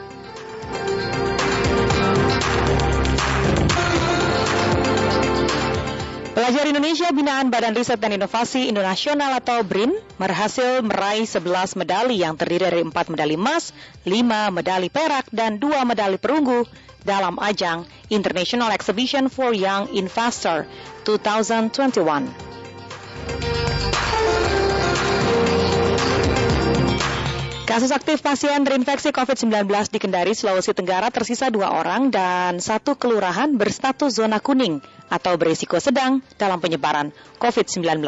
Pelajar 6.34 6.66
Indonesia 6.66 7.14
binaan 7.14 7.46
Badan 7.46 7.78
Riset 7.78 8.02
dan 8.02 8.10
Inovasi 8.10 8.66
Internasional 8.66 9.38
atau 9.38 9.62
BRIN 9.62 9.94
berhasil 10.18 10.82
meraih 10.82 11.30
11 11.30 11.78
medali 11.78 12.18
yang 12.18 12.34
terdiri 12.34 12.74
dari 12.74 12.82
4 12.82 12.90
medali 13.06 13.38
emas, 13.38 13.70
5 14.02 14.50
medali 14.50 14.90
perak, 14.90 15.30
dan 15.30 15.62
2 15.62 15.86
medali 15.86 16.18
perunggu 16.18 16.66
dalam 17.06 17.38
ajang 17.38 17.86
International 18.10 18.74
Exhibition 18.74 19.30
for 19.30 19.54
Young 19.54 19.94
Investor 19.94 20.66
2021. 21.06 21.94
Kasus 27.64 27.96
aktif 27.96 28.20
pasien 28.20 28.60
terinfeksi 28.60 29.08
COVID-19 29.08 29.64
di 29.88 29.96
Kendari, 29.96 30.36
Sulawesi 30.36 30.76
Tenggara 30.76 31.08
tersisa 31.08 31.48
dua 31.48 31.72
orang 31.72 32.12
dan 32.12 32.60
satu 32.60 32.92
kelurahan 32.92 33.56
berstatus 33.56 34.20
zona 34.20 34.36
kuning 34.36 34.84
atau 35.08 35.40
berisiko 35.40 35.80
sedang 35.80 36.20
dalam 36.36 36.60
penyebaran 36.60 37.08
COVID-19. 37.40 38.04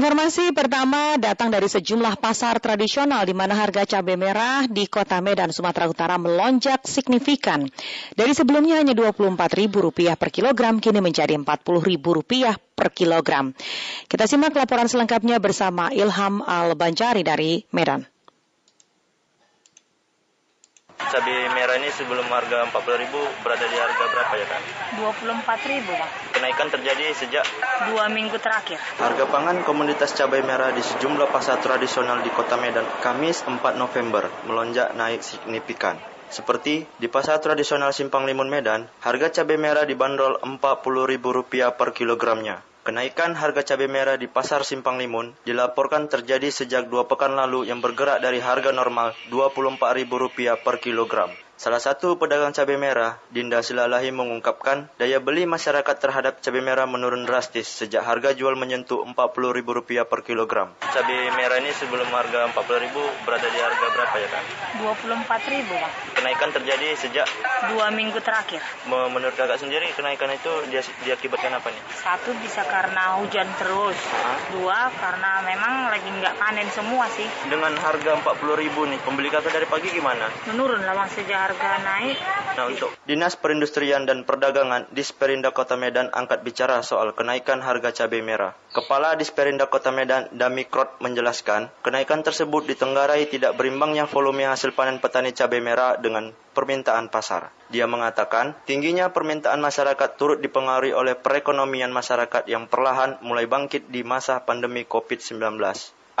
Informasi 0.00 0.56
pertama 0.56 1.20
datang 1.20 1.52
dari 1.52 1.68
sejumlah 1.68 2.16
pasar 2.24 2.56
tradisional 2.56 3.20
di 3.28 3.36
mana 3.36 3.52
harga 3.52 3.84
cabai 3.84 4.16
merah 4.16 4.64
di 4.64 4.88
kota 4.88 5.20
Medan, 5.20 5.52
Sumatera 5.52 5.92
Utara 5.92 6.16
melonjak 6.16 6.88
signifikan. 6.88 7.68
Dari 8.16 8.32
sebelumnya 8.32 8.80
hanya 8.80 8.96
Rp24.000 8.96 10.16
per 10.16 10.32
kilogram, 10.32 10.80
kini 10.80 11.04
menjadi 11.04 11.36
Rp40.000 11.36 12.00
per 12.72 12.88
kilogram. 12.96 13.52
Kita 14.08 14.24
simak 14.24 14.56
laporan 14.56 14.88
selengkapnya 14.88 15.36
bersama 15.36 15.92
Ilham 15.92 16.40
Al-Banjari 16.48 17.20
dari 17.20 17.68
Medan. 17.68 18.08
Cabai 21.08 21.48
merah 21.56 21.80
ini 21.80 21.88
sebelum 21.96 22.28
harga 22.28 22.68
40.000 22.68 23.08
berada 23.40 23.66
di 23.66 23.76
harga 23.80 24.04
berapa 24.12 24.34
ya 24.36 24.46
kan? 24.46 24.62
24.000 25.00 25.88
Bang. 25.88 26.10
Kenaikan 26.36 26.68
terjadi 26.68 27.16
sejak 27.16 27.44
dua 27.88 28.12
minggu 28.12 28.36
terakhir. 28.36 28.76
Harga 29.00 29.24
pangan 29.24 29.64
komoditas 29.64 30.12
cabai 30.12 30.44
merah 30.44 30.70
di 30.76 30.84
sejumlah 30.84 31.32
pasar 31.32 31.58
tradisional 31.64 32.20
di 32.20 32.30
Kota 32.30 32.60
Medan 32.60 32.84
Kamis 33.00 33.42
4 33.42 33.56
November 33.80 34.28
melonjak 34.44 34.92
naik 34.92 35.24
signifikan. 35.24 35.96
Seperti 36.30 36.86
di 36.86 37.10
pasar 37.10 37.42
tradisional 37.42 37.90
Simpang 37.90 38.22
Limun 38.22 38.46
Medan, 38.46 38.86
harga 39.02 39.42
cabai 39.42 39.58
merah 39.58 39.82
dibanderol 39.82 40.38
Rp40.000 40.38 41.74
per 41.74 41.90
kilogramnya. 41.90 42.69
Kenaikan 42.80 43.36
harga 43.36 43.60
cabai 43.60 43.92
merah 43.92 44.16
di 44.16 44.24
pasar 44.24 44.64
Simpang 44.64 44.96
Limun 44.96 45.36
dilaporkan 45.44 46.08
terjadi 46.08 46.48
sejak 46.48 46.88
dua 46.88 47.04
pekan 47.04 47.36
lalu 47.36 47.68
yang 47.68 47.84
bergerak 47.84 48.24
dari 48.24 48.40
harga 48.40 48.72
normal 48.72 49.12
Rp24.000 49.28 50.64
per 50.64 50.80
kilogram. 50.80 51.28
Salah 51.60 51.76
satu 51.76 52.16
pedagang 52.16 52.56
cabai 52.56 52.80
merah, 52.80 53.20
Dinda 53.28 53.60
Silalahi 53.60 54.08
mengungkapkan, 54.08 54.88
daya 54.96 55.20
beli 55.20 55.44
masyarakat 55.44 55.92
terhadap 56.00 56.40
cabai 56.40 56.64
merah 56.64 56.88
menurun 56.88 57.28
drastis 57.28 57.68
sejak 57.68 58.00
harga 58.00 58.32
jual 58.32 58.56
menyentuh 58.56 59.04
Rp40.000 59.12 60.08
per 60.08 60.24
kilogram. 60.24 60.72
Cabai 60.80 61.28
merah 61.36 61.60
ini 61.60 61.68
sebelum 61.76 62.08
harga 62.08 62.48
Rp40.000 62.48 62.96
berada 63.28 63.44
di 63.44 63.60
harga 63.60 63.86
berapa 63.92 64.16
ya 64.16 64.28
kan? 64.32 64.44
Rp24.000 64.80 65.68
Bang. 65.68 65.92
Kenaikan 66.16 66.48
terjadi 66.48 66.96
sejak 66.96 67.28
dua 67.76 67.92
minggu 67.92 68.16
terakhir. 68.24 68.64
Menurut 68.88 69.36
kakak 69.36 69.60
sendiri 69.60 69.92
kenaikan 69.92 70.32
itu 70.32 70.64
dia, 70.72 70.80
diakibatkan 71.04 71.60
apa 71.60 71.68
nih? 71.68 71.82
Satu 71.92 72.32
bisa 72.40 72.64
karena 72.64 73.20
hujan 73.20 73.44
terus. 73.60 74.00
Dua 74.48 74.88
karena 74.96 75.44
memang 75.44 75.92
lagi 75.92 76.08
nggak 76.08 76.40
panen 76.40 76.72
semua 76.72 77.04
sih. 77.12 77.28
Dengan 77.52 77.76
harga 77.76 78.16
Rp40.000 78.16 78.96
nih, 78.96 79.00
pembeli 79.04 79.28
kakak 79.28 79.52
dari 79.52 79.68
pagi 79.68 79.92
gimana? 79.92 80.24
Menurun 80.48 80.88
lah 80.88 80.96
Bang 80.96 81.12
sejak 81.12 81.49
harga 81.50 81.82
naik. 81.82 82.16
Nah, 82.54 82.64
untuk 82.70 82.90
Dinas 83.06 83.34
Perindustrian 83.34 84.06
dan 84.06 84.22
Perdagangan 84.22 84.86
Disperinda 84.94 85.50
Kota 85.50 85.74
Medan 85.74 86.14
angkat 86.14 86.46
bicara 86.46 86.78
soal 86.86 87.10
kenaikan 87.10 87.58
harga 87.58 87.90
cabai 87.90 88.22
merah. 88.22 88.54
Kepala 88.70 89.18
Disperinda 89.18 89.66
Kota 89.66 89.90
Medan, 89.90 90.30
Damikrot, 90.30 91.02
menjelaskan, 91.02 91.74
kenaikan 91.82 92.22
tersebut 92.22 92.70
ditenggarai 92.70 93.26
tidak 93.26 93.58
berimbangnya 93.58 94.06
volume 94.06 94.46
hasil 94.46 94.70
panen 94.78 95.02
petani 95.02 95.34
cabai 95.34 95.58
merah 95.58 95.98
dengan 95.98 96.30
permintaan 96.54 97.10
pasar. 97.10 97.50
Dia 97.70 97.90
mengatakan, 97.90 98.54
tingginya 98.66 99.10
permintaan 99.10 99.58
masyarakat 99.58 100.18
turut 100.18 100.38
dipengaruhi 100.38 100.94
oleh 100.94 101.18
perekonomian 101.18 101.90
masyarakat 101.90 102.46
yang 102.46 102.66
perlahan 102.70 103.18
mulai 103.22 103.46
bangkit 103.46 103.90
di 103.90 104.02
masa 104.06 104.42
pandemi 104.42 104.86
COVID-19. 104.86 105.58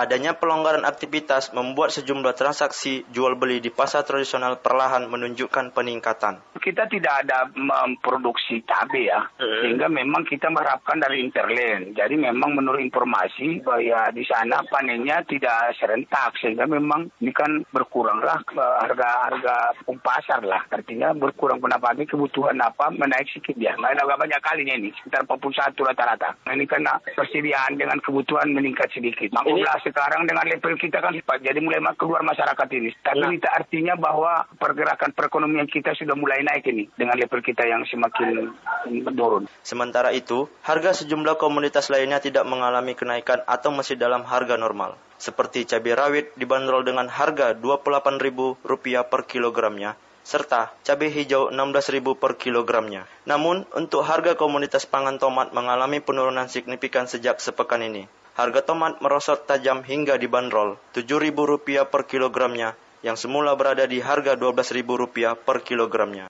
Adanya 0.00 0.32
pelonggaran 0.32 0.88
aktivitas 0.88 1.52
membuat 1.52 1.92
sejumlah 1.92 2.32
transaksi 2.32 3.04
jual 3.12 3.36
beli 3.36 3.60
di 3.60 3.68
pasar 3.68 4.00
tradisional 4.00 4.56
perlahan 4.56 5.04
menunjukkan 5.04 5.76
peningkatan. 5.76 6.40
Kita 6.56 6.88
tidak 6.88 7.28
ada 7.28 7.44
memproduksi 7.52 8.64
cabai 8.64 9.12
ya, 9.12 9.28
sehingga 9.36 9.92
memang 9.92 10.24
kita 10.24 10.48
mengharapkan 10.48 10.96
dari 11.04 11.20
interland. 11.20 11.92
Jadi 11.92 12.16
memang 12.16 12.56
menurut 12.56 12.80
informasi 12.80 13.60
bahwa 13.60 14.08
di 14.16 14.24
sana 14.24 14.64
panennya 14.72 15.20
tidak 15.28 15.76
serentak, 15.76 16.32
sehingga 16.40 16.64
memang 16.64 17.12
ini 17.20 17.36
kan 17.36 17.60
berkuranglah 17.68 18.40
harga-harga 18.56 19.84
pasar 20.00 20.40
lah. 20.48 20.64
Artinya 20.72 21.12
berkurang 21.12 21.60
pendapatnya 21.60 22.08
kebutuhan 22.08 22.56
apa 22.56 22.88
menaik 22.88 23.28
sedikit 23.36 23.60
ya. 23.60 23.76
Nggak 23.76 24.00
ada 24.00 24.16
banyak 24.16 24.40
kalinya 24.40 24.74
ini, 24.80 24.96
sekitar 24.96 25.28
41 25.28 25.76
rata-rata. 25.76 26.40
Nah, 26.48 26.56
ini 26.56 26.64
karena 26.64 26.96
persediaan 27.04 27.76
dengan 27.76 28.00
kebutuhan 28.00 28.48
meningkat 28.56 28.88
sedikit. 28.96 29.28
Maklumlah 29.36 29.76
sekarang 29.90 30.22
dengan 30.30 30.46
level 30.46 30.78
kita 30.78 31.02
kan 31.02 31.10
cepat, 31.10 31.42
jadi 31.42 31.58
mulai 31.58 31.82
keluar 31.98 32.22
masyarakat 32.22 32.68
ini. 32.78 32.94
Tapi 33.02 33.26
nah. 33.26 33.34
itu 33.34 33.48
artinya 33.50 33.94
bahwa 33.98 34.46
pergerakan 34.54 35.10
perekonomian 35.10 35.66
kita 35.66 35.98
sudah 35.98 36.14
mulai 36.14 36.46
naik 36.46 36.62
ini 36.70 36.86
dengan 36.94 37.18
level 37.18 37.42
kita 37.42 37.66
yang 37.66 37.82
semakin 37.90 38.54
menurun. 38.86 39.50
Sementara 39.66 40.14
itu, 40.14 40.46
harga 40.62 41.02
sejumlah 41.02 41.36
komoditas 41.42 41.90
lainnya 41.90 42.22
tidak 42.22 42.46
mengalami 42.46 42.94
kenaikan 42.94 43.42
atau 43.44 43.74
masih 43.74 43.98
dalam 43.98 44.22
harga 44.22 44.54
normal. 44.54 44.94
Seperti 45.18 45.66
cabai 45.68 45.92
rawit 45.98 46.26
dibanderol 46.38 46.86
dengan 46.86 47.10
harga 47.10 47.52
Rp28.000 47.52 49.04
per 49.10 49.20
kilogramnya, 49.28 49.98
serta 50.24 50.72
cabai 50.86 51.10
hijau 51.10 51.50
Rp16.000 51.50 52.06
per 52.16 52.38
kilogramnya. 52.38 53.04
Namun, 53.26 53.66
untuk 53.74 54.06
harga 54.06 54.38
komoditas 54.38 54.86
pangan 54.86 55.18
tomat 55.18 55.52
mengalami 55.52 56.00
penurunan 56.00 56.48
signifikan 56.48 57.04
sejak 57.04 57.42
sepekan 57.42 57.82
ini. 57.84 58.08
Harga 58.40 58.64
tomat 58.64 59.04
merosot 59.04 59.44
tajam 59.44 59.84
hingga 59.84 60.16
dibanderol 60.16 60.80
Rp7.000 60.96 61.84
per 61.92 62.08
kilogramnya, 62.08 62.72
yang 63.04 63.12
semula 63.12 63.52
berada 63.52 63.84
di 63.84 64.00
harga 64.00 64.32
Rp12.000 64.32 65.44
per 65.44 65.60
kilogramnya. 65.60 66.24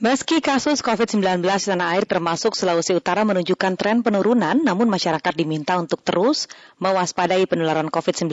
Meski 0.00 0.40
kasus 0.40 0.80
COVID-19 0.80 1.44
di 1.44 1.68
tanah 1.68 1.92
air 1.92 2.08
termasuk 2.08 2.56
Sulawesi 2.56 2.96
Utara 2.96 3.20
menunjukkan 3.20 3.76
tren 3.76 4.00
penurunan, 4.00 4.56
namun 4.56 4.88
masyarakat 4.88 5.36
diminta 5.36 5.76
untuk 5.76 6.00
terus 6.00 6.48
mewaspadai 6.80 7.44
penularan 7.44 7.92
COVID-19, 7.92 8.32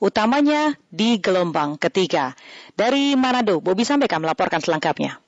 utamanya 0.00 0.72
di 0.88 1.20
gelombang 1.20 1.76
ketiga. 1.76 2.32
Dari 2.72 3.12
Manado, 3.12 3.60
Bobi 3.60 3.84
sampaikan 3.84 4.24
melaporkan 4.24 4.64
selengkapnya. 4.64 5.20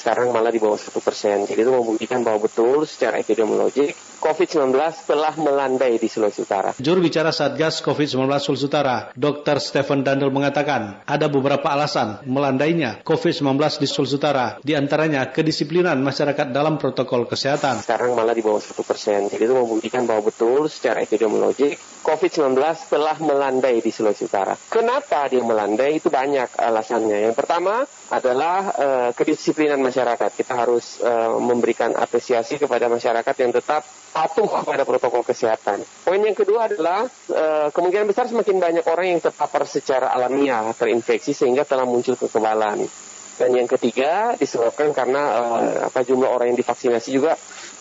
Sekarang 0.00 0.32
malah 0.32 0.48
di 0.48 0.56
bawah 0.56 0.80
satu 0.80 1.04
persen. 1.04 1.44
Jadi 1.44 1.60
itu 1.60 1.68
membuktikan 1.68 2.24
bahwa 2.24 2.48
betul 2.48 2.88
secara 2.88 3.20
epidemiologik 3.20 3.92
COVID-19 4.20 4.76
telah 5.08 5.32
melandai 5.40 5.96
di 5.96 6.08
Sulawesi 6.08 6.44
Utara. 6.44 6.76
Juru 6.76 7.00
bicara 7.00 7.32
Satgas 7.32 7.80
COVID-19 7.80 8.28
Sulawesi 8.40 8.68
Utara, 8.68 8.96
Dr. 9.16 9.56
Stephen 9.60 10.04
Dandel 10.04 10.28
mengatakan 10.28 11.04
ada 11.08 11.26
beberapa 11.32 11.72
alasan 11.72 12.20
melandainya 12.28 13.00
COVID-19 13.00 13.56
di 13.80 13.86
Sulawesi 13.88 14.16
Utara, 14.16 14.46
di 14.60 14.76
antaranya 14.76 15.28
kedisiplinan 15.32 16.00
masyarakat 16.04 16.52
dalam 16.52 16.76
protokol 16.76 17.24
kesehatan. 17.24 17.80
Sekarang 17.80 18.12
malah 18.12 18.36
di 18.36 18.44
bawah 18.44 18.60
satu 18.60 18.84
persen. 18.84 19.28
Jadi 19.32 19.40
itu 19.48 19.56
membuktikan 19.56 20.04
bahwa 20.04 20.28
betul 20.28 20.68
secara 20.68 21.00
epidemiologik 21.00 21.80
COVID-19 22.04 22.60
telah 22.92 23.16
melandai 23.20 23.80
di 23.80 23.88
Sulawesi 23.92 24.28
Utara. 24.28 24.52
Kenapa 24.68 25.28
dia 25.32 25.40
melandai? 25.40 25.96
Itu 25.96 26.12
banyak 26.12 26.60
alasannya. 26.60 27.24
Yang 27.28 27.36
pertama 27.40 27.88
adalah 28.12 28.58
uh, 28.76 29.10
kedisiplinan 29.16 29.80
masyarakat. 29.80 29.89
Kita 29.90 30.54
harus 30.56 31.02
uh, 31.02 31.36
memberikan 31.38 31.92
apresiasi 31.98 32.56
kepada 32.56 32.88
masyarakat 32.88 33.34
yang 33.42 33.52
tetap 33.52 33.82
patuh 34.10 34.48
kepada 34.48 34.82
protokol 34.82 35.22
kesehatan. 35.22 35.82
Poin 36.02 36.18
yang 36.18 36.34
kedua 36.34 36.70
adalah 36.70 37.06
uh, 37.30 37.68
kemungkinan 37.70 38.06
besar 38.10 38.26
semakin 38.26 38.58
banyak 38.58 38.84
orang 38.86 39.16
yang 39.16 39.20
terpapar 39.22 39.66
secara 39.66 40.10
alamiah 40.10 40.70
terinfeksi 40.74 41.34
sehingga 41.34 41.62
telah 41.62 41.86
muncul 41.86 42.18
kekebalan. 42.18 42.86
Dan 43.40 43.56
yang 43.56 43.68
ketiga 43.70 44.36
disebabkan 44.36 44.92
karena 44.92 45.22
uh, 45.40 45.88
apa 45.88 46.04
jumlah 46.04 46.28
orang 46.28 46.52
yang 46.52 46.58
divaksinasi 46.60 47.08
juga 47.16 47.32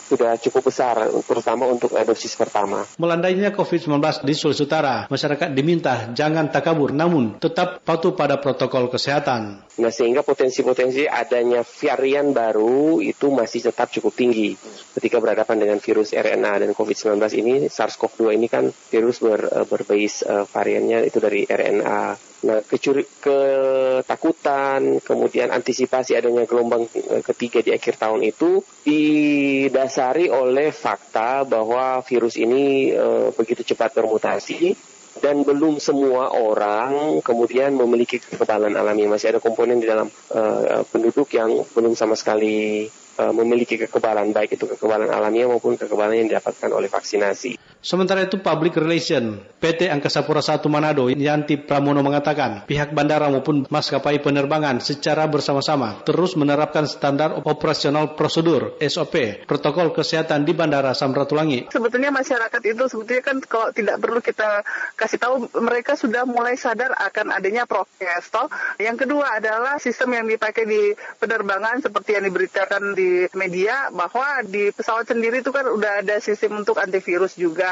sudah 0.10 0.41
cukup 0.41 0.74
besar, 0.74 1.05
terutama 1.22 1.70
untuk 1.70 1.93
dosis 1.93 2.34
pertama. 2.34 2.82
Melandainya 2.97 3.53
COVID-19 3.53 4.26
di 4.26 4.34
Sulawesi 4.34 4.66
Utara, 4.66 5.05
masyarakat 5.05 5.53
diminta 5.53 6.10
jangan 6.18 6.49
takabur, 6.49 6.89
namun 6.89 7.38
tetap 7.38 7.86
patuh 7.86 8.18
pada 8.18 8.41
protokol 8.41 8.89
kesehatan. 8.89 9.68
Nah, 9.80 9.92
sehingga 9.96 10.28
potensi-potensi 10.28 11.08
adanya 11.08 11.64
varian 11.64 12.36
baru 12.36 13.00
itu 13.00 13.32
masih 13.32 13.72
tetap 13.72 13.88
cukup 13.96 14.12
tinggi 14.12 14.52
ketika 15.00 15.24
berhadapan 15.24 15.56
dengan 15.64 15.80
virus 15.80 16.12
RNA 16.12 16.68
dan 16.68 16.72
COVID-19 16.76 17.16
ini, 17.40 17.54
SARS-CoV-2 17.72 18.36
ini 18.36 18.48
kan 18.52 18.68
virus 18.68 19.24
ber, 19.24 19.48
eh, 19.48 19.64
berbase 19.64 20.28
uh, 20.28 20.44
variannya 20.44 21.08
itu 21.08 21.24
dari 21.24 21.48
RNA 21.48 22.30
Nah, 22.40 22.64
kecuri, 22.64 23.04
ketakutan, 23.20 25.04
kemudian 25.04 25.52
antisipasi 25.52 26.16
adanya 26.16 26.48
gelombang 26.48 26.88
eh, 26.88 27.20
ketiga 27.20 27.60
di 27.60 27.76
akhir 27.76 28.00
tahun 28.00 28.24
itu 28.24 28.64
didasari 28.88 30.32
oleh 30.32 30.72
fakta 30.72 31.44
bahwa 31.44 32.00
virus 32.08 32.40
ini 32.40 32.96
e, 32.96 33.36
begitu 33.36 33.62
cepat 33.62 33.92
bermutasi 33.92 34.72
dan 35.20 35.43
belum 35.43 35.78
semua 35.84 36.32
orang 36.32 37.20
kemudian 37.24 37.76
memiliki 37.76 38.20
kekebalan 38.20 38.76
alami. 38.76 39.05
Masih 39.05 39.36
ada 39.36 39.39
komponen 39.43 39.80
di 39.80 39.88
dalam 39.88 40.07
e, 40.09 40.41
penduduk 40.89 41.30
yang 41.36 41.63
belum 41.76 41.93
sama 41.93 42.15
sekali 42.15 42.88
uh, 43.20 43.34
memiliki 43.36 43.76
kekebalan 43.76 44.32
baik 44.32 44.55
itu 44.55 44.65
kekebalan 44.65 45.11
alamiah 45.11 45.51
maupun 45.51 45.76
kekebalan 45.76 46.24
yang 46.24 46.28
didapatkan 46.32 46.72
oleh 46.72 46.88
vaksinasi. 46.88 47.59
Sementara 47.80 48.28
itu 48.28 48.44
Public 48.44 48.76
Relation 48.76 49.40
PT 49.60 49.88
Angkasa 49.88 50.28
Pura 50.28 50.44
I 50.44 50.68
Manado 50.68 51.08
Yanti 51.08 51.56
Pramono 51.56 52.04
mengatakan 52.04 52.68
pihak 52.68 52.92
bandara 52.92 53.32
maupun 53.32 53.64
maskapai 53.72 54.20
penerbangan 54.20 54.84
secara 54.84 55.32
bersama-sama 55.32 56.04
terus 56.04 56.36
menerapkan 56.36 56.84
standar 56.84 57.40
operasional 57.40 58.20
prosedur 58.20 58.76
SOP 58.84 59.48
protokol 59.48 59.96
kesehatan 59.96 60.44
di 60.44 60.52
Bandara 60.52 60.92
Samratulangi. 60.92 61.72
Sebetulnya 61.72 62.12
masyarakat 62.12 62.62
itu 62.68 62.84
sebetulnya 62.92 63.24
kan 63.24 63.38
kalau 63.48 63.72
tidak 63.72 63.96
perlu 64.04 64.20
kita 64.20 64.68
kasih 65.00 65.20
tahu 65.20 65.36
mereka 65.64 65.96
sudah 65.96 66.28
mulai 66.28 66.60
sadar 66.60 66.92
akan 67.00 67.32
adanya 67.32 67.64
prokes. 67.64 68.28
Toh. 68.28 68.52
Yang 68.76 69.08
kedua 69.08 69.40
adalah 69.40 69.80
sistem 69.80 70.20
yang 70.20 70.28
dipakai 70.28 70.68
di 70.68 70.92
penerbangan 71.20 71.80
seperti 71.80 72.20
yang 72.20 72.28
diberitakan 72.28 72.92
di 72.92 73.28
media 73.40 73.88
bahwa 73.96 74.44
di 74.44 74.68
pesawat 74.76 75.08
sendiri 75.08 75.40
itu 75.40 75.56
kan 75.56 75.64
udah 75.64 76.04
ada 76.04 76.20
sistem 76.20 76.60
untuk 76.60 76.76
antivirus 76.76 77.40
juga. 77.40 77.68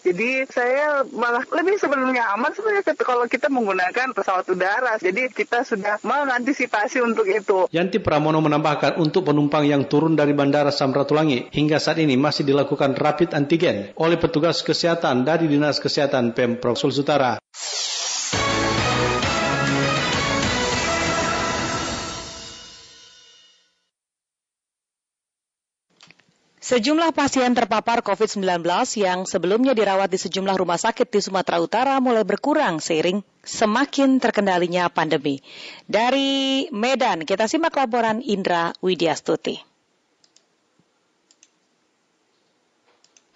Jadi 0.00 0.48
saya 0.48 1.04
malah 1.12 1.44
lebih 1.50 1.76
sebenarnya 1.76 2.32
aman 2.34 2.52
sebenarnya 2.54 2.96
kalau 3.00 3.26
kita 3.28 3.52
menggunakan 3.52 4.16
pesawat 4.16 4.46
udara. 4.48 4.96
Jadi 4.96 5.28
kita 5.30 5.62
sudah 5.66 6.00
mengantisipasi 6.00 7.04
untuk 7.04 7.28
itu. 7.28 7.68
Yanti 7.70 8.00
Pramono 8.00 8.40
menambahkan 8.40 8.96
untuk 8.96 9.28
penumpang 9.28 9.68
yang 9.68 9.86
turun 9.86 10.16
dari 10.16 10.32
Bandara 10.32 10.72
Samratulangi 10.72 11.52
hingga 11.52 11.76
saat 11.76 12.00
ini 12.00 12.16
masih 12.16 12.46
dilakukan 12.46 12.96
rapid 12.96 13.36
antigen 13.36 13.92
oleh 13.98 14.16
petugas 14.16 14.64
kesehatan 14.64 15.26
dari 15.26 15.50
Dinas 15.50 15.82
Kesehatan 15.82 16.32
Pemprov 16.32 16.78
Sulsel 16.78 17.04
Utara. 17.04 17.40
Sejumlah 26.70 27.10
pasien 27.10 27.50
terpapar 27.50 27.98
COVID-19 27.98 28.62
yang 29.02 29.26
sebelumnya 29.26 29.74
dirawat 29.74 30.06
di 30.06 30.22
sejumlah 30.22 30.54
rumah 30.54 30.78
sakit 30.78 31.10
di 31.10 31.18
Sumatera 31.18 31.58
Utara 31.58 31.98
mulai 31.98 32.22
berkurang 32.22 32.78
seiring 32.78 33.26
semakin 33.42 34.22
terkendalinya 34.22 34.86
pandemi. 34.86 35.42
Dari 35.90 36.70
Medan, 36.70 37.26
kita 37.26 37.50
simak 37.50 37.74
laporan 37.74 38.22
Indra 38.22 38.70
Widyastuti. 38.86 39.69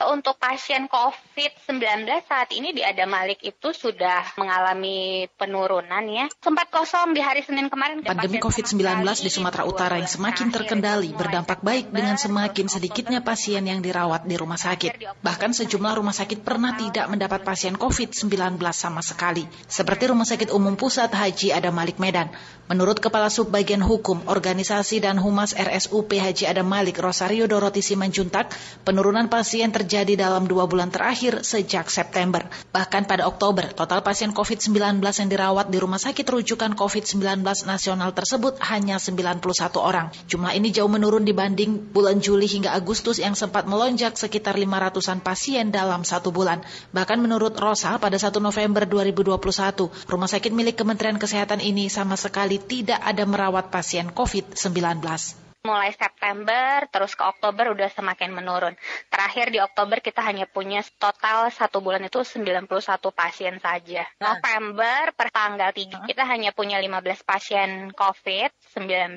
Untuk 0.03 0.35
pasien 0.37 0.91
COVID-19 0.91 2.05
saat 2.27 2.51
ini 2.51 2.75
di 2.75 2.83
Ada 2.83 3.07
Malik 3.07 3.41
itu 3.47 3.71
sudah 3.71 4.35
mengalami 4.35 5.31
penurunan 5.39 6.03
ya. 6.11 6.27
Sempat 6.43 6.69
kosong 6.75 7.15
di 7.15 7.23
hari 7.23 7.47
Senin 7.47 7.71
kemarin. 7.71 8.03
Pandemi 8.03 8.43
COVID-19 8.43 9.07
di 9.23 9.31
Sumatera 9.31 9.63
Utara 9.65 9.97
yang 10.03 10.11
semakin 10.11 10.51
terkendali 10.51 11.15
berdampak 11.15 11.63
baik 11.63 11.95
dengan 11.95 12.19
semakin 12.19 12.67
sedikitnya 12.67 13.23
pasien 13.23 13.63
yang 13.65 13.81
dirawat 13.81 14.27
di 14.27 14.35
rumah 14.35 14.59
sakit. 14.59 15.23
Bahkan 15.23 15.51
sejumlah 15.55 15.93
rumah 15.95 16.15
sakit 16.17 16.43
pernah 16.43 16.75
tidak 16.75 17.07
mendapat 17.07 17.47
pasien 17.47 17.79
COVID-19 17.79 18.59
sama 18.75 19.01
sekali. 19.01 19.47
Seperti 19.71 20.11
Rumah 20.11 20.27
Sakit 20.27 20.51
Umum 20.53 20.75
Pusat 20.77 21.15
Haji 21.15 21.55
Ada 21.55 21.71
Malik 21.71 22.03
Medan. 22.03 22.29
Menurut 22.65 22.97
Kepala 22.97 23.29
Subbagian 23.29 23.85
Hukum, 23.85 24.25
Organisasi 24.25 25.05
dan 25.05 25.21
Humas 25.21 25.53
RSUP 25.53 26.17
Haji 26.17 26.49
Ada 26.49 26.65
Malik 26.65 26.97
Rosario 26.97 27.45
Doroti 27.45 27.85
Simanjuntak, 27.85 28.53
penurunan 28.89 29.29
pasien 29.29 29.69
terjadi 29.69 29.84
terjadi 29.85 30.17
dalam 30.17 30.49
dua 30.49 30.65
bulan 30.65 30.89
terakhir 30.89 31.45
sejak 31.45 31.93
September. 31.93 32.41
Bahkan 32.73 33.05
pada 33.05 33.29
Oktober, 33.29 33.69
total 33.77 34.01
pasien 34.01 34.33
COVID-19 34.33 35.05
yang 35.05 35.29
dirawat 35.29 35.69
di 35.69 35.77
rumah 35.77 36.01
sakit 36.01 36.25
rujukan 36.25 36.73
COVID-19 36.73 37.45
nasional 37.69 38.17
tersebut 38.17 38.57
hanya 38.65 38.97
91 38.97 39.45
orang. 39.77 40.09
Jumlah 40.25 40.57
ini 40.57 40.73
jauh 40.73 40.89
menurun 40.89 41.29
dibanding 41.29 41.93
bulan 41.93 42.25
Juli 42.25 42.49
hingga 42.49 42.73
Agustus 42.73 43.21
yang 43.21 43.37
sempat 43.37 43.69
melonjak 43.69 44.17
sekitar 44.17 44.57
500-an 44.57 45.21
pasien 45.21 45.69
dalam 45.69 46.01
satu 46.01 46.33
bulan. 46.33 46.65
Bahkan 46.97 47.21
menurut 47.21 47.53
Rosa, 47.61 48.01
pada 48.01 48.17
1 48.17 48.41
November 48.41 48.89
2021, 48.89 49.93
rumah 50.09 50.31
sakit 50.33 50.51
milik 50.57 50.81
Kementerian 50.81 51.21
Kesehatan 51.21 51.61
ini 51.61 51.93
sama 51.93 52.17
sekali 52.17 52.57
tidak 52.57 53.05
ada 53.05 53.29
merawat 53.29 53.69
pasien 53.69 54.09
COVID-19 54.09 55.44
mulai 55.65 55.97
September 55.97 56.85
terus 56.93 57.17
ke 57.17 57.25
Oktober 57.25 57.73
udah 57.73 57.89
semakin 57.89 58.37
menurun. 58.37 58.77
Terakhir 59.09 59.49
di 59.49 59.57
Oktober 59.65 60.05
kita 60.05 60.21
hanya 60.21 60.45
punya 60.45 60.85
total 61.01 61.49
satu 61.49 61.81
bulan 61.81 62.05
itu 62.05 62.21
91 62.21 62.69
pasien 63.17 63.57
saja. 63.65 64.05
Nah. 64.21 64.37
November 64.37 65.17
per 65.17 65.33
tanggal 65.33 65.73
3 65.73 66.05
kita 66.05 66.23
hanya 66.29 66.53
punya 66.53 66.77
15 66.77 67.25
pasien 67.25 67.69
COVID-19 67.97 69.17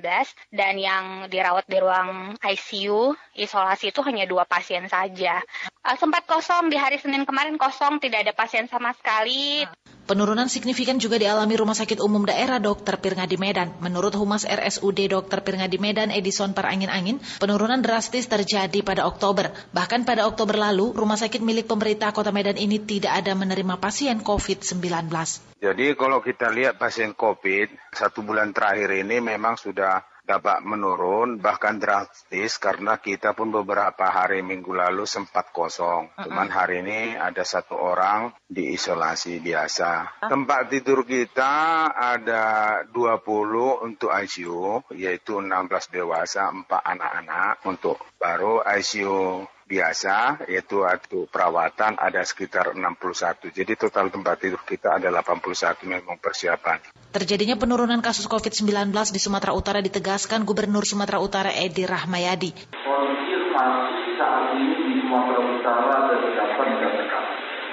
dan 0.55 0.73
yang 0.79 1.27
dirawat 1.27 1.67
di 1.67 1.77
ruang 1.83 2.39
ICU 2.39 3.11
isolasi 3.35 3.91
itu 3.91 3.99
hanya 4.07 4.23
dua 4.23 4.47
pasien 4.47 4.87
saja. 4.87 5.43
Uh, 5.83 5.99
sempat 5.99 6.23
kosong 6.23 6.71
di 6.71 6.79
hari 6.79 6.95
Senin 6.95 7.27
kemarin 7.27 7.59
kosong 7.59 7.99
tidak 7.99 8.23
ada 8.23 8.31
pasien 8.31 8.71
sama 8.71 8.95
sekali. 8.95 9.67
Penurunan 10.07 10.47
signifikan 10.47 11.03
juga 11.03 11.19
dialami 11.19 11.59
Rumah 11.59 11.75
Sakit 11.75 11.99
Umum 11.99 12.23
Daerah 12.23 12.63
Dr. 12.63 12.95
Pirngadi 12.95 13.35
Medan. 13.35 13.75
Menurut 13.83 14.15
Humas 14.15 14.47
RSUD 14.47 15.11
Dr. 15.11 15.43
Pirngadi 15.43 15.75
Medan 15.83 16.15
Edison 16.15 16.55
Perangin-Angin, 16.55 17.19
penurunan 17.43 17.83
drastis 17.83 18.23
terjadi 18.31 18.87
pada 18.87 19.03
Oktober. 19.03 19.51
Bahkan 19.75 20.07
pada 20.07 20.23
Oktober 20.23 20.55
lalu, 20.55 20.95
rumah 20.95 21.19
sakit 21.19 21.43
milik 21.43 21.67
pemerintah 21.67 22.15
Kota 22.15 22.31
Medan 22.31 22.55
ini 22.55 22.79
tidak 22.79 23.19
ada 23.19 23.35
menerima 23.35 23.83
pasien 23.83 24.23
COVID-19. 24.23 25.11
Jadi 25.59 25.85
kalau 25.99 26.23
kita 26.23 26.55
lihat 26.55 26.79
pasien 26.79 27.11
COVID, 27.11 27.91
satu 27.91 28.23
bulan 28.23 28.55
terakhir 28.55 28.87
ini 28.95 29.19
memang 29.19 29.59
sudah 29.59 30.07
dapat 30.27 30.59
menurun 30.67 31.39
bahkan 31.39 31.79
drastis 31.79 32.59
karena 32.59 32.99
kita 32.99 33.31
pun 33.31 33.47
beberapa 33.47 34.11
hari 34.11 34.43
minggu 34.43 34.75
lalu 34.75 35.07
sempat 35.07 35.55
kosong. 35.55 36.11
Cuman 36.19 36.51
hari 36.51 36.83
ini 36.83 37.15
ada 37.15 37.47
satu 37.47 37.79
orang 37.79 38.35
diisolasi 38.51 39.39
biasa. 39.39 40.21
Tempat 40.27 40.67
tidur 40.67 41.07
kita 41.07 41.87
ada 41.95 42.43
20 42.91 43.87
untuk 43.87 44.11
ICU 44.11 44.91
yaitu 44.99 45.39
16 45.39 45.95
dewasa, 45.95 46.51
4 46.51 46.67
anak-anak 46.67 47.63
untuk 47.63 48.03
baru 48.19 48.67
ICU 48.67 49.47
biasa, 49.67 50.47
yaitu 50.47 50.87
waktu 50.87 51.27
perawatan 51.27 51.99
ada 51.99 52.23
sekitar 52.23 52.71
61. 52.71 53.51
Jadi 53.51 53.75
total 53.75 54.07
tempat 54.07 54.39
tidur 54.39 54.63
kita 54.63 54.95
ada 54.95 55.11
81 55.11 55.83
memang 55.83 56.15
persiapan. 56.17 56.79
Terjadinya 57.11 57.59
penurunan 57.59 57.99
kasus 57.99 58.31
COVID-19 58.31 58.95
di 59.11 59.19
Sumatera 59.19 59.51
Utara 59.51 59.83
ditegaskan 59.83 60.47
Gubernur 60.47 60.87
Sumatera 60.87 61.19
Utara 61.19 61.51
Edi 61.51 61.83
Rahmayadi. 61.83 62.55
Konfirmasi 62.71 64.15
saat 64.15 64.55
ini 64.55 64.71
di 64.71 65.03
Sumatera 65.03 65.43
Utara 65.43 66.07
dapat 66.07 66.23
dikatakan 66.23 67.23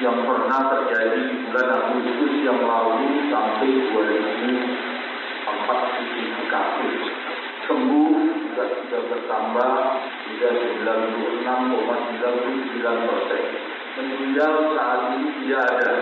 yang 0.02 0.18
pernah 0.26 0.74
terjadi 0.74 1.30
di 1.30 1.46
bulan 1.46 1.70
Agustus 1.70 2.34
yang 2.42 2.58
lalu 2.66 3.30
sampai 3.30 3.70
2004 3.94 6.50
kasus. 6.50 6.98
Sembuh 7.64 8.33
juga 8.54 8.70
sudah 8.70 9.02
bertambah 9.10 9.74
hingga 10.30 10.48
96,99 10.78 13.10
persen. 13.10 13.44
Ada. 15.54 15.94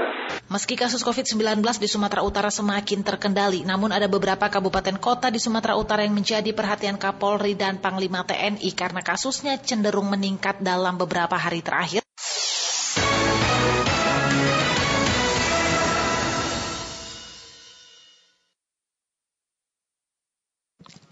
Meski 0.48 0.80
kasus 0.80 1.04
COVID-19 1.04 1.60
di 1.76 1.88
Sumatera 1.88 2.24
Utara 2.24 2.48
semakin 2.48 3.04
terkendali, 3.04 3.68
namun 3.68 3.92
ada 3.92 4.08
beberapa 4.08 4.48
kabupaten 4.48 4.96
kota 4.96 5.28
di 5.28 5.36
Sumatera 5.36 5.76
Utara 5.76 6.00
yang 6.00 6.16
menjadi 6.16 6.56
perhatian 6.56 6.96
Kapolri 6.96 7.52
dan 7.52 7.84
Panglima 7.84 8.24
TNI 8.24 8.72
karena 8.72 9.04
kasusnya 9.04 9.60
cenderung 9.60 10.08
meningkat 10.08 10.64
dalam 10.64 10.96
beberapa 10.96 11.36
hari 11.36 11.60
terakhir. 11.60 12.00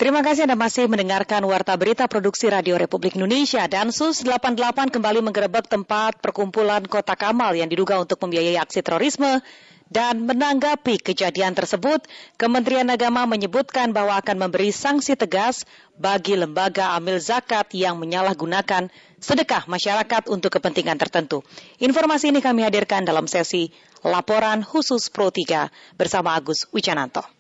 Terima 0.01 0.25
kasih 0.25 0.49
Anda 0.49 0.57
masih 0.57 0.89
mendengarkan 0.89 1.45
Warta 1.45 1.77
Berita 1.77 2.09
Produksi 2.09 2.49
Radio 2.49 2.81
Republik 2.81 3.21
Indonesia. 3.21 3.69
Dan 3.69 3.93
SUS 3.93 4.25
88 4.25 4.89
kembali 4.89 5.21
menggerebek 5.21 5.69
tempat 5.69 6.25
perkumpulan 6.25 6.81
Kota 6.89 7.13
Kamal 7.13 7.53
yang 7.53 7.69
diduga 7.69 8.01
untuk 8.01 8.17
membiayai 8.25 8.57
aksi 8.57 8.81
terorisme. 8.81 9.45
Dan 9.93 10.25
menanggapi 10.25 11.05
kejadian 11.05 11.53
tersebut, 11.53 12.09
Kementerian 12.41 12.89
Agama 12.89 13.29
menyebutkan 13.29 13.93
bahwa 13.93 14.17
akan 14.17 14.49
memberi 14.49 14.73
sanksi 14.73 15.21
tegas 15.21 15.69
bagi 16.01 16.33
lembaga 16.33 16.97
amil 16.97 17.21
zakat 17.21 17.69
yang 17.77 18.01
menyalahgunakan 18.01 18.89
sedekah 19.21 19.69
masyarakat 19.69 20.33
untuk 20.33 20.49
kepentingan 20.57 20.97
tertentu. 20.97 21.45
Informasi 21.77 22.33
ini 22.33 22.41
kami 22.41 22.65
hadirkan 22.65 23.05
dalam 23.05 23.29
sesi 23.29 23.69
Laporan 24.01 24.65
Khusus 24.65 25.13
Pro 25.13 25.29
3 25.29 25.69
bersama 26.01 26.41
Agus 26.41 26.65
Wicananto. 26.73 27.40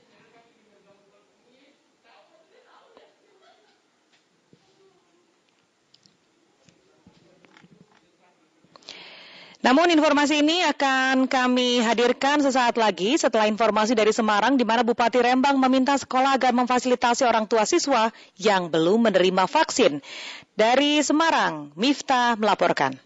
Namun 9.61 9.93
informasi 9.93 10.41
ini 10.41 10.65
akan 10.65 11.29
kami 11.29 11.85
hadirkan 11.85 12.41
sesaat 12.41 12.81
lagi 12.81 13.21
setelah 13.21 13.45
informasi 13.45 13.93
dari 13.93 14.09
Semarang 14.09 14.57
di 14.57 14.65
mana 14.65 14.81
Bupati 14.81 15.21
Rembang 15.21 15.61
meminta 15.61 16.01
sekolah 16.01 16.33
agar 16.33 16.57
memfasilitasi 16.57 17.29
orang 17.29 17.45
tua 17.45 17.69
siswa 17.69 18.09
yang 18.41 18.73
belum 18.73 19.13
menerima 19.13 19.45
vaksin. 19.45 20.01
Dari 20.57 21.05
Semarang, 21.05 21.77
Miftah 21.77 22.41
melaporkan. 22.41 22.97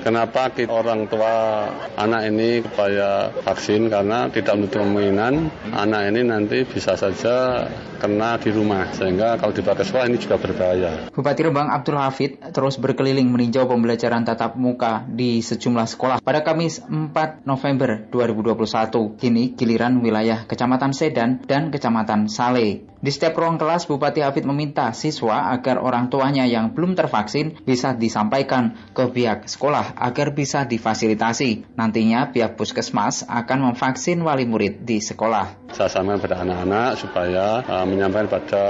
Kenapa 0.00 0.48
kita 0.48 0.72
orang 0.72 1.04
tua 1.06 1.68
anak 2.00 2.32
ini 2.32 2.64
supaya 2.64 3.28
vaksin 3.44 3.92
karena 3.92 4.32
tidak 4.32 4.56
menutup 4.56 4.82
kemungkinan 4.82 5.34
anak 5.76 6.02
ini 6.08 6.20
nanti 6.24 6.64
bisa 6.64 6.96
saja 6.96 7.68
kena 8.02 8.34
di 8.42 8.50
rumah 8.50 8.90
sehingga 8.90 9.38
kalau 9.38 9.54
dipakai 9.54 9.86
sekolah 9.86 10.10
ini 10.10 10.18
juga 10.18 10.42
berbahaya. 10.42 11.14
Bupati 11.14 11.40
Rembang 11.46 11.70
Abdul 11.70 12.02
Hafid 12.02 12.42
terus 12.50 12.82
berkeliling 12.82 13.30
meninjau 13.30 13.70
pembelajaran 13.70 14.26
tatap 14.26 14.58
muka 14.58 15.06
di 15.06 15.38
sejumlah 15.38 15.86
sekolah 15.86 16.18
pada 16.18 16.42
Kamis 16.42 16.82
4 16.82 17.46
November 17.46 18.10
2021. 18.10 19.22
Kini 19.22 19.54
giliran 19.54 20.02
wilayah 20.02 20.42
Kecamatan 20.50 20.90
Sedan 20.90 21.46
dan 21.46 21.70
Kecamatan 21.70 22.26
Sale. 22.26 22.90
Di 23.02 23.10
setiap 23.10 23.34
ruang 23.34 23.58
kelas, 23.58 23.90
Bupati 23.90 24.22
Hafid 24.22 24.46
meminta 24.46 24.94
siswa 24.94 25.50
agar 25.50 25.82
orang 25.82 26.06
tuanya 26.06 26.46
yang 26.46 26.70
belum 26.70 26.94
tervaksin 26.94 27.58
bisa 27.66 27.98
disampaikan 27.98 28.78
ke 28.94 29.10
pihak 29.10 29.50
sekolah 29.50 29.81
agar 29.98 30.30
bisa 30.30 30.62
difasilitasi. 30.64 31.74
Nantinya 31.74 32.30
pihak 32.30 32.54
puskesmas 32.54 33.26
akan 33.26 33.72
memvaksin 33.72 34.22
wali 34.22 34.46
murid 34.46 34.86
di 34.86 35.02
sekolah. 35.02 35.72
Saya 35.72 35.88
sampaikan 35.88 36.20
pada 36.20 36.36
anak-anak 36.44 36.90
supaya 37.00 37.46
uh, 37.64 37.86
menyampaikan 37.88 38.28
pada 38.28 38.64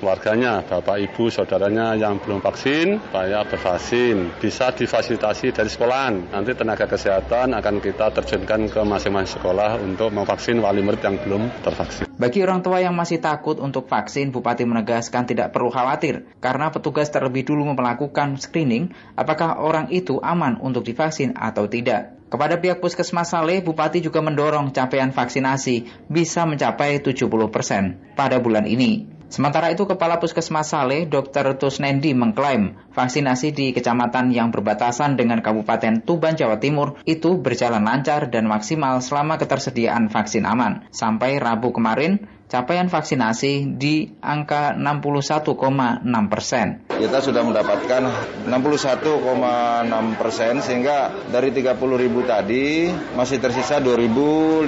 warganya, 0.00 0.64
bapak 0.64 1.04
ibu 1.04 1.28
saudaranya 1.28 1.92
yang 1.94 2.16
belum 2.18 2.40
vaksin, 2.40 2.98
supaya 2.98 3.44
bervaksin. 3.44 4.32
Bisa 4.40 4.72
difasilitasi 4.72 5.52
dari 5.52 5.68
sekolahan. 5.68 6.32
Nanti 6.32 6.56
tenaga 6.56 6.88
kesehatan 6.88 7.52
akan 7.52 7.74
kita 7.84 8.10
terjunkan 8.16 8.72
ke 8.72 8.80
masing-masing 8.82 9.38
sekolah 9.38 9.76
untuk 9.78 10.10
memvaksin 10.10 10.58
wali 10.64 10.80
murid 10.80 11.04
yang 11.04 11.20
belum 11.20 11.42
tervaksin. 11.60 12.08
Bagi 12.16 12.40
orang 12.40 12.64
tua 12.64 12.80
yang 12.80 12.96
masih 12.96 13.20
takut 13.20 13.60
untuk 13.60 13.92
vaksin, 13.92 14.32
Bupati 14.32 14.64
menegaskan 14.64 15.28
tidak 15.28 15.52
perlu 15.52 15.68
khawatir 15.68 16.24
karena 16.40 16.72
petugas 16.72 17.12
terlebih 17.12 17.44
dulu 17.44 17.68
melakukan 17.76 18.40
screening 18.40 18.96
apakah 19.12 19.60
orang 19.60 19.92
itu 19.92 20.16
aman 20.24 20.55
untuk 20.60 20.84
divaksin 20.84 21.36
atau 21.36 21.66
tidak. 21.66 22.16
Kepada 22.26 22.58
pihak 22.58 22.82
Puskesmas 22.82 23.30
Saleh, 23.30 23.62
Bupati 23.62 24.02
juga 24.02 24.18
mendorong 24.18 24.74
capaian 24.74 25.14
vaksinasi 25.14 26.08
bisa 26.10 26.42
mencapai 26.42 26.98
70% 26.98 28.18
pada 28.18 28.42
bulan 28.42 28.66
ini. 28.66 29.16
Sementara 29.26 29.74
itu, 29.74 29.86
Kepala 29.90 30.22
Puskesmas 30.22 30.70
Saleh, 30.70 31.10
Dr. 31.10 31.58
Tusnendi 31.58 32.14
mengklaim 32.14 32.78
vaksinasi 32.94 33.50
di 33.50 33.66
kecamatan 33.74 34.30
yang 34.30 34.54
berbatasan 34.54 35.18
dengan 35.18 35.42
Kabupaten 35.42 36.06
Tuban, 36.06 36.38
Jawa 36.38 36.62
Timur 36.62 36.98
itu 37.02 37.34
berjalan 37.42 37.82
lancar 37.82 38.30
dan 38.30 38.46
maksimal 38.46 39.02
selama 39.02 39.34
ketersediaan 39.34 40.14
vaksin 40.14 40.46
aman. 40.46 40.86
Sampai 40.94 41.42
Rabu 41.42 41.74
kemarin, 41.74 42.30
capaian 42.46 42.86
vaksinasi 42.86 43.76
di 43.76 44.14
angka 44.22 44.74
61,6 44.78 46.32
persen. 46.32 46.86
Kita 46.86 47.18
sudah 47.20 47.42
mendapatkan 47.42 48.02
61,6 48.46 50.20
persen 50.20 50.62
sehingga 50.62 51.12
dari 51.28 51.50
30 51.52 51.76
ribu 51.98 52.22
tadi 52.24 52.88
masih 53.18 53.42
tersisa 53.42 53.82
2.520. 53.82 54.66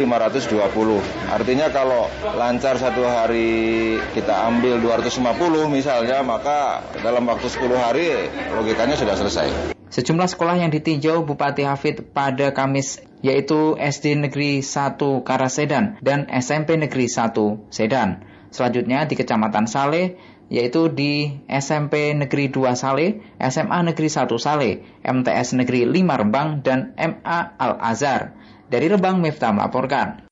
Artinya 1.30 1.66
kalau 1.70 2.10
lancar 2.34 2.76
satu 2.76 3.06
hari 3.06 3.96
kita 4.12 4.34
ambil 4.50 4.82
250 4.82 5.70
misalnya 5.70 6.20
maka 6.26 6.82
dalam 7.00 7.24
waktu 7.30 7.46
10 7.46 7.78
hari 7.78 8.08
logikanya 8.52 8.98
sudah 8.98 9.14
selesai. 9.16 9.78
Sejumlah 9.88 10.28
sekolah 10.28 10.60
yang 10.60 10.68
ditinjau 10.68 11.24
Bupati 11.24 11.64
Hafid 11.64 12.12
pada 12.12 12.52
Kamis 12.52 13.07
yaitu 13.20 13.74
SD 13.78 14.18
Negeri 14.18 14.62
1 14.62 14.98
Karasedan 15.26 15.98
dan 16.04 16.26
SMP 16.30 16.78
Negeri 16.78 17.10
1 17.10 17.72
Sedan. 17.72 18.22
Selanjutnya 18.48 19.04
di 19.04 19.14
Kecamatan 19.18 19.68
Saleh 19.68 20.16
yaitu 20.48 20.88
di 20.88 21.44
SMP 21.44 22.16
Negeri 22.16 22.48
2 22.48 22.72
Saleh, 22.72 23.20
SMA 23.36 23.92
Negeri 23.92 24.08
1 24.08 24.32
Saleh, 24.40 24.80
MTS 25.04 25.60
Negeri 25.60 25.84
5 25.84 26.20
Rembang, 26.24 26.64
dan 26.64 26.96
MA 26.96 27.52
Al-Azhar. 27.60 28.32
Dari 28.68 28.88
Rembang, 28.88 29.20
Miftah 29.20 29.52
melaporkan. 29.52 30.24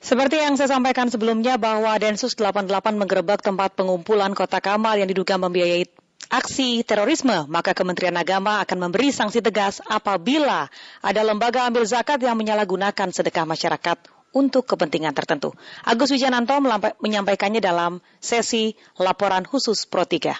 Seperti 0.00 0.40
yang 0.40 0.56
saya 0.56 0.72
sampaikan 0.72 1.12
sebelumnya 1.12 1.60
bahwa 1.60 1.92
Densus 2.00 2.32
88 2.32 2.96
menggerebek 2.96 3.44
tempat 3.44 3.76
pengumpulan 3.76 4.32
kota 4.32 4.56
Kamal 4.56 4.96
yang 4.96 5.12
diduga 5.12 5.36
membiayai 5.36 5.84
aksi 6.28 6.84
terorisme, 6.84 7.48
maka 7.48 7.72
Kementerian 7.72 8.16
Agama 8.16 8.60
akan 8.64 8.88
memberi 8.88 9.12
sanksi 9.12 9.40
tegas 9.40 9.80
apabila 9.88 10.68
ada 11.00 11.20
lembaga 11.24 11.64
ambil 11.64 11.88
zakat 11.88 12.20
yang 12.20 12.36
menyalahgunakan 12.36 13.08
sedekah 13.12 13.48
masyarakat 13.48 13.98
untuk 14.36 14.68
kepentingan 14.68 15.16
tertentu. 15.16 15.56
Agus 15.84 16.12
Wijananto 16.12 16.52
menyampaikannya 17.00 17.64
dalam 17.64 18.04
sesi 18.20 18.76
laporan 19.00 19.48
khusus 19.48 19.88
Pro 19.88 20.04
3. 20.04 20.36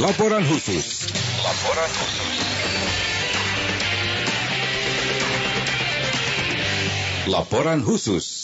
Laporan 0.00 0.42
khusus. 0.42 1.12
Laporan 1.38 1.90
khusus. 1.92 2.34
Laporan 7.24 7.78
khusus. 7.80 8.43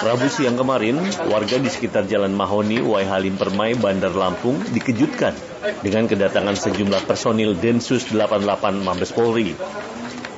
Rabu 0.00 0.30
siang 0.30 0.54
kemarin, 0.54 1.02
warga 1.26 1.58
di 1.58 1.66
sekitar 1.66 2.06
Jalan 2.06 2.30
Mahoni, 2.30 2.78
Wai 2.78 3.02
Halim 3.02 3.34
Permai, 3.34 3.74
Bandar 3.74 4.14
Lampung 4.14 4.62
dikejutkan 4.70 5.34
dengan 5.82 6.06
kedatangan 6.06 6.54
sejumlah 6.54 7.10
personil 7.10 7.58
Densus 7.58 8.06
88 8.14 8.86
Mabes 8.86 9.10
Polri. 9.10 9.58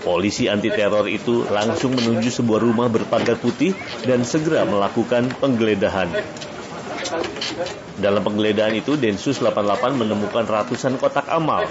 Polisi 0.02 0.50
anti 0.50 0.72
teror 0.72 1.06
itu 1.06 1.46
langsung 1.46 1.94
menuju 1.94 2.32
sebuah 2.32 2.64
rumah 2.64 2.88
berpagar 2.90 3.38
putih 3.38 3.76
dan 4.02 4.26
segera 4.26 4.66
melakukan 4.66 5.30
penggeledahan. 5.38 6.10
Dalam 8.00 8.22
penggeledahan 8.24 8.72
itu, 8.72 8.96
Densus 8.96 9.38
88 9.38 10.00
menemukan 10.00 10.42
ratusan 10.48 10.96
kotak 10.96 11.28
amal. 11.28 11.68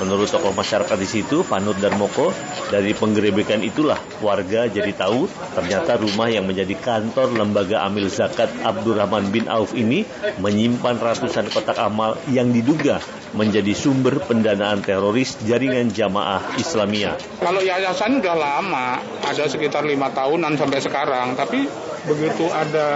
Menurut 0.00 0.32
tokoh 0.32 0.56
masyarakat 0.56 0.96
di 0.96 1.04
situ, 1.04 1.44
Panut 1.44 1.76
Darmoko, 1.76 2.32
dari 2.72 2.96
penggerebekan 2.96 3.60
itulah 3.60 4.00
warga 4.24 4.64
jadi 4.64 4.96
tahu 4.96 5.28
ternyata 5.52 6.00
rumah 6.00 6.32
yang 6.32 6.48
menjadi 6.48 6.72
kantor 6.80 7.36
lembaga 7.36 7.84
amil 7.84 8.08
zakat 8.08 8.48
Abdurrahman 8.64 9.28
bin 9.28 9.44
Auf 9.52 9.76
ini 9.76 10.08
menyimpan 10.40 10.96
ratusan 10.96 11.52
kotak 11.52 11.76
amal 11.76 12.16
yang 12.32 12.48
diduga 12.48 12.96
menjadi 13.36 13.76
sumber 13.76 14.18
pendanaan 14.24 14.82
teroris 14.82 15.38
jaringan 15.44 15.92
jamaah 15.92 16.58
Islamiyah. 16.58 17.20
Kalau 17.38 17.62
yayasan 17.62 18.18
udah 18.18 18.36
lama, 18.36 18.98
ada 19.22 19.44
sekitar 19.46 19.86
lima 19.86 20.10
tahunan 20.10 20.58
sampai 20.58 20.80
sekarang, 20.82 21.38
tapi 21.38 21.68
begitu 22.08 22.48
ada 22.48 22.88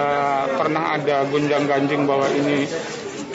pernah 0.56 0.96
ada 0.96 1.28
gunjang 1.28 1.68
ganjing 1.68 2.08
bahwa 2.08 2.26
ini 2.32 2.66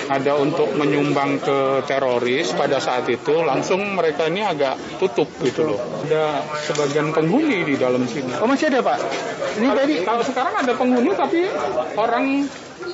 ada 0.10 0.34
untuk 0.42 0.74
menyumbang 0.74 1.38
ke 1.38 1.86
teroris 1.86 2.50
pada 2.58 2.82
saat 2.82 3.06
itu 3.06 3.46
langsung 3.46 3.94
mereka 3.94 4.26
ini 4.26 4.42
agak 4.42 4.76
tutup 4.98 5.30
gitu 5.46 5.70
loh. 5.70 5.80
Ada 6.10 6.42
sebagian 6.66 7.14
penghuni 7.14 7.62
di 7.62 7.78
dalam 7.78 8.10
sini. 8.10 8.34
Oh 8.42 8.50
masih 8.50 8.74
ada 8.74 8.82
pak? 8.82 8.98
Ini 9.62 9.68
tadi 9.70 9.94
kalau 10.02 10.26
sekarang 10.26 10.66
ada 10.66 10.74
penghuni 10.74 11.14
tapi 11.14 11.46
orang 11.94 12.50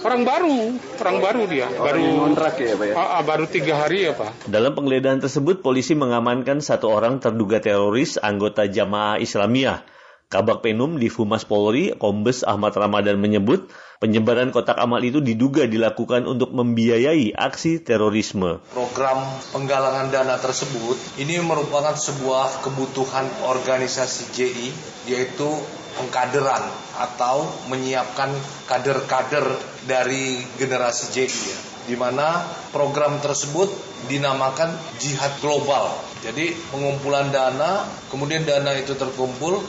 orang 0.05 0.22
baru, 0.28 0.57
orang 1.01 1.18
baru 1.24 1.43
dia, 1.47 1.68
baru 1.72 2.30
kontrak 2.30 2.59
ya 2.59 2.76
pak 2.76 2.86
ya? 2.91 2.93
Ah, 2.99 3.09
ah, 3.18 3.22
baru 3.24 3.45
tiga 3.47 3.74
hari 3.80 4.05
ya 4.05 4.13
pak. 4.13 4.45
Dalam 4.45 4.76
penggeledahan 4.76 5.24
tersebut, 5.24 5.63
polisi 5.63 5.95
mengamankan 5.95 6.59
satu 6.59 6.91
orang 6.91 7.24
terduga 7.24 7.63
teroris 7.63 8.20
anggota 8.20 8.68
jamaah 8.68 9.18
Islamiyah. 9.24 9.95
Kabak 10.26 10.65
Penum 10.65 10.97
di 10.97 11.05
Humas 11.05 11.45
Polri, 11.45 11.93
Kombes 11.93 12.41
Ahmad 12.41 12.73
Ramadan 12.73 13.21
menyebut 13.21 13.69
penyebaran 14.01 14.49
kotak 14.49 14.76
amal 14.82 14.99
itu 15.05 15.21
diduga 15.21 15.69
dilakukan 15.69 16.26
untuk 16.26 16.49
membiayai 16.49 17.38
aksi 17.38 17.86
terorisme. 17.86 18.57
Program 18.73 19.21
penggalangan 19.53 20.09
dana 20.09 20.36
tersebut 20.41 20.97
ini 21.21 21.38
merupakan 21.45 21.93
sebuah 21.93 22.65
kebutuhan 22.65 23.30
organisasi 23.45 24.34
JI 24.34 24.69
yaitu 25.13 25.47
pengkaderan 25.95 26.73
atau 26.97 27.47
menyiapkan 27.71 28.34
kader-kader 28.67 29.45
dari 29.86 30.41
generasi 30.59 31.13
JI 31.13 31.30
ya. 31.30 31.59
di 31.86 31.93
mana 31.93 32.41
program 32.73 33.21
tersebut 33.21 33.69
dinamakan 34.09 34.73
jihad 34.97 35.30
global. 35.38 35.93
Jadi 36.26 36.57
pengumpulan 36.73 37.30
dana, 37.30 37.86
kemudian 38.09 38.41
dana 38.41 38.73
itu 38.73 38.97
terkumpul 38.97 39.61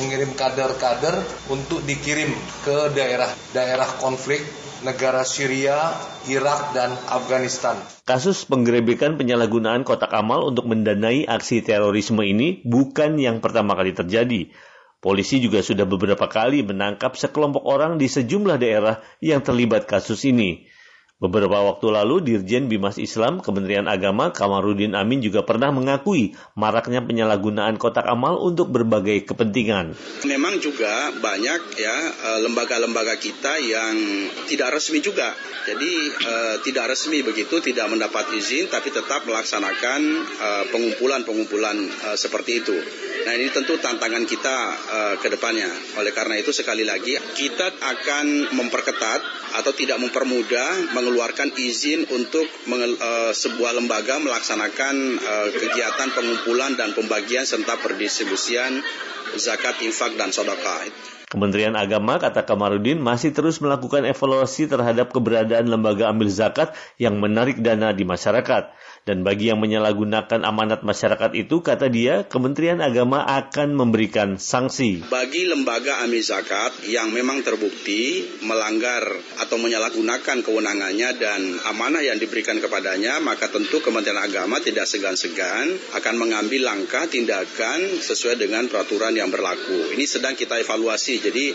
mengirim 0.00 0.32
kader-kader 0.32 1.20
untuk 1.52 1.84
dikirim 1.84 2.32
ke 2.64 2.92
daerah-daerah 2.96 4.00
konflik 4.00 4.40
negara 4.82 5.22
Syria, 5.22 5.94
Irak, 6.26 6.74
dan 6.74 6.90
Afghanistan. 7.06 7.78
Kasus 8.02 8.42
penggerebekan 8.50 9.14
penyalahgunaan 9.14 9.86
kotak 9.86 10.10
amal 10.10 10.50
untuk 10.50 10.66
mendanai 10.66 11.24
aksi 11.24 11.62
terorisme 11.62 12.26
ini 12.26 12.60
bukan 12.66 13.16
yang 13.16 13.38
pertama 13.38 13.78
kali 13.78 13.94
terjadi. 13.94 14.50
Polisi 15.02 15.42
juga 15.42 15.66
sudah 15.66 15.82
beberapa 15.82 16.30
kali 16.30 16.62
menangkap 16.62 17.18
sekelompok 17.18 17.66
orang 17.66 17.98
di 17.98 18.06
sejumlah 18.06 18.58
daerah 18.58 19.02
yang 19.18 19.42
terlibat 19.42 19.86
kasus 19.90 20.22
ini. 20.22 20.70
Beberapa 21.22 21.62
waktu 21.62 21.86
lalu, 21.94 22.18
Dirjen 22.18 22.66
Bimas 22.66 22.98
Islam 22.98 23.38
Kementerian 23.38 23.86
Agama 23.86 24.34
Kamarudin 24.34 24.98
Amin 24.98 25.22
juga 25.22 25.46
pernah 25.46 25.70
mengakui 25.70 26.34
maraknya 26.58 26.98
penyalahgunaan 26.98 27.78
kotak 27.78 28.10
amal 28.10 28.42
untuk 28.42 28.74
berbagai 28.74 29.22
kepentingan. 29.30 29.94
Memang 30.26 30.58
juga 30.58 31.14
banyak 31.14 31.78
ya 31.78 31.96
eh, 32.10 32.38
lembaga-lembaga 32.42 33.14
kita 33.22 33.54
yang 33.62 33.94
tidak 34.50 34.74
resmi 34.74 34.98
juga. 34.98 35.30
Jadi 35.62 35.92
eh, 36.10 36.56
tidak 36.66 36.90
resmi 36.90 37.22
begitu, 37.22 37.62
tidak 37.62 37.86
mendapat 37.86 38.34
izin, 38.34 38.66
tapi 38.66 38.90
tetap 38.90 39.22
melaksanakan 39.22 40.00
eh, 40.26 40.64
pengumpulan-pengumpulan 40.74 41.78
eh, 41.86 42.18
seperti 42.18 42.66
itu. 42.66 42.74
Nah 43.22 43.38
ini 43.38 43.54
tentu 43.54 43.78
tantangan 43.78 44.26
kita 44.26 44.56
uh, 44.90 45.14
ke 45.22 45.30
depannya. 45.30 45.70
Oleh 45.98 46.10
karena 46.10 46.34
itu 46.42 46.50
sekali 46.50 46.82
lagi 46.82 47.14
kita 47.14 47.70
akan 47.78 48.50
memperketat 48.50 49.20
atau 49.62 49.72
tidak 49.76 50.02
mempermudah 50.02 50.90
mengeluarkan 50.90 51.11
izin 51.58 52.08
untuk 52.12 52.46
menge, 52.68 52.96
uh, 52.96 53.32
sebuah 53.32 53.76
lembaga 53.76 54.20
melaksanakan 54.20 54.94
uh, 55.18 55.48
kegiatan 55.52 56.08
pengumpulan 56.12 56.76
dan 56.76 56.92
pembagian 56.92 57.44
serta 57.44 57.80
perdistribusian 57.80 58.82
zakat, 59.36 59.80
infak, 59.80 60.16
dan 60.20 60.32
sodakah. 60.32 60.88
Kementerian 61.32 61.72
Agama, 61.72 62.20
kata 62.20 62.44
Kamarudin, 62.44 63.00
masih 63.00 63.32
terus 63.32 63.56
melakukan 63.56 64.04
evaluasi 64.04 64.68
terhadap 64.68 65.16
keberadaan 65.16 65.64
lembaga 65.64 66.12
ambil 66.12 66.28
zakat 66.28 66.76
yang 67.00 67.16
menarik 67.16 67.56
dana 67.64 67.96
di 67.96 68.04
masyarakat. 68.04 68.68
Dan 69.02 69.26
bagi 69.26 69.50
yang 69.50 69.58
menyalahgunakan 69.58 70.46
amanat 70.46 70.86
masyarakat 70.86 71.34
itu, 71.34 71.58
kata 71.58 71.90
dia, 71.90 72.22
Kementerian 72.22 72.78
Agama 72.78 73.26
akan 73.26 73.74
memberikan 73.74 74.38
sanksi. 74.38 75.02
Bagi 75.10 75.42
lembaga 75.50 76.06
amil 76.06 76.22
zakat 76.22 76.86
yang 76.86 77.10
memang 77.10 77.42
terbukti 77.42 78.22
melanggar 78.46 79.02
atau 79.42 79.58
menyalahgunakan 79.58 80.46
kewenangannya 80.46 81.18
dan 81.18 81.40
amanah 81.66 81.98
yang 81.98 82.22
diberikan 82.22 82.62
kepadanya, 82.62 83.18
maka 83.18 83.50
tentu 83.50 83.82
Kementerian 83.82 84.22
Agama 84.22 84.62
tidak 84.62 84.86
segan-segan 84.86 85.98
akan 85.98 86.14
mengambil 86.22 86.70
langkah 86.70 87.02
tindakan 87.10 87.82
sesuai 87.98 88.38
dengan 88.38 88.70
peraturan 88.70 89.18
yang 89.18 89.34
berlaku. 89.34 89.98
Ini 89.98 90.06
sedang 90.06 90.38
kita 90.38 90.62
evaluasi. 90.62 91.18
Jadi 91.18 91.50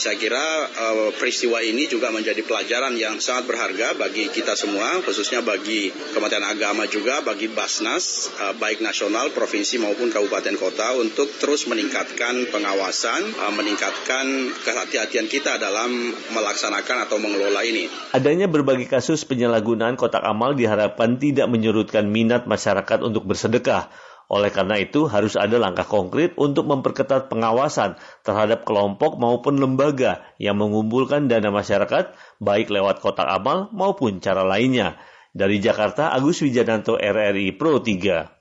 saya 0.00 0.16
kira 0.16 0.40
uh, 0.64 1.12
peristiwa 1.12 1.60
ini 1.60 1.92
juga 1.92 2.08
menjadi 2.08 2.40
pelajaran 2.40 2.96
yang 2.96 3.20
sangat 3.20 3.52
berharga 3.52 4.00
bagi 4.00 4.32
kita 4.32 4.56
semua, 4.56 5.04
khususnya 5.04 5.44
bagi 5.44 5.92
Kementerian 6.16 6.48
Agama 6.48 6.85
juga 6.88 7.22
bagi 7.22 7.50
Basnas 7.50 8.30
uh, 8.38 8.54
baik 8.56 8.82
nasional, 8.82 9.30
provinsi 9.30 9.78
maupun 9.78 10.10
kabupaten 10.10 10.56
kota 10.56 10.96
untuk 10.96 11.28
terus 11.36 11.66
meningkatkan 11.66 12.48
pengawasan, 12.50 13.22
uh, 13.36 13.52
meningkatkan 13.54 14.54
kehati-hatian 14.64 15.26
kita 15.26 15.58
dalam 15.58 16.14
melaksanakan 16.34 17.06
atau 17.06 17.18
mengelola 17.20 17.62
ini. 17.62 17.86
Adanya 18.14 18.46
berbagai 18.46 18.88
kasus 18.88 19.26
penyalahgunaan 19.28 19.94
kotak 19.94 20.22
amal 20.22 20.54
diharapkan 20.54 21.18
tidak 21.18 21.46
menyurutkan 21.50 22.08
minat 22.08 22.48
masyarakat 22.48 23.02
untuk 23.02 23.26
bersedekah. 23.26 23.90
Oleh 24.26 24.50
karena 24.50 24.82
itu, 24.82 25.06
harus 25.06 25.38
ada 25.38 25.54
langkah 25.54 25.86
konkret 25.86 26.34
untuk 26.34 26.66
memperketat 26.66 27.30
pengawasan 27.30 27.94
terhadap 28.26 28.66
kelompok 28.66 29.22
maupun 29.22 29.54
lembaga 29.62 30.26
yang 30.42 30.58
mengumpulkan 30.58 31.30
dana 31.30 31.54
masyarakat, 31.54 32.10
baik 32.42 32.66
lewat 32.66 32.98
kotak 32.98 33.30
amal 33.30 33.70
maupun 33.70 34.18
cara 34.18 34.42
lainnya. 34.42 34.98
Dari 35.36 35.60
Jakarta, 35.60 36.08
Agus 36.16 36.40
Wijananto 36.40 36.96
RRI 36.96 37.52
Pro 37.52 37.84
3. 37.84 38.35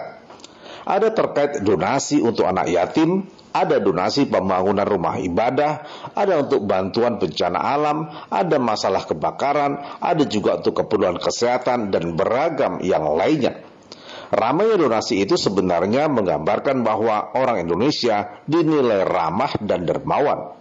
Ada 0.82 1.14
terkait 1.14 1.62
donasi 1.62 2.18
untuk 2.18 2.42
anak 2.42 2.66
yatim, 2.66 3.30
ada 3.54 3.78
donasi 3.78 4.26
pembangunan 4.26 4.82
rumah 4.82 5.14
ibadah, 5.20 5.86
ada 6.10 6.42
untuk 6.42 6.66
bantuan 6.66 7.22
bencana 7.22 7.58
alam, 7.60 8.10
ada 8.26 8.56
masalah 8.58 9.06
kebakaran, 9.06 9.78
ada 10.02 10.24
juga 10.26 10.58
untuk 10.58 10.82
keperluan 10.82 11.22
kesehatan 11.22 11.94
dan 11.94 12.18
beragam 12.18 12.82
yang 12.82 13.06
lainnya. 13.14 13.62
Ramainya 14.32 14.80
donasi 14.80 15.20
itu 15.20 15.36
sebenarnya 15.36 16.08
menggambarkan 16.08 16.80
bahwa 16.80 17.36
orang 17.36 17.68
Indonesia 17.68 18.40
dinilai 18.48 19.04
ramah 19.04 19.52
dan 19.60 19.84
dermawan. 19.84 20.56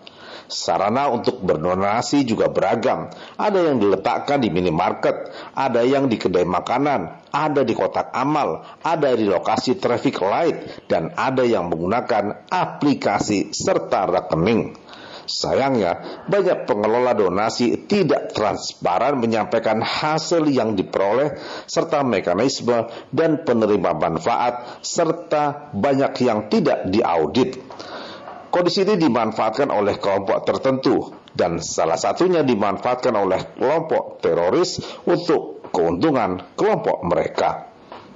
Sarana 0.52 1.08
untuk 1.08 1.40
berdonasi 1.40 2.28
juga 2.28 2.52
beragam. 2.52 3.08
Ada 3.40 3.72
yang 3.72 3.80
diletakkan 3.80 4.44
di 4.44 4.52
minimarket, 4.52 5.32
ada 5.56 5.80
yang 5.80 6.12
di 6.12 6.20
kedai 6.20 6.44
makanan, 6.44 7.32
ada 7.32 7.64
di 7.64 7.72
kotak 7.72 8.12
amal, 8.12 8.60
ada 8.84 9.16
di 9.16 9.24
lokasi 9.32 9.80
traffic 9.80 10.20
light, 10.20 10.86
dan 10.92 11.16
ada 11.16 11.48
yang 11.48 11.72
menggunakan 11.72 12.52
aplikasi 12.52 13.56
serta 13.56 14.12
rekening. 14.12 14.76
Sayangnya, 15.32 16.26
banyak 16.28 16.68
pengelola 16.68 17.16
donasi 17.16 17.88
tidak 17.88 18.36
transparan 18.36 19.16
menyampaikan 19.16 19.80
hasil 19.80 20.44
yang 20.52 20.76
diperoleh 20.76 21.40
serta 21.72 22.04
mekanisme 22.04 22.92
dan 23.16 23.48
penerima 23.48 23.96
manfaat 23.96 24.84
serta 24.84 25.72
banyak 25.72 26.14
yang 26.28 26.52
tidak 26.52 26.84
diaudit. 26.92 27.64
Kondisi 28.52 28.84
ini 28.84 29.00
dimanfaatkan 29.00 29.72
oleh 29.72 29.96
kelompok 29.96 30.44
tertentu 30.44 31.16
dan 31.32 31.64
salah 31.64 31.96
satunya 31.96 32.44
dimanfaatkan 32.44 33.16
oleh 33.16 33.56
kelompok 33.56 34.20
teroris 34.20 34.84
untuk 35.08 35.72
keuntungan 35.72 36.52
kelompok 36.60 37.00
mereka. 37.08 37.72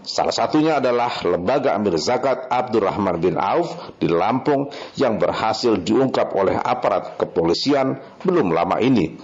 Salah 0.06 0.36
satunya 0.36 0.78
adalah 0.84 1.10
lembaga 1.26 1.74
amir 1.74 1.98
zakat 1.98 2.52
Abdurrahman 2.52 3.18
bin 3.18 3.40
Auf 3.40 3.96
di 3.98 4.12
Lampung 4.12 4.70
yang 5.00 5.18
berhasil 5.18 5.82
diungkap 5.82 6.36
oleh 6.38 6.60
aparat 6.60 7.18
kepolisian 7.18 7.98
belum 8.22 8.54
lama 8.54 8.78
ini. 8.84 9.18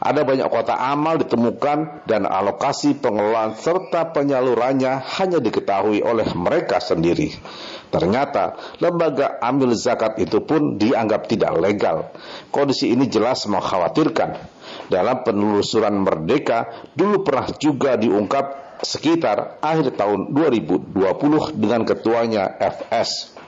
Ada 0.00 0.24
banyak 0.24 0.48
kota 0.48 0.76
amal 0.76 1.20
ditemukan 1.20 2.08
dan 2.08 2.24
alokasi 2.24 2.96
pengelolaan 2.96 3.52
serta 3.52 4.12
penyalurannya 4.16 4.96
hanya 5.20 5.38
diketahui 5.38 6.00
oleh 6.00 6.24
mereka 6.32 6.80
sendiri. 6.80 7.36
Ternyata 7.90 8.54
lembaga 8.78 9.42
ambil 9.42 9.74
zakat 9.74 10.16
itu 10.22 10.38
pun 10.46 10.78
dianggap 10.78 11.26
tidak 11.26 11.58
legal. 11.58 12.14
Kondisi 12.54 12.94
ini 12.94 13.10
jelas 13.10 13.50
mengkhawatirkan. 13.50 14.38
Dalam 14.86 15.26
penelusuran 15.26 15.98
Merdeka 15.98 16.70
dulu 16.94 17.26
pernah 17.26 17.50
juga 17.58 17.98
diungkap 17.98 18.78
sekitar 18.80 19.60
akhir 19.60 19.98
tahun 19.98 20.30
2020 20.32 20.94
dengan 21.58 21.82
ketuanya 21.82 22.54
FS. 22.56 23.39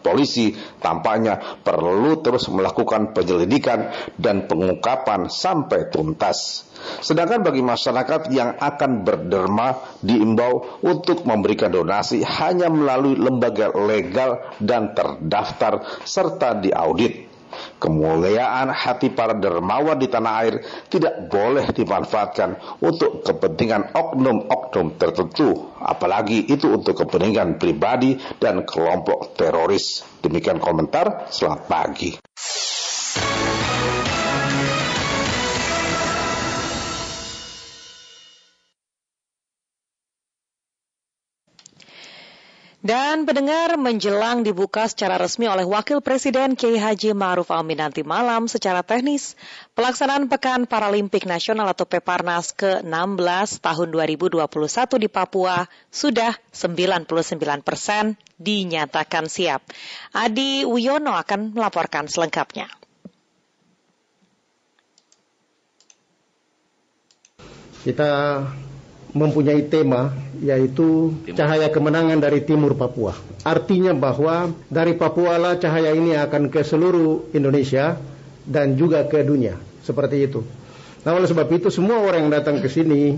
Polisi 0.00 0.52
tampaknya 0.80 1.60
perlu 1.60 2.20
terus 2.24 2.48
melakukan 2.48 3.12
penyelidikan 3.12 3.92
dan 4.16 4.48
pengungkapan 4.48 5.28
sampai 5.28 5.92
tuntas. 5.92 6.68
Sedangkan 7.00 7.40
bagi 7.40 7.64
masyarakat 7.64 8.28
yang 8.32 8.56
akan 8.60 9.04
berderma 9.04 10.00
diimbau 10.04 10.84
untuk 10.84 11.24
memberikan 11.24 11.72
donasi 11.72 12.20
hanya 12.20 12.68
melalui 12.68 13.16
lembaga 13.16 13.72
legal 13.72 14.52
dan 14.60 14.92
terdaftar 14.92 16.04
serta 16.04 16.60
diaudit. 16.60 17.33
Kemuliaan 17.78 18.70
hati 18.70 19.12
para 19.12 19.36
dermawan 19.36 19.98
di 19.98 20.08
tanah 20.08 20.34
air 20.44 20.54
tidak 20.88 21.28
boleh 21.28 21.68
dimanfaatkan 21.74 22.80
untuk 22.80 23.24
kepentingan 23.26 23.92
oknum-oknum 23.92 24.96
tertentu, 24.96 25.74
apalagi 25.80 26.48
itu 26.48 26.70
untuk 26.70 27.04
kepentingan 27.04 27.56
pribadi 27.60 28.16
dan 28.38 28.62
kelompok 28.64 29.36
teroris. 29.36 30.04
Demikian 30.22 30.62
komentar, 30.62 31.28
selamat 31.28 31.62
pagi. 31.68 32.10
Dan 42.84 43.24
pendengar 43.24 43.80
menjelang 43.80 44.44
dibuka 44.44 44.84
secara 44.84 45.16
resmi 45.16 45.48
oleh 45.48 45.64
Wakil 45.64 46.04
Presiden 46.04 46.52
Kiai 46.52 46.76
Haji 46.76 47.16
Ma'ruf 47.16 47.48
Amin 47.48 47.80
nanti 47.80 48.04
malam 48.04 48.44
secara 48.44 48.84
teknis, 48.84 49.40
pelaksanaan 49.72 50.28
Pekan 50.28 50.68
Paralimpik 50.68 51.24
Nasional 51.24 51.64
atau 51.72 51.88
Peparnas 51.88 52.52
ke-16 52.52 53.64
tahun 53.64 53.88
2021 53.88 54.44
di 55.00 55.08
Papua 55.08 55.64
sudah 55.88 56.36
99 56.52 57.08
persen 57.64 58.20
dinyatakan 58.36 59.32
siap. 59.32 59.64
Adi 60.12 60.68
Wiono 60.68 61.16
akan 61.16 61.56
melaporkan 61.56 62.04
selengkapnya. 62.04 62.68
Kita 67.80 68.44
mempunyai 69.14 69.70
tema 69.70 70.10
yaitu 70.42 71.14
cahaya 71.32 71.70
kemenangan 71.70 72.18
dari 72.18 72.42
timur 72.42 72.74
Papua. 72.74 73.14
Artinya 73.46 73.94
bahwa 73.94 74.50
dari 74.66 74.98
Papua 74.98 75.38
lah 75.38 75.54
cahaya 75.56 75.94
ini 75.94 76.18
akan 76.18 76.50
ke 76.50 76.66
seluruh 76.66 77.30
Indonesia 77.30 77.94
dan 78.44 78.74
juga 78.74 79.06
ke 79.06 79.22
dunia. 79.22 79.56
Seperti 79.86 80.26
itu. 80.26 80.42
Nah 81.06 81.14
oleh 81.14 81.30
sebab 81.30 81.46
itu 81.54 81.70
semua 81.70 82.02
orang 82.02 82.26
yang 82.28 82.32
datang 82.34 82.58
ke 82.58 82.66
sini 82.66 83.14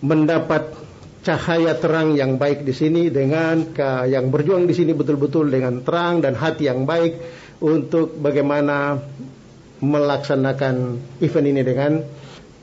mendapat 0.00 0.72
cahaya 1.26 1.74
terang 1.76 2.14
yang 2.14 2.38
baik 2.38 2.62
di 2.62 2.70
sini 2.70 3.10
dengan 3.10 3.74
yang 4.06 4.30
berjuang 4.30 4.64
di 4.64 4.74
sini 4.78 4.94
betul-betul 4.94 5.50
dengan 5.50 5.82
terang 5.82 6.22
dan 6.22 6.38
hati 6.38 6.70
yang 6.70 6.86
baik 6.86 7.18
untuk 7.58 8.14
bagaimana 8.22 9.02
melaksanakan 9.82 11.02
event 11.20 11.46
ini 11.50 11.62
dengan 11.66 11.92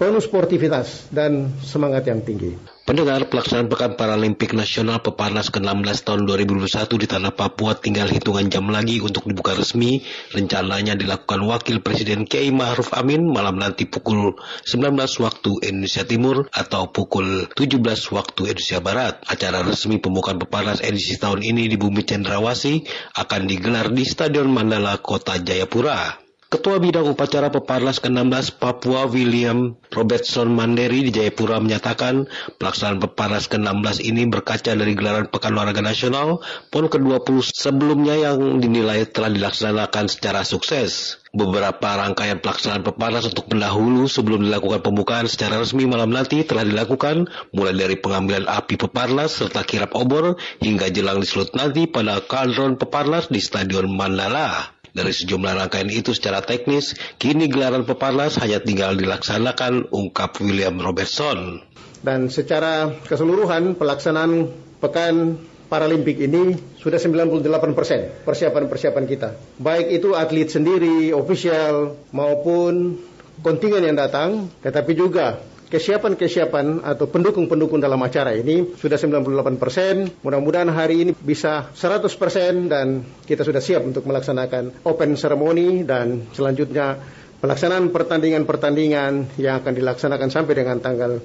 penuh 0.03 0.19
sportivitas 0.19 1.07
dan 1.15 1.47
semangat 1.63 2.03
yang 2.11 2.19
tinggi. 2.19 2.59
Pendengar 2.83 3.31
pelaksanaan 3.31 3.71
Pekan 3.71 3.95
Paralimpik 3.95 4.51
Nasional 4.51 4.99
Peparnas 4.99 5.47
ke-16 5.47 6.03
tahun 6.03 6.27
2021 6.27 6.67
di 6.99 7.07
Tanah 7.07 7.31
Papua 7.31 7.79
tinggal 7.79 8.11
hitungan 8.11 8.43
jam 8.51 8.67
lagi 8.67 8.99
untuk 8.99 9.23
dibuka 9.23 9.55
resmi. 9.55 10.03
Rencananya 10.35 10.99
dilakukan 10.99 11.47
Wakil 11.47 11.79
Presiden 11.79 12.27
Kiai 12.27 12.51
Ma'ruf 12.51 12.91
Amin 12.91 13.23
malam 13.23 13.55
nanti 13.55 13.87
pukul 13.87 14.35
19 14.67 14.99
waktu 14.99 15.51
Indonesia 15.63 16.03
Timur 16.03 16.51
atau 16.51 16.91
pukul 16.91 17.47
17 17.55 17.79
waktu 18.11 18.51
Indonesia 18.51 18.83
Barat. 18.83 19.23
Acara 19.31 19.63
resmi 19.63 20.03
pembukaan 20.03 20.35
Peparnas 20.35 20.83
edisi 20.83 21.15
tahun 21.15 21.39
ini 21.39 21.71
di 21.71 21.79
Bumi 21.79 22.03
Cendrawasih 22.03 22.83
akan 23.15 23.47
digelar 23.47 23.95
di 23.95 24.03
Stadion 24.03 24.51
Mandala, 24.51 24.99
Kota 24.99 25.39
Jayapura. 25.39 26.22
Ketua 26.53 26.77
Bidang 26.77 27.09
Upacara 27.09 27.49
Peparnas 27.49 27.97
ke-16 27.97 28.61
Papua 28.61 29.09
William 29.09 29.73
Robertson 29.89 30.53
Manderi 30.53 31.01
di 31.01 31.09
Jayapura 31.09 31.57
menyatakan 31.57 32.29
pelaksanaan 32.61 33.01
Peparnas 33.01 33.49
ke-16 33.49 34.05
ini 34.05 34.29
berkaca 34.29 34.77
dari 34.77 34.93
gelaran 34.93 35.33
Pekan 35.33 35.57
Olahraga 35.57 35.81
Nasional 35.81 36.45
PON 36.69 36.93
ke-20 36.93 37.41
sebelumnya 37.57 38.13
yang 38.21 38.61
dinilai 38.61 39.09
telah 39.09 39.33
dilaksanakan 39.33 40.05
secara 40.05 40.45
sukses. 40.45 41.17
Beberapa 41.33 41.97
rangkaian 41.97 42.37
pelaksanaan 42.37 42.85
Peparnas 42.85 43.33
untuk 43.33 43.49
pendahulu 43.49 44.05
sebelum 44.05 44.45
dilakukan 44.45 44.85
pembukaan 44.85 45.25
secara 45.25 45.57
resmi 45.57 45.89
malam 45.89 46.13
nanti 46.13 46.45
telah 46.45 46.69
dilakukan 46.69 47.33
mulai 47.49 47.73
dari 47.73 47.97
pengambilan 47.97 48.45
api 48.45 48.77
Peparnas 48.77 49.41
serta 49.41 49.65
kirap 49.65 49.97
obor 49.97 50.37
hingga 50.61 50.93
jelang 50.93 51.17
disulut 51.17 51.49
nanti 51.57 51.89
pada 51.89 52.21
kaldron 52.21 52.77
Peparnas 52.77 53.33
di 53.33 53.41
Stadion 53.41 53.89
Mandala. 53.89 54.72
Dari 54.93 55.09
sejumlah 55.09 55.57
rangkaian 55.57 55.89
itu 55.89 56.13
secara 56.13 56.45
teknis, 56.45 56.93
kini 57.17 57.49
gelaran 57.49 57.81
Peparnas 57.81 58.37
hanya 58.37 58.61
tinggal 58.61 58.93
dilaksanakan, 58.93 59.89
ungkap 59.89 60.37
William 60.37 60.77
Robertson. 60.77 61.65
Dan 62.05 62.29
secara 62.29 62.93
keseluruhan 63.01 63.73
pelaksanaan 63.73 64.53
Pekan 64.77 65.41
Paralimpik 65.65 66.21
ini 66.21 66.53
sudah 66.77 67.01
98 67.01 67.41
persen 67.73 68.05
persiapan-persiapan 68.21 69.05
kita. 69.09 69.29
Baik 69.57 69.97
itu 69.97 70.13
atlet 70.13 70.45
sendiri, 70.45 71.09
ofisial, 71.09 71.97
maupun 72.13 73.01
kontingen 73.41 73.81
yang 73.81 73.97
datang, 73.97 74.53
tetapi 74.61 74.93
juga 74.93 75.41
kesiapan-kesiapan 75.73 76.85
atau 76.85 77.09
pendukung-pendukung 77.09 77.81
dalam 77.81 77.97
acara 78.05 78.37
ini 78.37 78.77
sudah 78.77 78.93
98 78.93 79.57
persen. 79.57 80.05
Mudah-mudahan 80.21 80.69
hari 80.69 81.01
ini 81.01 81.11
bisa 81.17 81.73
100 81.73 82.13
persen 82.13 82.69
dan 82.69 83.01
kita 83.25 83.41
sudah 83.41 83.57
siap 83.57 83.81
untuk 83.81 84.05
melaksanakan 84.05 84.85
open 84.85 85.17
ceremony 85.17 85.81
dan 85.81 86.29
selanjutnya 86.29 87.01
pelaksanaan 87.41 87.89
pertandingan-pertandingan 87.89 89.33
yang 89.41 89.65
akan 89.65 89.73
dilaksanakan 89.73 90.29
sampai 90.29 90.53
dengan 90.53 90.77
tanggal 90.77 91.17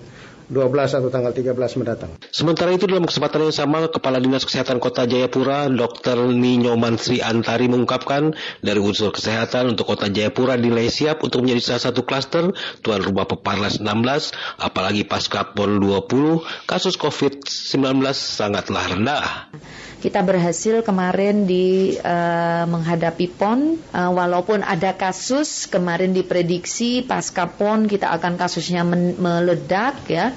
12 0.49 0.99
atau 0.99 1.09
tanggal 1.13 1.33
13 1.37 1.53
mendatang. 1.81 2.11
Sementara 2.33 2.73
itu 2.73 2.89
dalam 2.89 3.05
kesempatan 3.05 3.49
yang 3.49 3.57
sama, 3.57 3.89
Kepala 3.93 4.17
Dinas 4.17 4.49
Kesehatan 4.49 4.81
Kota 4.81 5.05
Jayapura, 5.05 5.69
Dr. 5.69 6.33
Ninyo 6.33 6.73
Mansri 6.81 7.21
Antari 7.21 7.69
mengungkapkan 7.69 8.33
dari 8.65 8.81
unsur 8.81 9.13
kesehatan 9.13 9.77
untuk 9.77 9.93
Kota 9.93 10.09
Jayapura 10.09 10.57
dinilai 10.57 10.89
siap 10.89 11.21
untuk 11.21 11.45
menjadi 11.45 11.77
salah 11.77 11.83
satu 11.93 12.01
klaster 12.09 12.51
tuan 12.81 13.05
rumah 13.05 13.29
Peparnas 13.29 13.81
16, 13.81 14.65
apalagi 14.65 15.05
pasca 15.05 15.53
PON 15.53 15.85
20, 15.85 16.43
kasus 16.65 16.97
COVID-19 16.97 18.01
sangatlah 18.17 18.85
rendah. 18.89 19.53
Kita 19.99 20.23
berhasil 20.23 20.87
kemarin 20.87 21.43
di 21.43 21.99
uh, 21.99 22.65
menghadapi 22.71 23.27
PON. 23.35 23.75
Uh, 23.91 24.15
walaupun 24.15 24.63
ada 24.63 24.95
kasus 24.95 25.67
kemarin 25.67 26.15
diprediksi 26.15 27.03
pasca 27.03 27.51
PON 27.51 27.91
kita 27.91 28.07
akan 28.15 28.39
kasusnya 28.39 28.87
meledak 29.19 30.07
ya 30.07 30.31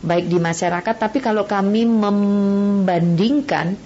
baik 0.00 0.32
di 0.32 0.40
masyarakat. 0.40 0.94
Tapi 0.96 1.20
kalau 1.20 1.44
kami 1.44 1.84
membandingkan 1.84 3.76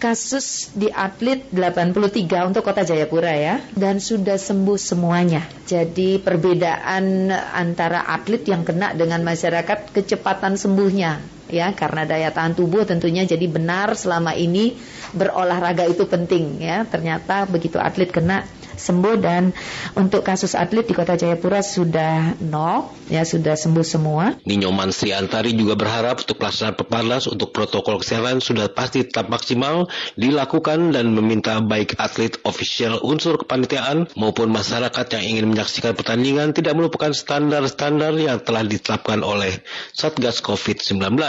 kasus 0.00 0.72
di 0.72 0.88
atlet 0.88 1.44
83 1.52 2.48
untuk 2.48 2.64
Kota 2.64 2.82
Jayapura 2.82 3.36
ya 3.36 3.60
dan 3.76 4.00
sudah 4.00 4.40
sembuh 4.40 4.80
semuanya. 4.80 5.44
Jadi 5.68 6.16
perbedaan 6.16 7.28
antara 7.52 8.08
atlet 8.08 8.40
yang 8.48 8.64
kena 8.64 8.96
dengan 8.96 9.20
masyarakat 9.20 9.92
kecepatan 9.92 10.56
sembuhnya 10.56 11.20
ya 11.52 11.74
karena 11.74 12.06
daya 12.06 12.30
tahan 12.32 12.54
tubuh 12.56 12.86
tentunya 12.86 13.26
jadi 13.26 13.44
benar 13.50 13.92
selama 13.98 14.32
ini 14.32 14.78
berolahraga 15.12 15.84
itu 15.84 16.08
penting 16.08 16.64
ya. 16.64 16.88
Ternyata 16.88 17.44
begitu 17.44 17.76
atlet 17.76 18.08
kena 18.08 18.48
sembuh 18.80 19.14
dan 19.20 19.52
untuk 19.92 20.24
kasus 20.24 20.56
atlet 20.56 20.88
di 20.88 20.96
Kota 20.96 21.20
Jayapura 21.20 21.60
sudah 21.60 22.40
nol, 22.40 22.88
ya 23.12 23.22
sudah 23.28 23.54
sembuh 23.54 23.84
semua. 23.84 24.40
Ninyoman 24.48 24.90
Sri 24.90 25.12
Antari 25.12 25.52
juga 25.52 25.76
berharap 25.76 26.24
untuk 26.24 26.40
pelaksanaan 26.40 26.80
peparnas 26.80 27.28
untuk 27.28 27.52
protokol 27.52 28.00
kesehatan 28.00 28.40
sudah 28.40 28.72
pasti 28.72 29.04
tetap 29.04 29.28
maksimal 29.28 29.92
dilakukan 30.16 30.96
dan 30.96 31.12
meminta 31.12 31.60
baik 31.60 32.00
atlet, 32.00 32.40
ofisial, 32.48 33.04
unsur 33.04 33.36
kepanitiaan 33.36 34.08
maupun 34.16 34.48
masyarakat 34.48 35.06
yang 35.20 35.24
ingin 35.36 35.46
menyaksikan 35.52 35.92
pertandingan 35.92 36.56
tidak 36.56 36.72
melupakan 36.72 37.12
standar-standar 37.12 38.16
yang 38.16 38.40
telah 38.40 38.64
ditetapkan 38.64 39.20
oleh 39.20 39.60
Satgas 39.92 40.40
COVID-19. 40.40 41.20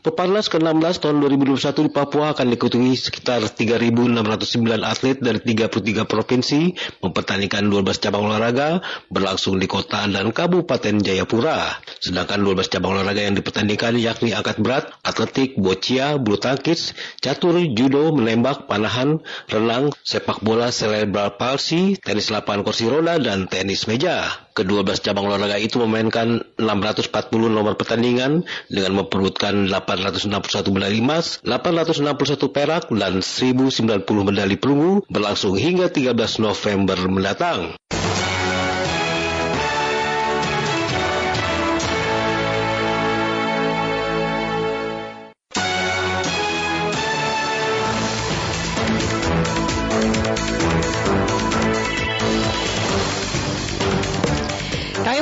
Peparnas 0.00 0.48
ke-16 0.48 1.04
tahun 1.04 1.20
2021 1.28 1.60
di 1.84 1.90
Papua 1.92 2.32
akan 2.32 2.48
diikuti 2.48 2.80
sekitar 2.96 3.44
3.609 3.44 4.80
atlet 4.80 5.20
dari 5.20 5.44
33 5.44 6.08
provinsi 6.08 6.72
mempertandingkan 7.04 7.68
12 7.68 8.00
cabang 8.00 8.24
olahraga 8.24 8.80
berlangsung 9.12 9.60
di 9.60 9.68
kota 9.68 10.08
dan 10.08 10.32
kabupaten 10.32 11.04
Jayapura. 11.04 11.84
Sedangkan 12.00 12.40
12 12.40 12.72
cabang 12.72 12.96
olahraga 12.96 13.28
yang 13.28 13.36
dipertandingkan 13.36 14.00
yakni 14.00 14.32
angkat 14.32 14.56
berat, 14.64 14.88
atletik, 15.04 15.60
boccia, 15.60 16.16
bulu 16.16 16.40
tangkis, 16.40 16.96
catur, 17.20 17.60
judo, 17.76 18.16
menembak, 18.16 18.72
panahan, 18.72 19.20
renang, 19.52 19.92
sepak 20.00 20.40
bola, 20.40 20.72
cerebral 20.72 21.36
palsi, 21.36 22.00
tenis 22.00 22.32
lapangan 22.32 22.64
kursi 22.64 22.88
roda, 22.88 23.20
dan 23.20 23.52
tenis 23.52 23.84
meja. 23.84 24.48
Kedua 24.50 24.82
belas 24.82 24.98
cabang 24.98 25.30
olahraga 25.30 25.56
itu 25.62 25.78
memainkan 25.78 26.42
640 26.58 27.06
nomor 27.48 27.78
pertandingan 27.78 28.42
dengan 28.66 29.02
memperebutkan 29.02 29.70
861 29.70 30.74
medali 30.74 30.98
emas, 30.98 31.38
861 31.46 32.50
perak, 32.50 32.90
dan 32.90 33.22
1090 33.22 34.02
medali 34.26 34.58
perunggu 34.58 35.06
berlangsung 35.06 35.54
hingga 35.54 35.88
13 35.88 36.42
November 36.42 36.98
mendatang. 37.06 37.78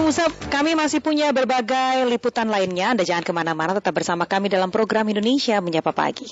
Musab, 0.04 0.30
kami 0.48 0.78
masih 0.78 1.02
punya 1.02 1.34
berbagai 1.34 2.06
liputan 2.06 2.46
lainnya. 2.46 2.94
Anda 2.94 3.02
jangan 3.02 3.24
ke 3.26 3.32
mana-mana, 3.34 3.74
tetap 3.76 3.92
bersama 3.92 4.24
kami 4.24 4.46
dalam 4.46 4.70
program 4.70 5.10
Indonesia 5.10 5.58
Menyapa 5.58 5.90
Pagi. 5.90 6.30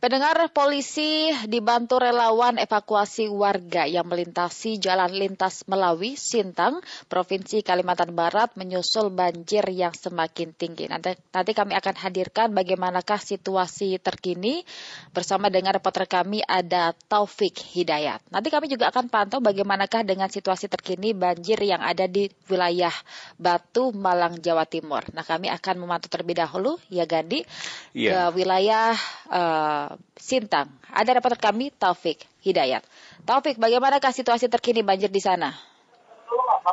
Pendengar 0.00 0.40
polisi 0.56 1.28
dibantu 1.44 2.00
relawan 2.00 2.56
evakuasi 2.56 3.28
warga 3.28 3.84
yang 3.84 4.08
melintasi 4.08 4.80
jalan 4.80 5.12
lintas 5.12 5.68
Melawi, 5.68 6.16
Sintang, 6.16 6.80
Provinsi 7.04 7.60
Kalimantan 7.60 8.16
Barat 8.16 8.56
menyusul 8.56 9.12
banjir 9.12 9.60
yang 9.68 9.92
semakin 9.92 10.56
tinggi. 10.56 10.88
Nanti, 10.88 11.12
nanti 11.36 11.52
kami 11.52 11.76
akan 11.76 12.00
hadirkan 12.00 12.48
bagaimanakah 12.56 13.20
situasi 13.20 14.00
terkini 14.00 14.64
bersama 15.12 15.52
dengan 15.52 15.76
reporter 15.76 16.08
kami 16.08 16.40
ada 16.48 16.96
Taufik 16.96 17.60
Hidayat. 17.60 18.24
Nanti 18.32 18.48
kami 18.48 18.72
juga 18.72 18.88
akan 18.88 19.12
pantau 19.12 19.44
bagaimanakah 19.44 20.00
dengan 20.08 20.32
situasi 20.32 20.72
terkini 20.72 21.12
banjir 21.12 21.60
yang 21.60 21.84
ada 21.84 22.08
di 22.08 22.24
wilayah 22.48 22.96
Batu, 23.36 23.92
Malang, 23.92 24.40
Jawa 24.40 24.64
Timur. 24.64 25.04
Nah 25.12 25.28
kami 25.28 25.52
akan 25.52 25.76
memantau 25.76 26.08
terlebih 26.08 26.40
dahulu 26.40 26.80
ya 26.88 27.04
Gandhi 27.04 27.44
yeah. 27.92 28.32
ke 28.32 28.40
wilayah 28.40 28.96
uh, 29.28 29.89
Sintang. 30.18 30.70
Ada 30.92 31.16
reporter 31.16 31.40
kami 31.40 31.72
Taufik 31.74 32.26
Hidayat. 32.44 32.84
Taufik, 33.24 33.56
bagaimanakah 33.56 34.12
situasi 34.12 34.50
terkini 34.50 34.84
banjir 34.84 35.08
di 35.08 35.22
sana? 35.22 35.50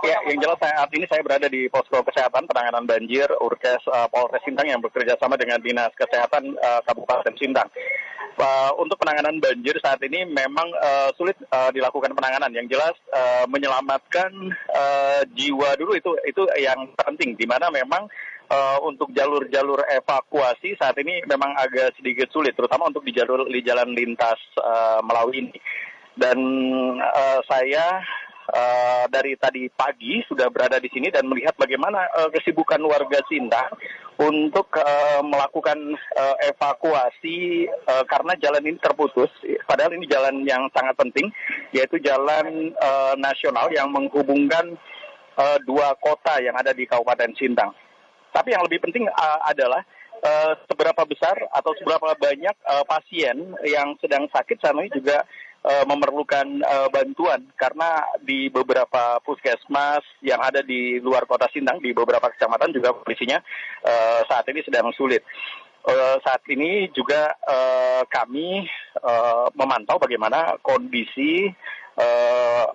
Ya, 0.06 0.22
yang 0.30 0.38
jelas 0.38 0.62
saat 0.62 0.90
ini 0.94 1.10
saya 1.10 1.26
berada 1.26 1.50
di 1.50 1.66
posko 1.74 2.06
kesehatan 2.06 2.46
penanganan 2.46 2.86
banjir 2.86 3.26
Urkes 3.42 3.82
uh, 3.90 4.06
Polres 4.14 4.44
Sintang 4.46 4.70
yang 4.70 4.78
bekerja 4.78 5.18
sama 5.18 5.34
dengan 5.40 5.58
Dinas 5.58 5.90
Kesehatan 5.98 6.54
uh, 6.54 6.82
Kabupaten 6.86 7.34
Sintang. 7.34 7.66
Uh, 8.38 8.70
untuk 8.78 9.02
penanganan 9.02 9.42
banjir 9.42 9.74
saat 9.82 9.98
ini 10.06 10.22
memang 10.30 10.70
uh, 10.78 11.10
sulit 11.18 11.34
uh, 11.50 11.74
dilakukan 11.74 12.14
penanganan. 12.14 12.54
Yang 12.54 12.78
jelas 12.78 12.96
uh, 13.10 13.50
menyelamatkan 13.50 14.30
uh, 14.70 15.26
jiwa 15.34 15.74
dulu 15.82 15.98
itu 15.98 16.14
itu 16.30 16.46
yang 16.62 16.94
penting. 16.94 17.34
Di 17.34 17.50
mana 17.50 17.74
memang 17.74 18.06
uh, 18.52 18.80
untuk 18.84 19.12
jalur-jalur 19.12 19.84
evakuasi 19.88 20.76
saat 20.80 20.96
ini 21.00 21.24
memang 21.28 21.56
agak 21.56 21.96
sedikit 22.00 22.32
sulit, 22.32 22.56
terutama 22.56 22.88
untuk 22.88 23.04
di 23.04 23.14
jalur 23.16 23.48
di 23.48 23.62
jalan 23.64 23.92
lintas 23.94 24.40
uh, 24.60 25.00
Melawi 25.04 25.48
ini. 25.48 25.60
Dan 26.18 26.40
uh, 26.98 27.40
saya 27.46 28.02
uh, 28.50 29.06
dari 29.06 29.38
tadi 29.38 29.70
pagi 29.70 30.24
sudah 30.26 30.50
berada 30.50 30.82
di 30.82 30.90
sini 30.90 31.14
dan 31.14 31.30
melihat 31.30 31.54
bagaimana 31.54 32.10
uh, 32.10 32.30
kesibukan 32.34 32.82
warga 32.90 33.22
Sintang 33.30 33.70
untuk 34.18 34.74
uh, 34.82 35.22
melakukan 35.22 35.78
uh, 36.18 36.36
evakuasi 36.42 37.70
uh, 37.70 38.02
karena 38.10 38.34
jalan 38.42 38.66
ini 38.66 38.80
terputus. 38.82 39.30
Padahal 39.70 39.94
ini 39.94 40.10
jalan 40.10 40.42
yang 40.42 40.66
sangat 40.74 40.98
penting, 40.98 41.30
yaitu 41.70 42.02
jalan 42.02 42.74
uh, 42.82 43.14
nasional 43.20 43.70
yang 43.70 43.92
menghubungkan 43.92 44.78
dua 45.70 45.94
kota 46.02 46.42
yang 46.42 46.58
ada 46.58 46.74
di 46.74 46.90
Kabupaten 46.90 47.30
Sintang. 47.38 47.70
Tapi 48.32 48.54
yang 48.54 48.64
lebih 48.66 48.84
penting 48.84 49.08
uh, 49.10 49.40
adalah 49.48 49.82
uh, 50.22 50.54
seberapa 50.70 51.04
besar 51.06 51.36
atau 51.52 51.72
seberapa 51.78 52.14
banyak 52.18 52.56
uh, 52.66 52.86
pasien 52.86 53.56
yang 53.66 53.98
sedang 54.02 54.26
sakit 54.30 54.58
saat 54.62 54.76
ini 54.78 54.90
juga 54.94 55.26
uh, 55.66 55.86
memerlukan 55.86 56.48
uh, 56.64 56.88
bantuan 56.90 57.44
karena 57.58 58.06
di 58.22 58.48
beberapa 58.48 59.20
puskesmas 59.24 60.04
yang 60.24 60.42
ada 60.42 60.62
di 60.62 61.02
luar 61.02 61.26
kota 61.26 61.50
Sintang 61.52 61.82
di 61.82 61.92
beberapa 61.92 62.30
kecamatan 62.32 62.74
juga 62.74 62.94
kondisinya 62.94 63.42
uh, 63.86 64.22
saat 64.26 64.46
ini 64.50 64.62
sedang 64.64 64.90
sulit. 64.94 65.24
Uh, 65.88 66.20
saat 66.20 66.44
ini 66.52 66.92
juga 66.92 67.32
uh, 67.48 68.04
kami 68.12 68.68
uh, 69.00 69.48
memantau 69.56 69.96
bagaimana 69.96 70.60
kondisi 70.60 71.48
uh, 71.96 72.68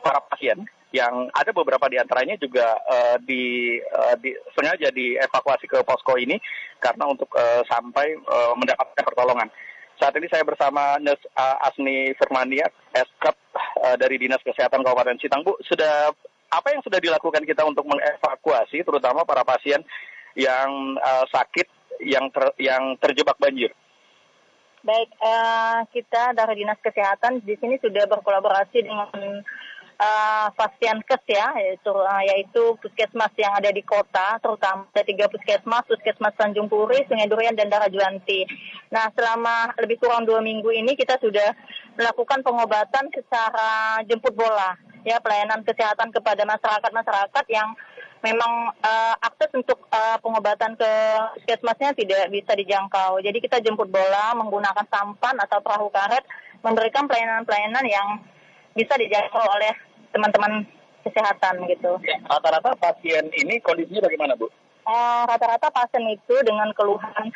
para 0.00 0.20
pasien 0.32 0.64
yang 0.94 1.26
ada 1.34 1.50
beberapa 1.50 1.90
di 1.90 1.98
antaranya 1.98 2.38
juga 2.38 2.78
uh, 2.86 3.18
di, 3.18 3.74
uh, 3.82 4.14
di 4.22 4.30
sengaja 4.54 4.94
dievakuasi 4.94 5.66
ke 5.66 5.82
posko 5.82 6.14
ini 6.14 6.38
karena 6.78 7.10
untuk 7.10 7.26
uh, 7.34 7.66
sampai 7.66 8.14
uh, 8.14 8.54
mendapatkan 8.54 9.02
pertolongan. 9.02 9.50
Saat 9.98 10.14
ini 10.18 10.30
saya 10.30 10.46
bersama 10.46 10.98
Nes 11.02 11.18
Asni 11.34 12.14
Firmania, 12.14 12.70
Eskap 12.94 13.34
uh, 13.82 13.98
dari 13.98 14.22
Dinas 14.22 14.42
Kesehatan 14.46 14.86
Kabupaten 14.86 15.18
Citang. 15.18 15.42
Bu, 15.42 15.58
sudah 15.66 16.14
apa 16.50 16.68
yang 16.70 16.82
sudah 16.86 17.02
dilakukan 17.02 17.42
kita 17.42 17.66
untuk 17.66 17.86
mengevakuasi 17.90 18.86
terutama 18.86 19.26
para 19.26 19.42
pasien 19.42 19.82
yang 20.38 20.70
uh, 20.98 21.26
sakit 21.30 21.66
yang 22.06 22.30
ter, 22.30 22.54
yang 22.62 22.94
terjebak 23.02 23.38
banjir? 23.42 23.74
Baik, 24.84 25.10
uh, 25.18 25.80
kita 25.90 26.36
dari 26.36 26.60
Dinas 26.60 26.78
Kesehatan 26.78 27.40
di 27.40 27.56
sini 27.56 27.80
sudah 27.80 28.04
berkolaborasi 28.04 28.84
dengan 28.84 29.42
uh, 29.98 30.48
kes 31.04 31.22
ya 31.28 31.54
yaitu 31.58 31.90
uh, 31.92 32.22
yaitu 32.24 32.62
puskesmas 32.80 33.30
yang 33.38 33.52
ada 33.54 33.70
di 33.70 33.82
kota 33.84 34.38
terutama 34.42 34.86
ada 34.90 35.02
tiga 35.06 35.26
puskesmas 35.30 35.86
puskesmas 35.86 36.34
Tanjung 36.34 36.66
Puri 36.66 37.06
Sungai 37.06 37.30
Durian 37.30 37.54
dan 37.54 37.70
Darajuanti. 37.70 38.46
Nah 38.90 39.10
selama 39.14 39.74
lebih 39.78 40.02
kurang 40.02 40.26
dua 40.26 40.42
minggu 40.42 40.70
ini 40.74 40.94
kita 40.98 41.18
sudah 41.18 41.54
melakukan 41.94 42.42
pengobatan 42.42 43.10
secara 43.14 44.02
jemput 44.06 44.34
bola 44.34 44.74
ya 45.04 45.20
pelayanan 45.20 45.60
kesehatan 45.62 46.10
kepada 46.10 46.42
masyarakat 46.48 46.90
masyarakat 46.90 47.44
yang 47.52 47.76
memang 48.24 48.72
uh, 48.80 49.14
akses 49.20 49.52
untuk 49.52 49.84
uh, 49.92 50.16
pengobatan 50.24 50.80
ke 50.80 50.92
puskesmasnya 51.36 51.92
tidak 51.92 52.32
bisa 52.32 52.56
dijangkau. 52.56 53.20
Jadi 53.20 53.36
kita 53.36 53.60
jemput 53.60 53.92
bola 53.92 54.32
menggunakan 54.32 54.88
sampan 54.88 55.36
atau 55.44 55.60
perahu 55.60 55.92
karet 55.92 56.24
memberikan 56.64 57.04
pelayanan-pelayanan 57.04 57.84
yang 57.84 58.08
bisa 58.74 58.94
dijangkau 58.98 59.42
oleh 59.42 59.72
teman-teman 60.10 60.66
kesehatan 61.06 61.66
gitu. 61.70 61.98
Rata-rata 62.26 62.74
pasien 62.78 63.30
ini 63.34 63.58
kondisinya 63.62 64.06
bagaimana 64.06 64.34
Bu? 64.38 64.50
eh, 64.84 65.22
rata-rata 65.24 65.72
pasien 65.72 66.04
itu 66.12 66.34
dengan 66.44 66.70
keluhan 66.76 67.32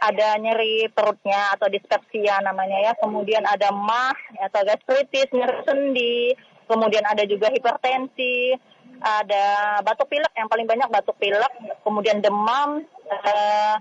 ada 0.00 0.40
nyeri 0.40 0.88
perutnya 0.88 1.52
atau 1.56 1.68
dispepsia 1.68 2.40
namanya 2.40 2.80
ya, 2.80 2.92
kemudian 2.96 3.44
ada 3.44 3.68
mah 3.68 4.16
atau 4.48 4.64
gastritis, 4.64 5.28
nyeri 5.28 5.60
sendi, 5.68 6.16
kemudian 6.64 7.04
ada 7.04 7.20
juga 7.28 7.52
hipertensi, 7.52 8.56
ada 9.00 9.44
batuk 9.84 10.08
pilek 10.08 10.32
yang 10.40 10.48
paling 10.48 10.64
banyak 10.64 10.88
batuk 10.88 11.16
pilek, 11.20 11.52
kemudian 11.84 12.24
demam, 12.24 12.80
eh, 13.12 13.76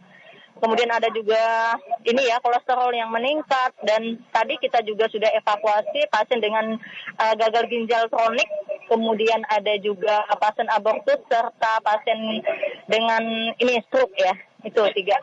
kemudian 0.60 0.92
ada 0.92 1.08
juga 1.12 1.76
ini 2.06 2.28
ya 2.28 2.38
kolesterol 2.44 2.92
yang 2.94 3.10
meningkat 3.10 3.72
dan 3.84 4.20
tadi 4.30 4.60
kita 4.62 4.84
juga 4.84 5.08
sudah 5.10 5.32
evakuasi 5.40 6.06
pasien 6.12 6.40
dengan 6.40 6.78
eh, 7.20 7.34
gagal 7.40 7.66
ginjal 7.72 8.06
kronik, 8.12 8.48
kemudian 8.92 9.42
ada 9.48 9.74
juga 9.82 10.28
pasien 10.38 10.68
abortus 10.70 11.20
serta 11.26 11.82
pasien 11.82 12.44
dengan 12.86 13.24
ini 13.58 13.80
stroke 13.88 14.16
ya 14.20 14.36
itu 14.68 14.82
tiga. 14.96 15.16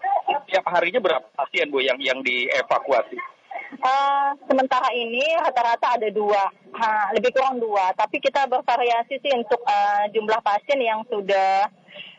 Tiap 0.49 0.65
harinya 0.73 1.01
berapa 1.01 1.29
pasien 1.37 1.69
Bu 1.69 1.85
yang 1.85 2.01
yang 2.01 2.25
dievakuasi? 2.25 3.37
Eh, 3.77 4.29
sementara 4.49 4.89
ini 4.95 5.23
rata-rata 5.37 5.99
ada 6.01 6.09
dua, 6.09 6.49
ha, 6.81 7.13
lebih 7.13 7.35
kurang 7.35 7.61
dua. 7.61 7.93
Tapi 7.93 8.23
kita 8.23 8.49
bervariasi 8.49 9.21
sih 9.21 9.33
untuk 9.37 9.61
eh, 9.67 10.09
jumlah 10.17 10.41
pasien 10.41 10.81
yang 10.81 11.05
sudah 11.11 11.69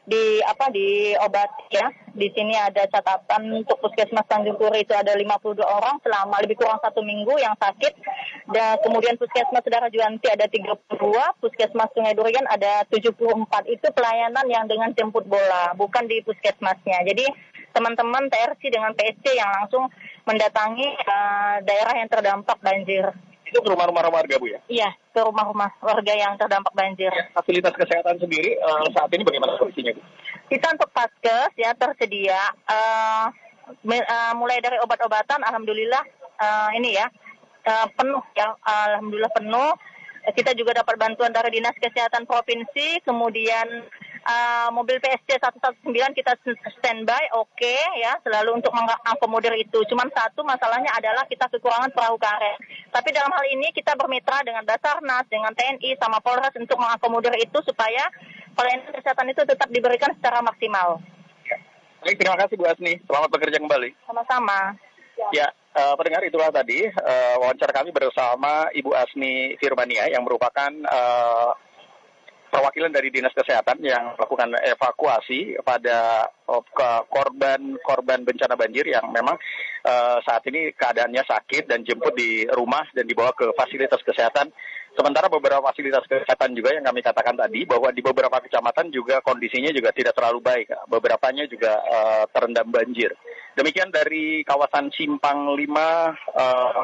di 0.05 0.43
apa 0.43 0.69
di 0.69 1.17
obat 1.17 1.49
ya. 1.73 1.87
Di 2.17 2.33
sini 2.33 2.57
ada 2.57 2.81
catatan 2.89 3.45
untuk 3.61 3.77
puskesmas 3.77 4.25
Tanjung 4.25 4.57
Puri 4.57 4.81
itu 4.81 4.89
ada 4.97 5.13
52 5.13 5.61
orang 5.61 6.01
selama 6.01 6.41
lebih 6.41 6.57
kurang 6.57 6.81
satu 6.81 7.05
minggu 7.05 7.37
yang 7.37 7.53
sakit. 7.61 7.93
Dan 8.49 8.81
kemudian 8.81 9.21
puskesmas 9.21 9.61
Saudara 9.61 9.85
Juanti 9.93 10.25
ada 10.25 10.49
32, 10.49 10.97
puskesmas 11.37 11.93
Sungai 11.93 12.17
Durian 12.17 12.49
ada 12.49 12.81
74. 12.89 13.21
Itu 13.69 13.93
pelayanan 13.93 14.49
yang 14.49 14.65
dengan 14.65 14.89
jemput 14.97 15.29
bola, 15.29 15.77
bukan 15.77 16.09
di 16.09 16.25
puskesmasnya. 16.25 17.05
Jadi 17.05 17.29
teman-teman 17.69 18.25
TRC 18.33 18.73
dengan 18.73 18.97
PSC 18.97 19.37
yang 19.37 19.53
langsung 19.53 19.85
mendatangi 20.25 20.89
uh, 20.97 21.61
daerah 21.61 22.01
yang 22.01 22.09
terdampak 22.09 22.57
banjir. 22.65 23.13
Itu 23.45 23.61
ke 23.63 23.69
rumah-rumah 23.69 24.11
warga 24.11 24.35
Bu 24.41 24.49
ya? 24.51 24.59
Iya, 24.67 24.89
ke 25.13 25.21
rumah-rumah 25.23 25.71
warga 25.79 26.13
yang 26.17 26.35
terdampak 26.35 26.73
banjir. 26.73 27.13
Ya, 27.13 27.29
fasilitas 27.31 27.77
kesehatan 27.77 28.19
sendiri 28.19 28.57
uh, 28.59 28.89
saat 28.91 29.13
ini 29.13 29.23
bagaimana 29.23 29.55
kondisinya 29.61 29.93
Bu? 29.93 30.01
Kita 30.47 30.71
untuk 30.71 30.89
paskes 30.95 31.51
ya 31.59 31.75
tersedia 31.75 32.39
uh, 32.71 33.27
uh, 33.83 34.33
mulai 34.39 34.63
dari 34.63 34.79
obat-obatan, 34.79 35.43
alhamdulillah 35.43 36.03
uh, 36.39 36.69
ini 36.71 36.95
ya 36.95 37.11
uh, 37.67 37.87
penuh 37.91 38.23
ya, 38.33 38.55
alhamdulillah 38.63 39.33
penuh. 39.35 39.71
Kita 40.27 40.51
juga 40.59 40.75
dapat 40.83 40.99
bantuan 40.99 41.31
dari 41.31 41.55
Dinas 41.55 41.71
Kesehatan 41.79 42.27
Provinsi, 42.27 42.99
kemudian 43.07 43.87
uh, 44.27 44.67
mobil 44.75 44.99
PSC 44.99 45.39
119 45.39 45.87
kita 46.19 46.35
standby, 46.75 47.31
oke 47.31 47.47
okay, 47.55 47.79
ya, 48.03 48.19
selalu 48.27 48.59
untuk 48.59 48.75
mengakomodir 48.75 49.55
itu. 49.55 49.79
Cuman 49.87 50.11
satu 50.11 50.43
masalahnya 50.43 50.91
adalah 50.99 51.23
kita 51.31 51.47
kekurangan 51.47 51.95
perahu 51.95 52.19
karet. 52.19 52.59
Tapi 52.91 53.09
dalam 53.15 53.31
hal 53.31 53.45
ini 53.55 53.71
kita 53.71 53.95
bermitra 53.95 54.43
dengan 54.43 54.67
Basarnas, 54.67 55.23
dengan 55.31 55.55
TNI, 55.55 55.95
sama 55.95 56.19
Polres 56.19 56.51
untuk 56.59 56.75
mengakomodir 56.75 57.31
itu 57.39 57.63
supaya 57.63 58.03
pelayanan 58.57 58.89
kesehatan 58.89 59.29
itu 59.29 59.41
tetap 59.45 59.69
diberikan 59.69 60.11
secara 60.17 60.41
maksimal. 60.41 60.97
Baik, 62.01 62.17
terima 62.17 62.37
kasih 62.41 62.55
Bu 62.57 62.65
Asni. 62.65 62.97
Selamat 63.05 63.29
bekerja 63.29 63.61
kembali. 63.61 63.89
Sama-sama. 64.09 64.73
Ya, 65.33 65.49
uh, 65.73 65.97
pendengar 65.97 66.21
itulah 66.25 66.53
tadi 66.53 66.85
uh, 66.85 67.35
wawancara 67.41 67.73
kami 67.73 67.89
bersama 67.89 68.69
Ibu 68.69 68.93
Asni 68.93 69.57
Firmania 69.57 70.05
yang 70.13 70.21
merupakan 70.21 70.69
uh, 70.85 71.57
perwakilan 72.47 72.93
dari 72.93 73.11
dinas 73.11 73.35
kesehatan 73.35 73.83
yang 73.83 74.15
melakukan 74.15 74.55
evakuasi 74.61 75.59
pada 75.61 76.31
korban-korban 77.11 78.23
bencana 78.23 78.55
banjir 78.55 78.87
yang 78.87 79.11
memang 79.11 79.35
uh, 79.83 80.17
saat 80.23 80.41
ini 80.47 80.71
keadaannya 80.73 81.27
sakit 81.27 81.67
dan 81.67 81.83
jemput 81.83 82.15
di 82.15 82.47
rumah 82.47 82.87
dan 82.95 83.03
dibawa 83.03 83.35
ke 83.35 83.51
fasilitas 83.53 83.99
kesehatan. 84.01 84.47
Sementara 84.97 85.29
beberapa 85.29 85.61
fasilitas 85.61 86.01
kesehatan 86.09 86.57
juga 86.57 86.73
yang 86.73 86.81
kami 86.81 87.05
katakan 87.05 87.37
tadi 87.37 87.69
bahwa 87.69 87.93
di 87.93 88.01
beberapa 88.01 88.41
kecamatan 88.41 88.89
juga 88.89 89.21
kondisinya 89.21 89.69
juga 89.69 89.93
tidak 89.93 90.17
terlalu 90.17 90.41
baik. 90.41 90.73
Beberapanya 90.89 91.45
juga 91.45 91.77
uh, 91.85 92.25
terendam 92.33 92.65
banjir. 92.73 93.13
Demikian 93.53 93.93
dari 93.93 94.41
kawasan 94.41 94.89
Simpang 94.89 95.53
5 95.53 95.53
uh, 95.53 95.61
eh, 95.61 96.83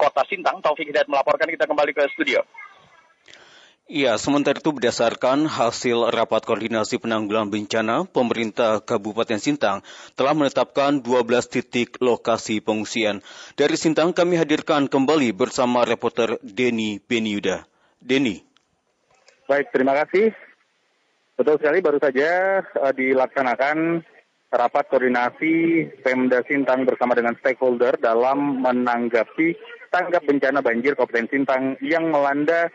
Kota 0.00 0.24
Sintang, 0.24 0.64
Taufik 0.64 0.88
Hidayat 0.88 1.04
melaporkan 1.04 1.52
kita 1.52 1.68
kembali 1.68 1.92
ke 1.92 2.08
studio. 2.16 2.40
Ya, 3.88 4.20
sementara 4.20 4.60
itu 4.60 4.68
berdasarkan 4.68 5.48
hasil 5.48 6.12
rapat 6.12 6.44
koordinasi 6.44 7.00
penanggulangan 7.00 7.48
bencana, 7.48 8.04
pemerintah 8.04 8.84
Kabupaten 8.84 9.40
Sintang 9.40 9.80
telah 10.12 10.36
menetapkan 10.36 11.00
12 11.00 11.24
titik 11.48 11.96
lokasi 11.96 12.60
pengungsian. 12.60 13.24
Dari 13.56 13.80
Sintang 13.80 14.12
kami 14.12 14.36
hadirkan 14.36 14.92
kembali 14.92 15.32
bersama 15.32 15.88
reporter 15.88 16.36
Denny 16.44 17.00
Beniuda. 17.00 17.64
Denny. 17.96 18.44
Baik, 19.48 19.72
terima 19.72 19.96
kasih. 20.04 20.36
Betul 21.40 21.56
sekali 21.56 21.80
baru 21.80 21.96
saja 21.96 22.60
uh, 22.60 22.92
dilaksanakan 22.92 24.04
rapat 24.52 24.84
koordinasi 24.92 25.88
Pemda 26.04 26.44
Sintang 26.44 26.84
bersama 26.84 27.16
dengan 27.16 27.40
stakeholder 27.40 27.96
dalam 27.96 28.60
menanggapi 28.60 29.56
tanggap 29.88 30.28
bencana 30.28 30.60
banjir 30.60 30.92
Kabupaten 30.92 31.32
Sintang 31.32 31.80
yang 31.80 32.12
melanda 32.12 32.68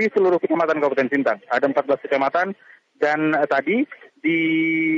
di 0.00 0.08
seluruh 0.16 0.40
kecamatan 0.40 0.80
Kabupaten 0.80 1.12
Sintang. 1.12 1.44
Ada 1.52 1.68
14 1.68 2.04
kecamatan 2.08 2.56
dan 2.96 3.36
uh, 3.36 3.44
tadi 3.44 3.84
di 4.24 4.40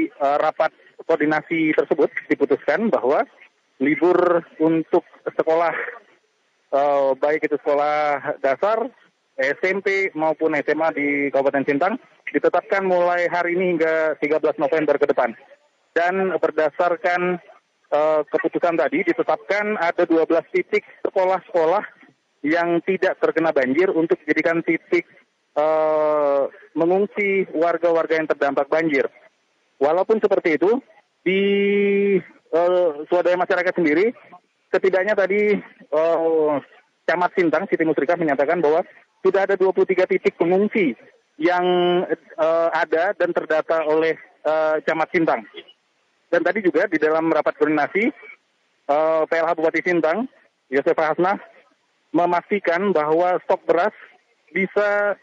uh, 0.06 0.38
rapat 0.38 0.70
koordinasi 1.02 1.74
tersebut 1.74 2.06
diputuskan 2.30 2.86
bahwa 2.86 3.26
libur 3.82 4.46
untuk 4.62 5.02
sekolah 5.26 5.74
uh, 6.70 7.18
baik 7.18 7.50
itu 7.50 7.58
sekolah 7.58 8.38
dasar, 8.38 8.86
SMP 9.42 10.14
maupun 10.14 10.54
SMA 10.62 10.88
di 10.94 11.06
Kabupaten 11.34 11.66
Sintang 11.66 11.98
ditetapkan 12.30 12.86
mulai 12.86 13.26
hari 13.26 13.58
ini 13.58 13.74
hingga 13.74 14.14
13 14.22 14.62
November 14.62 15.02
ke 15.02 15.10
depan. 15.10 15.34
Dan 15.98 16.38
berdasarkan 16.38 17.42
uh, 17.90 18.22
keputusan 18.30 18.78
tadi 18.78 19.02
ditetapkan 19.02 19.82
ada 19.82 20.06
12 20.06 20.30
titik 20.54 20.86
sekolah-sekolah 21.02 22.01
yang 22.42 22.82
tidak 22.82 23.18
terkena 23.22 23.54
banjir 23.54 23.88
untuk 23.94 24.18
dijadikan 24.22 24.60
titik 24.66 25.06
uh, 25.54 26.50
mengungsi 26.74 27.46
warga-warga 27.54 28.18
yang 28.18 28.28
terdampak 28.28 28.66
banjir. 28.66 29.06
Walaupun 29.78 30.18
seperti 30.18 30.58
itu, 30.58 30.78
di 31.22 31.42
uh, 32.50 33.06
swadaya 33.06 33.38
masyarakat 33.38 33.74
sendiri, 33.78 34.10
setidaknya 34.74 35.14
tadi 35.14 35.54
uh, 35.94 36.58
Camat 37.06 37.30
Sintang, 37.34 37.66
Siti 37.70 37.82
Musrika 37.86 38.18
menyatakan 38.18 38.58
bahwa 38.62 38.82
sudah 39.22 39.46
ada 39.46 39.54
23 39.54 40.06
titik 40.06 40.34
pengungsi 40.34 40.98
yang 41.38 41.64
uh, 42.38 42.68
ada 42.74 43.14
dan 43.14 43.30
terdata 43.30 43.86
oleh 43.86 44.18
uh, 44.42 44.82
Camat 44.82 45.08
Sintang. 45.14 45.42
Dan 46.26 46.42
tadi 46.42 46.64
juga 46.64 46.88
di 46.88 46.96
dalam 46.96 47.28
rapat 47.30 47.54
koordinasi, 47.54 48.08
uh, 48.88 49.22
PLH 49.28 49.52
Bupati 49.54 49.82
Sintang, 49.84 50.26
Yosef 50.72 50.96
Hasnah, 50.96 51.36
memastikan 52.12 52.92
bahwa 52.92 53.40
stok 53.44 53.64
beras 53.64 53.96
bisa 54.52 55.16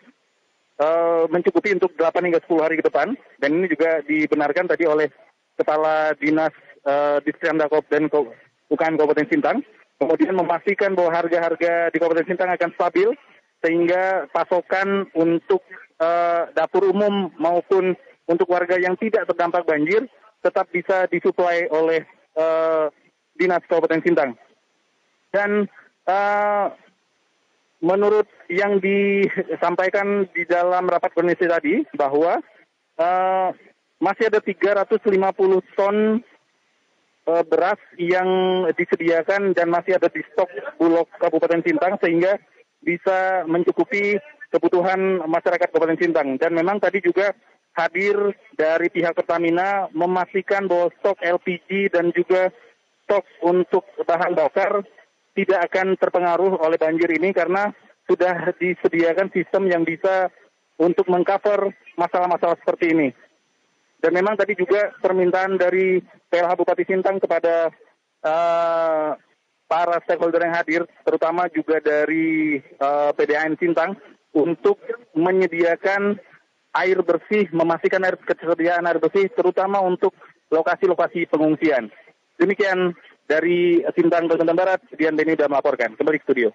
uh, 0.81 1.23
mencukupi 1.29 1.77
untuk 1.77 1.93
8 1.93 2.25
hingga 2.25 2.41
10 2.43 2.65
hari 2.65 2.75
ke 2.81 2.85
depan 2.89 3.13
dan 3.37 3.49
ini 3.53 3.69
juga 3.69 4.01
dibenarkan 4.03 4.65
tadi 4.65 4.89
oleh 4.89 5.07
Kepala 5.53 6.17
Dinas 6.17 6.53
uh, 6.83 7.21
Distriandakop 7.21 7.85
dan 7.93 8.09
UKM 8.73 8.95
Kabupaten 8.97 9.29
Sintang 9.29 9.61
kemudian 10.01 10.33
memastikan 10.33 10.97
bahwa 10.97 11.13
harga-harga 11.13 11.93
di 11.93 11.97
Kabupaten 12.01 12.25
Sintang 12.25 12.49
akan 12.49 12.71
stabil 12.73 13.09
sehingga 13.59 14.31
pasokan 14.31 15.11
untuk 15.13 15.61
uh, 15.99 16.47
dapur 16.55 16.89
umum 16.89 17.29
maupun 17.35 17.93
untuk 18.25 18.47
warga 18.47 18.79
yang 18.79 18.95
tidak 18.95 19.27
terdampak 19.27 19.67
banjir 19.67 20.07
tetap 20.39 20.71
bisa 20.71 21.05
disuplai 21.11 21.67
oleh 21.67 22.07
uh, 22.39 22.87
Dinas 23.35 23.63
Kabupaten 23.67 23.99
Sintang. 23.99 24.31
Dan 25.35 25.67
menurut 27.79 28.27
yang 28.51 28.77
disampaikan 28.83 30.27
di 30.35 30.43
dalam 30.43 30.87
rapat 30.87 31.15
koordinasi 31.15 31.45
tadi 31.47 31.75
bahwa 31.95 32.43
uh, 32.99 33.49
masih 33.99 34.31
ada 34.31 34.39
350 34.43 35.15
ton 35.75 36.19
uh, 37.27 37.43
beras 37.47 37.79
yang 37.95 38.27
disediakan 38.75 39.55
dan 39.55 39.71
masih 39.71 39.95
ada 39.95 40.11
di 40.11 40.23
stok 40.31 40.49
Bulog 40.79 41.07
Kabupaten 41.19 41.63
Sintang 41.63 41.95
sehingga 42.03 42.35
bisa 42.79 43.43
mencukupi 43.47 44.19
kebutuhan 44.51 45.23
masyarakat 45.27 45.67
Kabupaten 45.71 45.99
Sintang. 45.99 46.35
Dan 46.39 46.55
memang 46.55 46.79
tadi 46.79 46.99
juga 47.03 47.31
hadir 47.75 48.35
dari 48.59 48.91
pihak 48.91 49.15
Pertamina 49.15 49.87
memastikan 49.95 50.67
bahwa 50.67 50.91
stok 50.99 51.19
LPG 51.23 51.95
dan 51.95 52.11
juga 52.11 52.51
stok 53.05 53.23
untuk 53.45 53.87
bahan 54.03 54.35
bakar 54.35 54.83
tidak 55.39 55.71
akan 55.71 55.95
terpengaruh 55.95 56.59
oleh 56.59 56.75
banjir 56.75 57.07
ini 57.15 57.31
karena 57.31 57.71
sudah 58.03 58.51
disediakan 58.59 59.31
sistem 59.31 59.71
yang 59.71 59.87
bisa 59.87 60.27
untuk 60.75 61.07
mengcover 61.07 61.71
masalah-masalah 61.95 62.59
seperti 62.59 62.91
ini. 62.91 63.09
Dan 63.99 64.15
memang 64.15 64.35
tadi 64.35 64.55
juga 64.55 64.91
permintaan 64.99 65.55
dari 65.55 65.99
PLH 66.31 66.51
Bupati 66.55 66.83
Sintang 66.87 67.19
kepada 67.19 67.71
uh, 68.23 69.11
para 69.69 69.95
stakeholder 70.07 70.43
yang 70.43 70.55
hadir, 70.55 70.81
terutama 71.03 71.51
juga 71.51 71.83
dari 71.83 72.57
uh, 72.79 73.11
PDAM 73.13 73.59
Sintang, 73.59 73.95
untuk 74.31 74.79
menyediakan 75.13 76.15
air 76.79 76.97
bersih, 77.01 77.49
memastikan 77.51 78.01
air 78.07 78.15
ketersediaan 78.17 78.87
air 78.87 79.01
bersih, 79.01 79.27
terutama 79.35 79.83
untuk 79.83 80.15
lokasi-lokasi 80.49 81.29
pengungsian. 81.29 81.91
Demikian 82.39 82.95
dari 83.29 83.85
Sintang 83.93 84.25
Kalimantan 84.25 84.57
Barat, 84.57 84.81
Dian 84.97 85.13
Beni 85.13 85.37
sudah 85.37 85.45
melaporkan. 85.45 85.93
Kembali 85.93 86.17
ke 86.17 86.25
studio. 86.25 86.49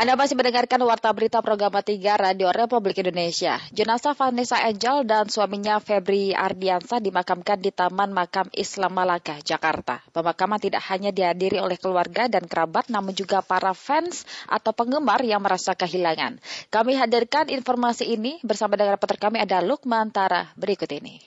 Anda 0.00 0.16
masih 0.16 0.32
mendengarkan 0.32 0.80
Warta 0.80 1.12
Berita 1.12 1.44
Program 1.44 1.76
3 1.76 1.92
Radio 2.16 2.48
Republik 2.48 2.96
Indonesia. 3.04 3.60
Jenazah 3.68 4.16
Vanessa 4.16 4.56
Angel 4.56 5.04
dan 5.04 5.28
suaminya 5.28 5.76
Febri 5.76 6.32
Ardiansa 6.32 7.04
dimakamkan 7.04 7.60
di 7.60 7.68
Taman 7.68 8.08
Makam 8.08 8.48
Islam 8.56 8.96
Malaka, 8.96 9.36
Jakarta. 9.44 10.00
Pemakaman 10.16 10.56
tidak 10.56 10.80
hanya 10.88 11.12
dihadiri 11.12 11.60
oleh 11.60 11.76
keluarga 11.76 12.32
dan 12.32 12.48
kerabat, 12.48 12.88
namun 12.88 13.12
juga 13.12 13.44
para 13.44 13.76
fans 13.76 14.24
atau 14.48 14.72
penggemar 14.72 15.20
yang 15.20 15.44
merasa 15.44 15.76
kehilangan. 15.76 16.40
Kami 16.72 16.96
hadirkan 16.96 17.52
informasi 17.52 18.08
ini 18.08 18.40
bersama 18.40 18.80
dengan 18.80 18.96
reporter 18.96 19.20
kami 19.20 19.44
ada 19.44 19.60
Lukman 19.60 20.08
Tara 20.08 20.48
berikut 20.56 20.88
ini. 20.96 21.20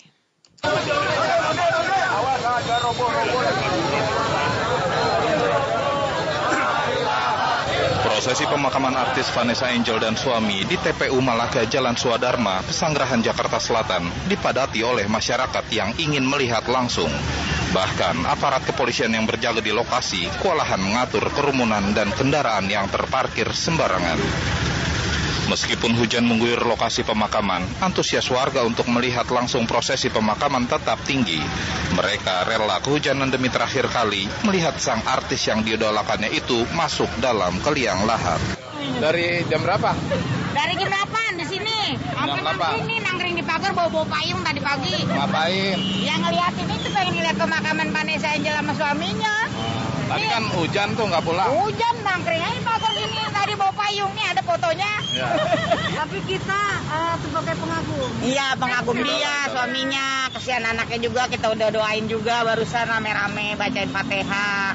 Prosesi 8.23 8.47
pemakaman 8.47 8.95
artis 8.95 9.27
Vanessa 9.35 9.67
Angel 9.67 9.99
dan 9.99 10.15
suami 10.15 10.63
di 10.63 10.79
TPU 10.79 11.19
Malaka 11.19 11.67
Jalan 11.67 11.91
Swadharma, 11.91 12.63
Pesanggerahan 12.63 13.19
Jakarta 13.19 13.59
Selatan 13.59 14.07
dipadati 14.31 14.79
oleh 14.79 15.11
masyarakat 15.11 15.67
yang 15.75 15.91
ingin 15.99 16.23
melihat 16.23 16.63
langsung. 16.71 17.11
Bahkan 17.75 18.23
aparat 18.23 18.63
kepolisian 18.63 19.11
yang 19.11 19.27
berjaga 19.27 19.59
di 19.59 19.75
lokasi 19.75 20.31
kewalahan 20.39 20.79
mengatur 20.79 21.27
kerumunan 21.35 21.91
dan 21.91 22.15
kendaraan 22.15 22.63
yang 22.71 22.87
terparkir 22.87 23.51
sembarangan. 23.51 24.15
Meskipun 25.43 25.91
hujan 25.99 26.23
mengguyur 26.23 26.63
lokasi 26.63 27.03
pemakaman, 27.03 27.67
antusias 27.83 28.23
warga 28.31 28.63
untuk 28.63 28.87
melihat 28.87 29.27
langsung 29.27 29.67
prosesi 29.67 30.07
pemakaman 30.07 30.71
tetap 30.71 31.03
tinggi. 31.03 31.43
Mereka 31.91 32.47
rela 32.47 32.79
kehujanan 32.79 33.27
demi 33.27 33.51
terakhir 33.51 33.91
kali 33.91 34.23
melihat 34.47 34.79
sang 34.79 35.03
artis 35.03 35.43
yang 35.43 35.59
diidolakannya 35.59 36.31
itu 36.31 36.63
masuk 36.71 37.11
dalam 37.19 37.59
keliang 37.59 38.07
lahat. 38.07 38.39
Dari 39.03 39.43
jam 39.51 39.67
berapa? 39.67 39.91
Dari 40.55 40.73
jam 40.79 40.87
8 40.87 41.39
di 41.39 41.45
sini. 41.49 41.79
Sampai 42.15 42.39
di 42.39 42.67
sini 42.79 42.95
nangkring 43.03 43.35
di 43.35 43.43
pagar 43.43 43.75
bawa-bawa 43.75 44.07
payung 44.07 44.39
tadi 44.47 44.63
pagi. 44.63 44.95
Ngapain? 45.03 45.77
Yang 46.07 46.19
ngeliatin 46.23 46.67
itu 46.71 46.87
pengen 46.95 47.13
ngeliat 47.19 47.35
pemakaman 47.35 47.87
Vanessa 47.91 48.31
Angel 48.31 48.55
sama 48.55 48.73
suaminya. 48.79 49.35
Tadi 50.07 50.25
kan 50.29 50.43
hujan 50.55 50.87
tuh 50.95 51.05
nggak 51.11 51.23
pulang. 51.25 51.47
Hujan 51.51 51.95
nangkring 52.05 52.39
aja 52.39 52.59
pagar 52.63 52.91
sini 52.95 53.17
tadi 53.53 53.61
bawa 53.61 53.73
payung 53.77 54.13
nih 54.17 54.25
ada 54.33 54.41
fotonya. 54.41 54.91
Ya. 55.13 55.29
Tapi 56.01 56.17
kita 56.25 56.61
uh, 56.89 57.15
sebagai 57.21 57.53
pengagum. 57.61 58.09
Iya 58.25 58.57
pengagum 58.57 58.97
dia, 58.97 59.35
suaminya, 59.53 60.33
kesian 60.33 60.65
anaknya 60.65 60.97
juga 61.05 61.29
kita 61.29 61.53
udah 61.53 61.69
doain 61.69 62.09
juga 62.09 62.41
barusan 62.41 62.89
rame-rame 62.89 63.53
bacain 63.53 63.93
fatihah 63.93 64.73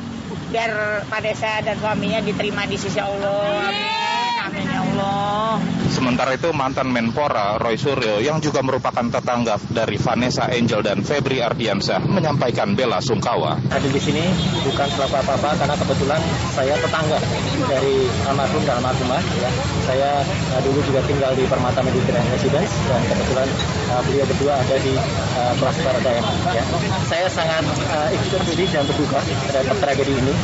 biar 0.55 1.05
Pak 1.11 1.21
Desa 1.27 1.61
dan 1.61 1.75
suaminya 1.83 2.23
diterima 2.23 2.71
di 2.71 2.79
sisi 2.79 3.03
Allah. 3.03 3.67
Amin. 3.67 4.19
Amin 4.47 4.65
ya 4.65 4.81
Allah. 4.81 5.61
Sementara 5.93 6.31
itu 6.37 6.49
mantan 6.55 6.89
Menpora 6.95 7.59
Roy 7.59 7.77
Suryo 7.77 8.23
yang 8.23 8.39
juga 8.39 8.63
merupakan 8.65 9.03
tetangga 9.03 9.59
dari 9.69 9.99
Vanessa 9.99 10.47
Angel 10.49 10.81
dan 10.81 11.03
Febri 11.03 11.43
Ardiansyah 11.43 12.01
menyampaikan 12.07 12.73
bela 12.73 13.03
sungkawa. 13.03 13.59
Ada 13.69 13.89
di 13.89 14.01
sini 14.01 14.25
bukan 14.63 14.89
selaku 14.95 15.17
apa-apa 15.21 15.51
karena 15.59 15.75
kebetulan 15.77 16.21
saya 16.55 16.75
tetangga 16.81 17.19
dari 17.67 17.97
almarhum 18.31 18.63
dan 18.69 18.85
almarhumah. 18.85 19.25
Ya. 19.41 19.51
Saya 19.89 20.11
uh, 20.53 20.61
dulu 20.61 20.85
juga 20.85 21.01
tinggal 21.09 21.33
di 21.33 21.49
Permata 21.49 21.81
Mediterranean 21.81 22.29
Residence 22.37 22.69
dan 22.85 23.01
kebetulan 23.09 23.49
uh, 23.89 24.01
beliau 24.05 24.25
berdua 24.29 24.53
ada 24.61 24.77
di 24.85 24.93
uh, 25.41 25.53
kelas 25.57 25.77
Paradise. 25.81 26.29
Ya. 26.53 26.65
Saya 27.09 27.27
sangat 27.33 27.65
uh, 27.89 28.09
ikut 28.13 28.45
sedih 28.45 28.69
dan 28.69 28.85
berduka 28.85 29.25
terhadap 29.49 29.77
tragedi 29.81 30.13
ini. 30.13 30.37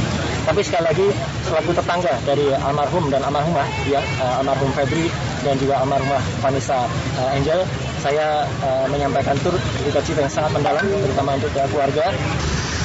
Tapi 0.44 0.60
sekali 0.60 0.84
lagi 0.84 1.08
selaku 1.48 1.72
tetangga 1.72 2.20
dari 2.28 2.52
almarhum 2.52 3.08
dan 3.08 3.24
almarhumah, 3.24 3.64
ya 3.88 4.00
uh, 4.20 4.40
almarhum 4.40 4.72
Febri 4.76 5.08
dan 5.44 5.56
juga 5.60 5.80
almarhumah 5.80 6.20
Vanessa 6.40 6.84
uh, 7.20 7.36
Angel, 7.36 7.64
saya 8.04 8.44
uh, 8.60 8.84
menyampaikan 8.92 9.36
turut 9.40 9.60
duka 9.84 10.00
cita 10.04 10.24
yang 10.24 10.32
sangat 10.32 10.60
mendalam, 10.60 10.84
terutama 10.84 11.40
untuk 11.40 11.48
keluarga. 11.52 12.12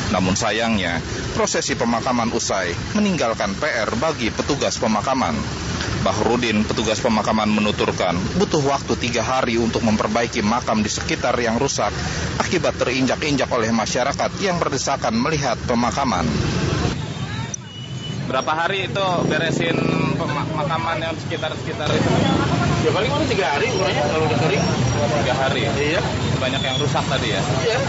Namun 0.09 0.33
sayangnya, 0.33 0.97
prosesi 1.37 1.77
pemakaman 1.77 2.33
usai 2.33 2.73
meninggalkan 2.97 3.53
PR 3.61 3.93
bagi 4.01 4.33
petugas 4.33 4.81
pemakaman. 4.81 5.37
Bahrudin, 5.99 6.63
petugas 6.63 7.03
pemakaman 7.03 7.51
menuturkan 7.51 8.15
butuh 8.39 8.63
waktu 8.63 8.95
tiga 8.97 9.19
hari 9.19 9.59
untuk 9.59 9.83
memperbaiki 9.83 10.39
makam 10.39 10.79
di 10.79 10.87
sekitar 10.87 11.35
yang 11.37 11.59
rusak 11.59 11.91
akibat 12.39 12.79
terinjak-injak 12.79 13.51
oleh 13.51 13.69
masyarakat 13.69 14.31
yang 14.39 14.57
berdesakan 14.57 15.11
melihat 15.13 15.59
pemakaman. 15.67 16.23
Berapa 18.31 18.51
hari 18.53 18.87
itu 18.87 19.07
beresin 19.27 19.75
pemakaman 20.15 21.01
yang 21.03 21.17
sekitar-sekitar 21.17 21.89
itu? 21.91 22.09
Ya 22.85 22.91
paling 22.95 23.11
mana 23.11 23.25
tiga 23.27 23.45
hari 23.57 23.67
kurangnya 23.73 24.05
kalau 24.07 24.23
udah 24.29 24.39
kering. 24.39 24.63
Tiga 25.25 25.33
hari. 25.35 25.61
Iya. 25.67 26.01
Banyak 26.39 26.61
yang 26.63 26.77
rusak 26.79 27.03
tadi 27.09 27.27
ya? 27.35 27.41
Iya. 27.67 27.79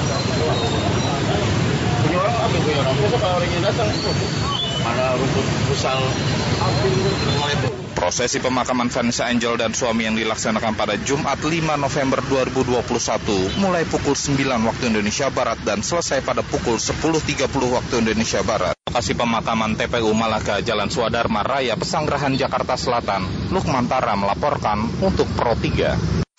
Prosesi 8.00 8.40
pemakaman 8.40 8.88
Vanessa 8.88 9.28
Angel 9.28 9.60
dan 9.60 9.76
suami 9.76 10.08
yang 10.08 10.16
dilaksanakan 10.16 10.72
pada 10.72 10.96
Jumat 11.00 11.36
5 11.36 11.76
November 11.76 12.20
2021 12.24 13.60
mulai 13.60 13.84
pukul 13.84 14.16
9 14.16 14.40
waktu 14.68 14.84
Indonesia 14.88 15.28
Barat 15.28 15.60
dan 15.64 15.84
selesai 15.84 16.24
pada 16.24 16.40
pukul 16.40 16.80
10.30 16.80 17.44
waktu 17.48 17.94
Indonesia 18.00 18.40
Barat. 18.40 18.72
Lokasi 18.88 19.12
pemakaman 19.12 19.76
TPU 19.76 20.16
Malaka 20.16 20.64
Jalan 20.64 20.88
Swadharma 20.88 21.44
Raya 21.44 21.76
Pesanggerahan 21.76 22.34
Jakarta 22.40 22.74
Selatan, 22.74 23.52
Lukman 23.52 23.84
Tara 23.84 24.16
melaporkan 24.16 24.88
untuk 25.04 25.28
Pro 25.36 25.52
3. 25.52 26.29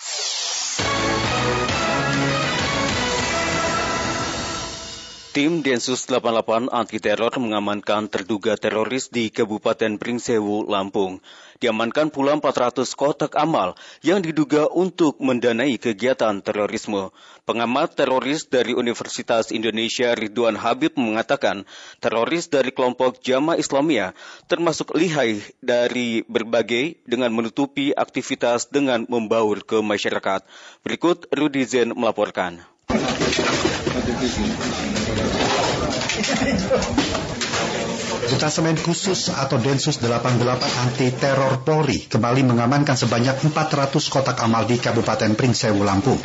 Tim 5.32 5.64
Densus 5.64 6.04
88 6.12 6.68
anti 6.68 7.00
teror 7.00 7.32
mengamankan 7.40 8.04
terduga 8.04 8.52
teroris 8.52 9.08
di 9.08 9.32
Kabupaten 9.32 9.96
Pringsewu, 9.96 10.68
Lampung. 10.68 11.24
Diamankan 11.56 12.12
pula 12.12 12.36
400 12.36 12.84
kotak 12.92 13.32
amal 13.40 13.72
yang 14.04 14.20
diduga 14.20 14.68
untuk 14.68 15.16
mendanai 15.24 15.80
kegiatan 15.80 16.44
terorisme. 16.44 17.16
Pengamat 17.48 17.96
teroris 17.96 18.44
dari 18.44 18.76
Universitas 18.76 19.56
Indonesia 19.56 20.12
Ridwan 20.12 20.52
Habib 20.52 21.00
mengatakan 21.00 21.64
teroris 22.04 22.52
dari 22.52 22.68
kelompok 22.68 23.24
Jamaah 23.24 23.56
Islamiyah 23.56 24.12
termasuk 24.52 24.92
lihai 24.92 25.40
dari 25.64 26.28
berbagai 26.28 27.00
dengan 27.08 27.32
menutupi 27.32 27.96
aktivitas 27.96 28.68
dengan 28.68 29.08
membaur 29.08 29.64
ke 29.64 29.80
masyarakat. 29.80 30.44
Berikut 30.84 31.24
Rudi 31.32 31.64
Zen 31.64 31.96
melaporkan. 31.96 32.60
Detasemen 38.32 38.78
khusus 38.80 39.28
atau 39.28 39.60
Densus 39.60 40.00
88 40.00 40.40
anti 40.82 41.12
teror 41.14 41.60
Polri 41.62 42.08
kembali 42.08 42.48
mengamankan 42.48 42.96
sebanyak 42.96 43.38
400 43.44 43.92
kotak 44.08 44.40
amal 44.40 44.64
di 44.64 44.80
Kabupaten 44.80 45.36
Pringsewu, 45.36 45.84
Lampung. 45.84 46.18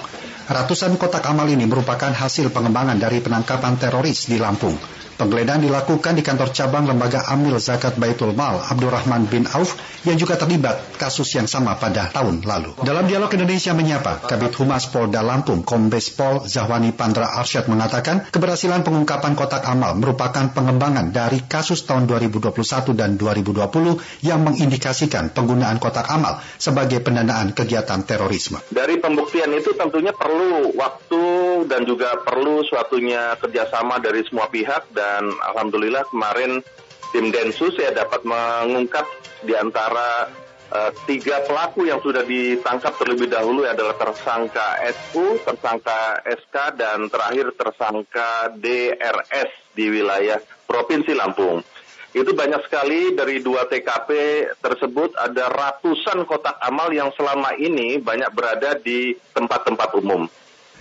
Ratusan 0.47 0.95
kotak 0.95 1.27
amal 1.27 1.43
ini 1.51 1.67
merupakan 1.67 2.07
hasil 2.07 2.55
pengembangan 2.55 2.95
dari 2.95 3.19
penangkapan 3.19 3.75
teroris 3.75 4.31
di 4.31 4.39
Lampung. 4.39 4.79
Penggeledahan 5.17 5.65
dilakukan 5.65 6.13
di 6.13 6.21
kantor 6.21 6.53
cabang 6.53 6.85
Lembaga 6.85 7.25
Amil 7.33 7.57
Zakat 7.57 7.97
Baitul 7.97 8.37
Mal 8.37 8.61
Abdurrahman 8.61 9.25
bin 9.25 9.49
Auf 9.49 9.73
yang 10.05 10.13
juga 10.13 10.37
terlibat 10.37 10.93
kasus 11.01 11.33
yang 11.33 11.49
sama 11.49 11.73
pada 11.73 12.13
tahun 12.13 12.45
lalu. 12.45 12.77
Dalam 12.85 13.09
dialog 13.09 13.33
Indonesia 13.33 13.73
Menyapa, 13.73 14.29
Kabit 14.29 14.53
Humas 14.61 14.85
Polda 14.93 15.25
Lampung 15.25 15.65
Kombes 15.65 16.13
Pol 16.13 16.45
Zahwani 16.45 16.93
Pandra 16.93 17.33
Arsyad 17.33 17.65
mengatakan 17.65 18.29
keberhasilan 18.29 18.85
pengungkapan 18.85 19.33
kotak 19.33 19.65
amal 19.65 19.97
merupakan 19.97 20.53
pengembangan 20.53 21.09
dari 21.09 21.41
kasus 21.49 21.81
tahun 21.89 22.05
2021 22.05 22.53
dan 22.93 23.17
2020 23.17 24.21
yang 24.21 24.45
mengindikasikan 24.45 25.33
penggunaan 25.33 25.81
kotak 25.81 26.05
amal 26.13 26.37
sebagai 26.61 27.01
pendanaan 27.01 27.57
kegiatan 27.57 28.05
terorisme. 28.05 28.61
Dari 28.69 29.01
pembuktian 29.01 29.49
itu 29.57 29.73
tentunya 29.73 30.13
perlu 30.13 30.36
waktu 30.75 31.25
dan 31.69 31.85
juga 31.87 32.19
perlu 32.21 32.65
suatunya 32.65 33.37
kerjasama 33.37 34.01
dari 34.01 34.25
semua 34.25 34.47
pihak 34.49 34.91
dan 34.91 35.29
alhamdulillah 35.53 36.07
kemarin 36.09 36.61
tim 37.11 37.31
Densus 37.31 37.75
ya 37.79 37.93
dapat 37.95 38.23
mengungkap 38.27 39.07
di 39.43 39.53
antara 39.55 40.27
uh, 40.71 40.91
tiga 41.07 41.43
pelaku 41.45 41.87
yang 41.87 42.03
sudah 42.03 42.23
ditangkap 42.25 42.95
terlebih 42.99 43.31
dahulu 43.31 43.63
adalah 43.63 43.95
tersangka 43.95 44.81
SU, 44.91 45.39
tersangka 45.43 46.23
SK, 46.25 46.55
dan 46.75 47.07
terakhir 47.07 47.55
tersangka 47.55 48.51
DRS 48.57 49.51
di 49.71 49.85
wilayah 49.87 50.41
Provinsi 50.67 51.13
Lampung. 51.15 51.63
Itu 52.17 52.33
banyak 52.33 52.65
sekali 52.65 53.13
dari 53.13 53.45
dua 53.45 53.69
TKP 53.69 54.09
tersebut 54.57 55.13
ada 55.13 55.53
ratusan 55.53 56.25
kotak 56.25 56.57
amal 56.65 56.89
yang 56.89 57.13
selama 57.13 57.53
ini 57.53 58.01
banyak 58.01 58.33
berada 58.33 58.73
di 58.73 59.13
tempat-tempat 59.37 59.93
umum. 60.01 60.25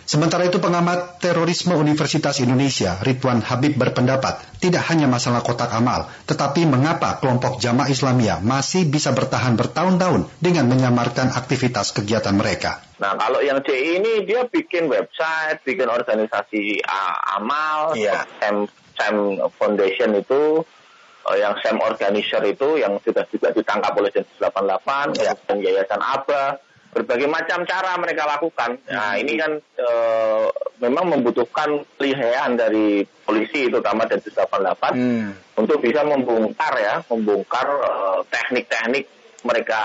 Sementara 0.06 0.46
itu 0.46 0.62
pengamat 0.62 1.18
terorisme 1.18 1.74
Universitas 1.74 2.38
Indonesia, 2.38 2.94
Ridwan 3.02 3.42
Habib 3.42 3.74
berpendapat, 3.74 4.38
tidak 4.62 4.86
hanya 4.86 5.10
masalah 5.10 5.42
kotak 5.42 5.66
amal, 5.74 6.06
tetapi 6.30 6.62
mengapa 6.62 7.18
kelompok 7.18 7.58
jamaah 7.58 7.90
Islamia 7.90 8.38
masih 8.38 8.86
bisa 8.86 9.10
bertahan 9.10 9.58
bertahun-tahun 9.58 10.30
dengan 10.38 10.70
menyamarkan 10.70 11.34
aktivitas 11.34 11.90
kegiatan 11.90 12.38
mereka. 12.38 12.86
Nah, 13.02 13.18
kalau 13.18 13.42
yang 13.42 13.58
CI 13.66 13.98
ini 13.98 14.22
dia 14.22 14.46
bikin 14.46 14.86
website, 14.86 15.66
bikin 15.66 15.90
organisasi 15.90 16.86
uh, 16.86 17.42
amal, 17.42 17.98
yeah. 17.98 18.22
Sam, 18.38 18.70
Sam 18.94 19.42
Foundation 19.58 20.14
itu, 20.22 20.62
yang 21.34 21.58
Sam 21.58 21.82
Organizer 21.82 22.42
itu, 22.46 22.78
yang 22.78 23.02
sudah 23.02 23.26
juga 23.26 23.50
ditangkap 23.50 23.92
oleh 23.98 24.14
Densus 24.14 24.38
88, 24.38 25.18
yeah. 25.18 25.34
dan 25.50 25.58
Yayasan 25.58 25.98
ABA, 25.98 26.62
berbagai 26.96 27.28
macam 27.28 27.66
cara 27.68 27.92
mereka 28.00 28.24
lakukan. 28.24 28.80
Nah 28.88 29.12
hmm. 29.12 29.20
ini 29.20 29.32
kan 29.36 29.52
e, 29.60 29.88
memang 30.80 31.12
membutuhkan 31.12 31.84
pelihaian 32.00 32.56
dari 32.56 33.04
polisi 33.04 33.68
terutama 33.68 34.08
Densus 34.08 34.32
88 34.32 34.96
hmm. 34.96 35.60
untuk 35.60 35.82
bisa 35.84 36.00
membongkar 36.06 36.72
ya, 36.80 37.02
membongkar 37.10 37.66
eh, 37.66 38.20
teknik-teknik 38.30 39.04
mereka 39.42 39.80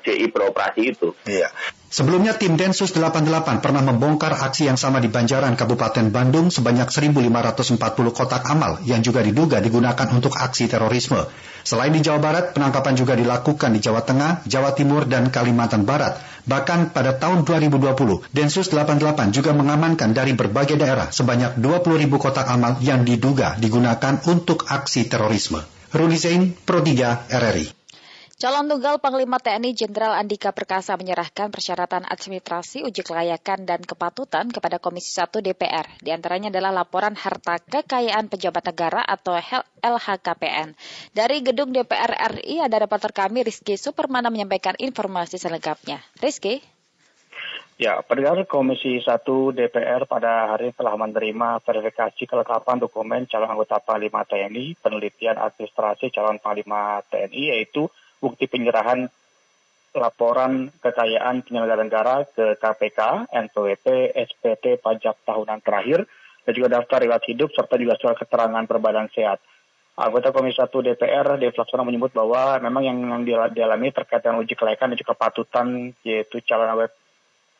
CI 0.00 0.30
beroperasi 0.30 0.82
itu. 0.94 1.10
Iya. 1.26 1.50
Sebelumnya 1.86 2.34
tim 2.34 2.58
Densus 2.58 2.90
88 2.90 3.62
pernah 3.62 3.78
membongkar 3.78 4.34
aksi 4.34 4.66
yang 4.66 4.74
sama 4.74 4.98
di 4.98 5.06
Banjaran, 5.06 5.54
Kabupaten 5.54 6.10
Bandung 6.10 6.50
sebanyak 6.50 6.90
1.540 6.90 7.78
kotak 8.10 8.42
amal 8.50 8.82
yang 8.82 9.06
juga 9.06 9.22
diduga 9.22 9.62
digunakan 9.62 10.10
untuk 10.10 10.34
aksi 10.34 10.66
terorisme. 10.66 11.22
Selain 11.62 11.94
di 11.94 12.02
Jawa 12.02 12.18
Barat, 12.18 12.54
penangkapan 12.58 12.94
juga 12.98 13.14
dilakukan 13.14 13.70
di 13.74 13.78
Jawa 13.78 14.02
Tengah, 14.02 14.42
Jawa 14.46 14.74
Timur, 14.74 15.06
dan 15.06 15.30
Kalimantan 15.30 15.86
Barat. 15.86 16.18
Bahkan 16.46 16.90
pada 16.90 17.14
tahun 17.18 17.46
2020, 17.46 18.34
Densus 18.34 18.70
88 18.70 19.30
juga 19.30 19.54
mengamankan 19.54 20.10
dari 20.10 20.34
berbagai 20.34 20.78
daerah 20.78 21.10
sebanyak 21.10 21.58
20.000 21.58 22.06
kotak 22.18 22.46
amal 22.50 22.78
yang 22.82 23.02
diduga 23.02 23.58
digunakan 23.58 24.18
untuk 24.26 24.66
aksi 24.66 25.06
terorisme. 25.06 25.62
Ruli 25.94 26.18
Zain, 26.18 26.54
Pro 26.54 26.82
3, 26.82 27.30
RRI. 27.30 27.85
Calon 28.36 28.68
Tunggal 28.68 29.00
Panglima 29.00 29.40
TNI 29.40 29.72
Jenderal 29.72 30.12
Andika 30.12 30.52
Perkasa 30.52 30.92
menyerahkan 31.00 31.48
persyaratan 31.48 32.04
administrasi 32.04 32.84
uji 32.84 33.00
kelayakan 33.00 33.64
dan 33.64 33.80
kepatutan 33.80 34.52
kepada 34.52 34.76
Komisi 34.76 35.08
1 35.16 35.40
DPR. 35.40 35.88
Di 36.04 36.12
antaranya 36.12 36.52
adalah 36.52 36.84
laporan 36.84 37.16
harta 37.16 37.56
kekayaan 37.64 38.28
pejabat 38.28 38.60
negara 38.68 39.00
atau 39.08 39.40
LHKPN. 39.80 40.76
Dari 41.16 41.40
gedung 41.40 41.72
DPR 41.72 42.12
RI 42.36 42.60
ada 42.60 42.76
reporter 42.76 43.16
kami 43.16 43.40
Rizky 43.40 43.80
Supermana 43.80 44.28
menyampaikan 44.28 44.76
informasi 44.76 45.40
selengkapnya. 45.40 46.04
Rizky? 46.20 46.60
Ya, 47.80 48.04
pendengar 48.04 48.44
Komisi 48.44 49.00
1 49.00 49.24
DPR 49.56 50.04
pada 50.04 50.52
hari 50.52 50.76
telah 50.76 50.92
menerima 50.92 51.64
verifikasi 51.64 52.28
kelengkapan 52.28 52.84
dokumen 52.84 53.24
calon 53.32 53.48
anggota 53.48 53.80
Panglima 53.80 54.28
TNI, 54.28 54.76
penelitian 54.76 55.40
administrasi 55.40 56.12
calon 56.12 56.36
Panglima 56.36 57.00
TNI 57.08 57.56
yaitu 57.56 57.88
bukti 58.20 58.48
penyerahan 58.48 59.08
laporan 59.96 60.68
kekayaan 60.78 61.40
penyelenggara 61.42 61.82
negara 61.82 62.14
ke 62.28 62.60
KPK, 62.60 63.32
NPWP, 63.32 64.12
SPT, 64.12 64.76
pajak 64.78 65.24
tahunan 65.24 65.64
terakhir, 65.64 66.04
dan 66.44 66.52
juga 66.52 66.68
daftar 66.78 67.02
riwayat 67.02 67.24
hidup, 67.26 67.48
serta 67.56 67.80
juga 67.80 67.96
surat 67.96 68.16
keterangan 68.20 68.64
berbadan 68.68 69.08
sehat. 69.10 69.40
Anggota 69.96 70.28
Komisi 70.28 70.60
1 70.60 70.68
DPR, 70.68 71.40
Dev 71.40 71.56
Laksono 71.56 71.80
menyebut 71.88 72.12
bahwa 72.12 72.60
memang 72.60 72.84
yang, 72.84 72.98
dialami 73.56 73.88
terkait 73.96 74.20
dengan 74.20 74.44
uji 74.44 74.52
kelayakan 74.52 74.92
dan 74.92 74.98
juga 75.00 75.14
patutan, 75.16 75.66
yaitu 76.04 76.44
calon 76.44 76.68
awet 76.68 76.92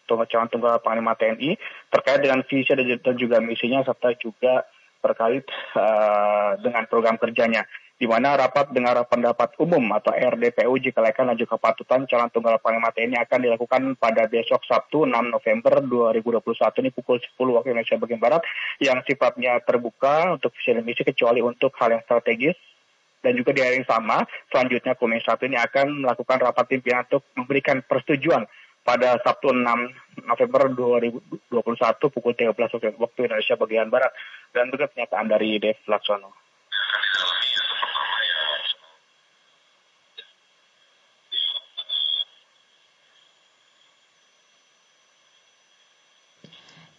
calon 0.06 0.46
tunggal 0.52 0.78
Panglima 0.84 1.16
TNI, 1.16 1.56
terkait 1.88 2.20
dengan 2.20 2.44
visi 2.44 2.68
dan 2.76 3.16
juga 3.16 3.40
misinya, 3.40 3.80
serta 3.82 4.12
juga 4.20 4.68
terkait 5.00 5.48
uh, 5.80 6.60
dengan 6.60 6.84
program 6.86 7.16
kerjanya 7.16 7.64
di 7.96 8.04
mana 8.04 8.36
rapat 8.36 8.76
dengar 8.76 9.00
pendapat 9.08 9.56
umum 9.56 9.80
atau 9.96 10.12
RDPU 10.12 10.76
jika 10.76 11.00
dan 11.00 11.32
juga 11.32 11.56
kepatutan 11.56 12.04
calon 12.04 12.28
tunggal 12.28 12.60
panglima 12.60 12.92
TNI 12.92 13.24
akan 13.24 13.40
dilakukan 13.40 13.82
pada 13.96 14.28
besok 14.28 14.60
Sabtu 14.68 15.08
6 15.08 15.32
November 15.32 15.80
2021 16.12 16.44
ini 16.84 16.90
pukul 16.92 17.16
10 17.16 17.56
waktu 17.56 17.72
Indonesia 17.72 17.96
bagian 17.96 18.20
Barat 18.20 18.44
yang 18.84 19.00
sifatnya 19.00 19.64
terbuka 19.64 20.36
untuk 20.36 20.52
visi 20.52 20.76
dan 20.76 20.84
misi 20.84 21.08
kecuali 21.08 21.40
untuk 21.40 21.72
hal 21.80 21.96
yang 21.96 22.04
strategis 22.04 22.56
dan 23.24 23.32
juga 23.32 23.56
di 23.56 23.64
hari 23.64 23.80
yang 23.80 23.88
sama 23.88 24.28
selanjutnya 24.52 24.92
Komisi 24.92 25.24
1 25.24 25.40
ini 25.48 25.56
akan 25.56 25.86
melakukan 26.04 26.36
rapat 26.36 26.64
pimpinan 26.68 27.08
untuk 27.08 27.24
memberikan 27.32 27.80
persetujuan 27.80 28.44
pada 28.84 29.16
Sabtu 29.24 29.56
6 29.56 29.64
November 30.28 30.68
2021 30.68 32.12
pukul 32.12 32.32
13 32.36 33.00
waktu 33.00 33.18
Indonesia 33.24 33.56
bagian 33.56 33.88
Barat 33.88 34.12
dan 34.52 34.68
juga 34.68 34.84
pernyataan 34.92 35.26
dari 35.32 35.56
Dev 35.56 35.80
Laksono. 35.88 36.45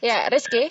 Ya, 0.02 0.30
Rizky. 0.30 0.69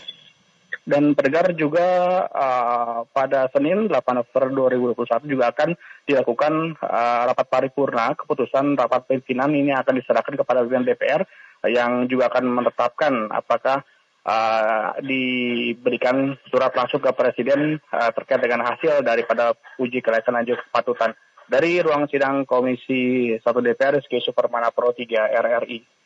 Dan 0.87 1.19
pendengar 1.19 1.51
juga 1.59 1.87
uh, 2.31 3.03
pada 3.11 3.51
Senin 3.51 3.91
8 3.91 4.23
November 4.23 4.71
2021 4.95 5.27
juga 5.27 5.51
akan 5.51 5.75
dilakukan 6.07 6.79
uh, 6.79 7.23
rapat 7.27 7.47
paripurna. 7.51 8.15
Keputusan 8.15 8.79
rapat 8.79 9.11
pimpinan 9.11 9.51
ini 9.51 9.75
akan 9.75 9.99
diserahkan 9.99 10.39
kepada 10.39 10.63
pimpinan 10.63 10.87
DPR 10.87 11.27
yang 11.67 12.07
juga 12.07 12.31
akan 12.31 12.45
menetapkan 12.47 13.35
apakah 13.35 13.83
uh, 14.23 14.95
diberikan 15.03 16.39
surat 16.47 16.71
langsung 16.71 17.03
ke 17.03 17.11
Presiden 17.19 17.83
uh, 17.91 18.11
terkait 18.15 18.39
dengan 18.39 18.63
hasil 18.63 19.03
daripada 19.03 19.59
uji 19.83 19.99
kelayakan 19.99 20.47
dan 20.47 20.55
kepatutan. 20.55 21.11
Dari 21.47 21.79
ruang 21.79 22.07
sidang 22.11 22.43
Komisi 22.43 23.35
1 23.35 23.43
DPR, 23.43 23.99
Rizky 23.99 24.19
Supermana 24.19 24.75
Pro 24.75 24.95
3 24.95 25.35
RRI. 25.35 26.06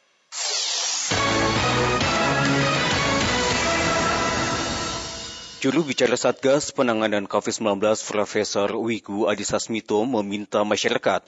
Juru 5.60 5.84
bicara 5.84 6.16
Satgas 6.16 6.72
Penanganan 6.72 7.28
COVID-19 7.28 7.84
Profesor 8.08 8.72
Wigu 8.80 9.28
Adhisa 9.28 9.60
Smito 9.60 10.00
meminta 10.08 10.64
masyarakat 10.64 11.20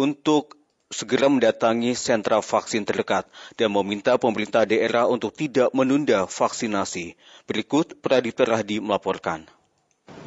untuk 0.00 0.56
segera 0.88 1.28
mendatangi 1.28 1.92
sentra 1.92 2.40
vaksin 2.40 2.88
terdekat 2.88 3.28
dan 3.60 3.68
meminta 3.68 4.16
pemerintah 4.16 4.64
daerah 4.64 5.04
untuk 5.12 5.36
tidak 5.36 5.68
menunda 5.76 6.24
vaksinasi. 6.24 7.20
Berikut 7.44 8.00
Pradipta 8.00 8.48
Rahdi 8.48 8.80
melaporkan. 8.80 9.44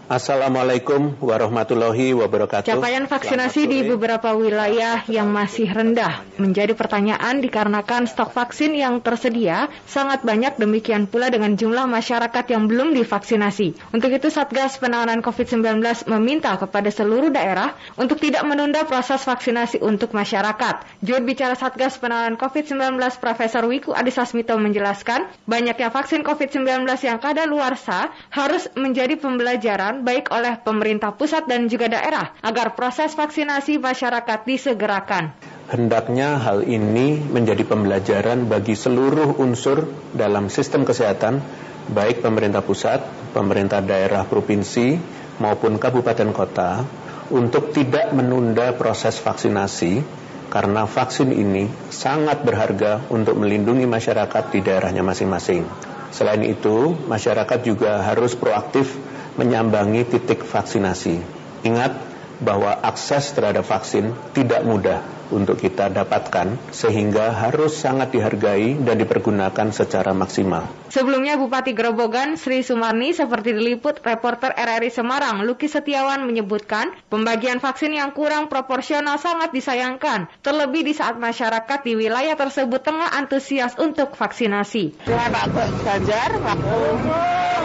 Assalamualaikum 0.07 1.19
warahmatullahi 1.19 2.15
wabarakatuh. 2.15 2.63
Capaian 2.63 3.11
vaksinasi 3.11 3.67
di 3.67 3.83
beberapa 3.83 4.31
wilayah 4.39 5.03
yang 5.11 5.27
masih 5.27 5.67
rendah 5.67 6.23
menjadi 6.39 6.71
pertanyaan 6.79 7.43
dikarenakan 7.43 8.07
stok 8.07 8.31
vaksin 8.31 8.71
yang 8.71 9.03
tersedia 9.03 9.67
sangat 9.83 10.23
banyak 10.23 10.55
demikian 10.55 11.11
pula 11.11 11.27
dengan 11.27 11.59
jumlah 11.59 11.91
masyarakat 11.91 12.45
yang 12.47 12.71
belum 12.71 12.95
divaksinasi. 12.95 13.75
Untuk 13.91 14.15
itu 14.15 14.31
Satgas 14.31 14.79
Penanganan 14.79 15.19
COVID-19 15.19 15.83
meminta 16.07 16.55
kepada 16.55 16.87
seluruh 16.87 17.27
daerah 17.27 17.75
untuk 17.99 18.23
tidak 18.23 18.47
menunda 18.47 18.87
proses 18.87 19.19
vaksinasi 19.27 19.83
untuk 19.83 20.15
masyarakat. 20.15 21.03
Juru 21.03 21.27
bicara 21.27 21.59
Satgas 21.59 21.99
Penanganan 21.99 22.39
COVID-19 22.39 22.95
Profesor 23.19 23.67
Wiku 23.67 23.91
Adhisa 23.91 24.23
Smito 24.23 24.55
menjelaskan, 24.55 25.27
banyaknya 25.43 25.91
vaksin 25.91 26.23
COVID-19 26.23 26.87
yang 27.03 27.19
kadaluarsa 27.19 28.15
harus 28.31 28.71
menjadi 28.79 29.19
pembelajaran 29.19 29.96
baik 30.01 30.33
oleh 30.33 30.57
pemerintah 30.61 31.13
pusat 31.13 31.45
dan 31.45 31.69
juga 31.69 31.89
daerah 31.89 32.33
agar 32.41 32.73
proses 32.77 33.13
vaksinasi 33.13 33.81
masyarakat 33.81 34.39
disegerakan. 34.45 35.33
Hendaknya 35.67 36.39
hal 36.39 36.63
ini 36.63 37.19
menjadi 37.19 37.67
pembelajaran 37.67 38.47
bagi 38.47 38.73
seluruh 38.73 39.35
unsur 39.35 39.83
dalam 40.15 40.47
sistem 40.47 40.87
kesehatan, 40.87 41.43
baik 41.91 42.23
pemerintah 42.23 42.63
pusat, 42.63 43.03
pemerintah 43.35 43.83
daerah 43.83 44.23
provinsi, 44.23 44.95
maupun 45.43 45.75
kabupaten 45.75 46.31
kota, 46.31 46.87
untuk 47.27 47.75
tidak 47.75 48.15
menunda 48.15 48.71
proses 48.79 49.19
vaksinasi 49.19 49.99
karena 50.47 50.87
vaksin 50.87 51.35
ini 51.35 51.67
sangat 51.91 52.47
berharga 52.47 53.03
untuk 53.11 53.35
melindungi 53.35 53.83
masyarakat 53.83 54.43
di 54.55 54.59
daerahnya 54.63 55.03
masing-masing. 55.03 55.67
Selain 56.07 56.39
itu, 56.47 56.95
masyarakat 57.11 57.59
juga 57.67 57.99
harus 58.07 58.31
proaktif 58.33 58.95
menyambangi 59.37 60.03
titik 60.09 60.43
vaksinasi. 60.43 61.21
Ingat 61.63 61.93
bahwa 62.41 62.73
akses 62.85 63.33
terhadap 63.33 63.65
vaksin 63.65 64.13
tidak 64.33 64.61
mudah 64.65 65.01
untuk 65.31 65.59
kita 65.59 65.91
dapatkan 65.91 66.71
sehingga 66.71 67.33
harus 67.33 67.75
sangat 67.75 68.13
dihargai 68.15 68.79
dan 68.81 68.95
dipergunakan 68.99 69.69
secara 69.75 70.11
maksimal. 70.15 70.67
Sebelumnya 70.87 71.35
Bupati 71.35 71.75
Grobogan 71.75 72.39
Sri 72.39 72.63
Sumarni 72.63 73.11
seperti 73.11 73.51
diliput 73.51 73.99
reporter 74.01 74.55
RRI 74.55 74.89
Semarang 74.89 75.43
Luki 75.43 75.67
Setiawan 75.67 76.23
menyebutkan 76.23 76.95
pembagian 77.11 77.59
vaksin 77.59 77.91
yang 77.91 78.15
kurang 78.15 78.47
proporsional 78.47 79.19
sangat 79.19 79.51
disayangkan 79.51 80.31
terlebih 80.39 80.87
di 80.87 80.93
saat 80.95 81.19
masyarakat 81.19 81.79
di 81.83 81.93
wilayah 81.99 82.39
tersebut 82.39 82.81
tengah 82.81 83.11
antusias 83.13 83.75
untuk 83.75 84.15
vaksinasi. 84.15 85.03
Dengan 85.03 85.29
Pak 85.33 85.69
Ganjar, 85.83 86.31
Pak 86.39 86.59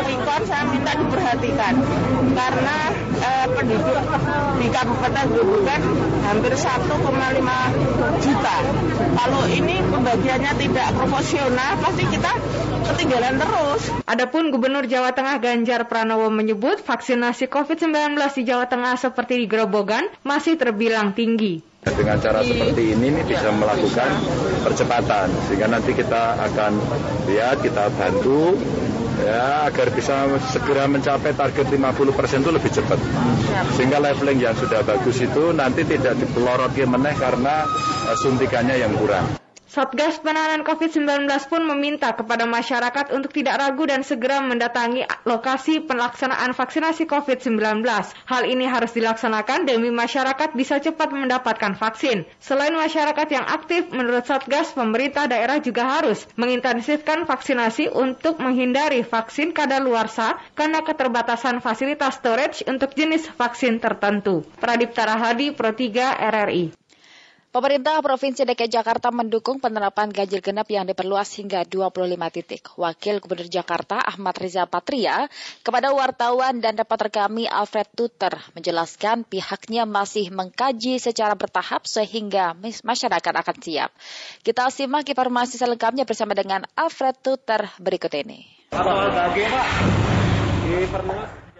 Rikon 0.02 0.42
saya 0.50 0.64
minta 0.66 0.92
diperhatikan 0.98 1.74
karena 2.34 2.76
eh, 3.22 3.46
penduduk 3.54 4.02
di 4.58 4.66
Kabupaten 4.72 5.26
Grobogan 5.30 5.80
hampir 6.26 6.52
1,5 6.56 6.90
juta. 8.22 8.56
Kalau 9.12 9.44
ini 9.50 9.78
pembagiannya 9.82 10.52
tidak 10.58 10.88
proporsional, 10.96 11.78
pasti 11.82 12.04
kita 12.08 12.32
ketinggalan 12.92 13.38
terus. 13.38 13.82
Adapun 14.06 14.50
Gubernur 14.50 14.86
Jawa 14.86 15.14
Tengah 15.14 15.38
Ganjar 15.38 15.86
Pranowo 15.86 16.28
menyebut 16.28 16.82
vaksinasi 16.82 17.46
COVID-19 17.50 18.18
di 18.18 18.42
Jawa 18.46 18.66
Tengah 18.66 18.94
seperti 18.98 19.38
di 19.42 19.46
Grobogan 19.46 20.06
masih 20.26 20.58
terbilang 20.58 21.14
tinggi. 21.14 21.62
Dengan 21.82 22.14
cara 22.22 22.46
seperti 22.46 22.94
ini, 22.94 23.10
ini 23.10 23.20
bisa 23.26 23.50
melakukan 23.50 24.06
percepatan 24.62 25.26
sehingga 25.50 25.66
nanti 25.66 25.90
kita 25.90 26.38
akan 26.38 26.78
lihat 27.26 27.58
kita 27.58 27.90
bantu 27.98 28.54
ya 29.22 29.70
agar 29.70 29.88
bisa 29.94 30.26
segera 30.50 30.84
mencapai 30.90 31.32
target 31.34 31.66
50 31.70 32.18
persen 32.18 32.42
itu 32.42 32.50
lebih 32.50 32.70
cepat. 32.70 32.98
Sehingga 33.78 33.98
leveling 34.02 34.38
yang 34.42 34.54
sudah 34.58 34.82
bagus 34.82 35.22
itu 35.22 35.54
nanti 35.54 35.86
tidak 35.86 36.18
dipeloroti 36.18 36.82
meneh 36.86 37.14
karena 37.16 37.66
uh, 38.10 38.16
suntikannya 38.18 38.78
yang 38.82 38.92
kurang. 38.98 39.41
Satgas 39.72 40.20
Penanganan 40.20 40.68
COVID-19 40.68 41.24
pun 41.48 41.64
meminta 41.64 42.12
kepada 42.12 42.44
masyarakat 42.44 43.08
untuk 43.16 43.32
tidak 43.32 43.56
ragu 43.56 43.88
dan 43.88 44.04
segera 44.04 44.44
mendatangi 44.44 45.08
lokasi 45.24 45.80
pelaksanaan 45.80 46.52
vaksinasi 46.52 47.08
COVID-19. 47.08 47.80
Hal 48.28 48.42
ini 48.44 48.68
harus 48.68 48.92
dilaksanakan 48.92 49.64
demi 49.64 49.88
masyarakat 49.88 50.52
bisa 50.52 50.76
cepat 50.76 51.16
mendapatkan 51.16 51.72
vaksin. 51.72 52.28
Selain 52.36 52.76
masyarakat 52.76 53.24
yang 53.32 53.48
aktif, 53.48 53.88
menurut 53.96 54.28
Satgas, 54.28 54.76
pemerintah 54.76 55.24
daerah 55.24 55.56
juga 55.56 55.88
harus 55.88 56.28
mengintensifkan 56.36 57.24
vaksinasi 57.24 57.88
untuk 57.96 58.44
menghindari 58.44 59.00
vaksin 59.00 59.56
kadaluarsa 59.56 60.36
karena 60.52 60.84
keterbatasan 60.84 61.64
fasilitas 61.64 62.20
storage 62.20 62.60
untuk 62.68 62.92
jenis 62.92 63.24
vaksin 63.40 63.80
tertentu. 63.80 64.44
Pradipta 64.60 65.08
Rahadi, 65.08 65.56
Pro 65.56 65.72
3 65.72 66.20
RRI. 66.28 66.81
Pemerintah 67.52 68.00
Provinsi 68.00 68.48
DKI 68.48 68.80
Jakarta 68.80 69.12
mendukung 69.12 69.60
penerapan 69.60 70.08
ganjil 70.08 70.40
genap 70.40 70.72
yang 70.72 70.88
diperluas 70.88 71.36
hingga 71.36 71.68
25 71.68 72.08
titik. 72.32 72.64
Wakil 72.80 73.20
Gubernur 73.20 73.44
Jakarta 73.44 74.00
Ahmad 74.00 74.40
Riza 74.40 74.64
Patria 74.64 75.28
kepada 75.60 75.92
wartawan 75.92 76.64
dan 76.64 76.80
reporter 76.80 77.12
kami 77.12 77.44
Alfred 77.44 77.92
Tuter 77.92 78.40
menjelaskan 78.56 79.28
pihaknya 79.28 79.84
masih 79.84 80.32
mengkaji 80.32 80.96
secara 80.96 81.36
bertahap 81.36 81.84
sehingga 81.84 82.56
masyarakat 82.56 83.34
akan 83.44 83.56
siap. 83.60 83.92
Kita 84.40 84.72
simak 84.72 85.04
informasi 85.12 85.60
selengkapnya 85.60 86.08
bersama 86.08 86.32
dengan 86.32 86.64
Alfred 86.72 87.20
Tuter 87.20 87.68
berikut 87.76 88.16
ini. 88.16 88.48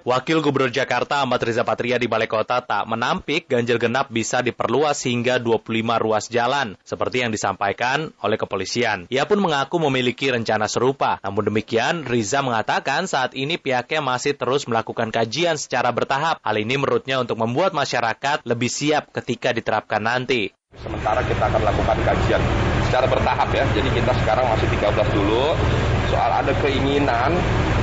Wakil 0.03 0.43
Gubernur 0.43 0.75
Jakarta 0.75 1.23
Ahmad 1.23 1.39
Riza 1.39 1.63
Patria 1.63 1.95
di 1.95 2.11
Balai 2.11 2.27
Kota 2.27 2.59
tak 2.59 2.91
menampik 2.91 3.47
ganjil 3.47 3.79
genap 3.79 4.11
bisa 4.11 4.43
diperluas 4.43 4.99
hingga 5.07 5.39
25 5.39 5.63
ruas 6.03 6.27
jalan, 6.27 6.75
seperti 6.83 7.23
yang 7.23 7.31
disampaikan 7.31 8.11
oleh 8.19 8.35
kepolisian. 8.35 9.07
Ia 9.15 9.31
pun 9.31 9.39
mengaku 9.39 9.79
memiliki 9.79 10.35
rencana 10.35 10.67
serupa. 10.67 11.23
Namun 11.23 11.55
demikian, 11.55 12.03
Riza 12.03 12.43
mengatakan 12.43 13.07
saat 13.07 13.39
ini 13.39 13.63
pihaknya 13.63 14.03
masih 14.03 14.35
terus 14.35 14.67
melakukan 14.67 15.15
kajian 15.15 15.55
secara 15.55 15.95
bertahap. 15.95 16.43
Hal 16.43 16.59
ini 16.59 16.83
menurutnya 16.83 17.23
untuk 17.23 17.39
membuat 17.39 17.71
masyarakat 17.71 18.43
lebih 18.43 18.75
siap 18.75 19.15
ketika 19.15 19.55
diterapkan 19.55 20.03
nanti. 20.03 20.51
Sementara 20.83 21.23
kita 21.23 21.47
akan 21.47 21.63
lakukan 21.63 21.99
kajian 22.03 22.43
secara 22.91 23.07
bertahap 23.07 23.55
ya. 23.55 23.63
Jadi 23.71 23.87
kita 23.95 24.11
sekarang 24.19 24.51
masih 24.51 24.67
13 24.67 25.15
dulu. 25.15 25.55
Soal 26.13 26.29
ada 26.45 26.53
keinginan 26.61 27.33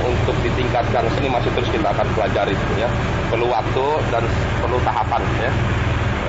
untuk 0.06 0.38
ditingkatkan 0.46 1.02
sini 1.18 1.26
masih 1.26 1.50
terus 1.50 1.66
kita 1.74 1.90
akan 1.90 2.06
pelajari 2.14 2.54
ya. 2.78 2.86
Perlu 3.26 3.50
waktu 3.50 3.86
dan 4.14 4.22
perlu 4.62 4.78
tahapan 4.86 5.18
ya. 5.42 5.50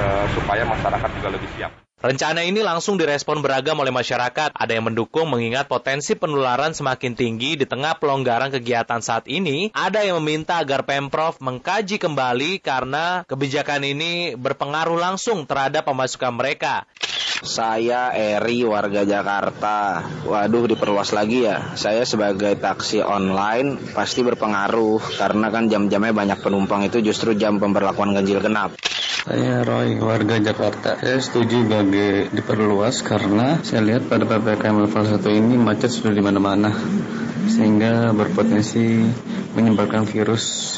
E, 0.01 0.05
supaya 0.33 0.65
masyarakat 0.65 1.09
juga 1.21 1.29
lebih 1.37 1.49
siap. 1.53 1.69
Rencana 2.01 2.41
ini 2.41 2.65
langsung 2.65 2.97
direspon 2.97 3.45
beragam 3.45 3.77
oleh 3.77 3.93
masyarakat. 3.93 4.57
Ada 4.57 4.73
yang 4.73 4.89
mendukung 4.89 5.29
mengingat 5.29 5.69
potensi 5.69 6.17
penularan 6.17 6.73
semakin 6.73 7.13
tinggi 7.13 7.53
di 7.53 7.69
tengah 7.69 8.01
pelonggaran 8.01 8.49
kegiatan 8.49 9.05
saat 9.05 9.29
ini. 9.29 9.69
Ada 9.69 10.09
yang 10.09 10.17
meminta 10.17 10.57
agar 10.57 10.81
Pemprov 10.81 11.37
mengkaji 11.37 12.01
kembali 12.01 12.57
karena 12.65 13.21
kebijakan 13.29 13.85
ini 13.85 14.33
berpengaruh 14.33 14.97
langsung 14.97 15.45
terhadap 15.45 15.85
pemasukan 15.85 16.33
mereka. 16.33 16.89
Saya 17.41 18.13
Eri 18.13 18.61
warga 18.61 19.01
Jakarta. 19.01 20.05
Waduh 20.29 20.69
diperluas 20.69 21.09
lagi 21.09 21.49
ya. 21.49 21.73
Saya 21.73 22.05
sebagai 22.05 22.53
taksi 22.53 23.01
online 23.01 23.81
pasti 23.97 24.21
berpengaruh 24.21 25.17
karena 25.17 25.49
kan 25.49 25.65
jam-jamnya 25.65 26.13
banyak 26.13 26.37
penumpang 26.37 26.85
itu 26.85 27.01
justru 27.01 27.33
jam 27.33 27.57
pemberlakuan 27.57 28.13
ganjil 28.13 28.45
genap. 28.45 28.77
Saya 29.25 29.65
Roy, 29.65 29.97
warga 29.97 30.37
Jakarta. 30.37 31.01
Saya 31.01 31.17
setuju 31.17 31.65
bagi 31.65 32.29
diperluas 32.29 33.01
karena 33.01 33.57
saya 33.65 33.89
lihat 33.89 34.05
pada 34.05 34.29
PPKM 34.29 34.77
level 34.85 35.03
1 35.09 35.25
ini 35.33 35.57
macet 35.57 35.89
sudah 35.89 36.13
di 36.13 36.21
mana-mana 36.21 36.69
sehingga 37.49 38.13
berpotensi 38.13 39.01
menyebarkan 39.57 40.05
virus 40.05 40.70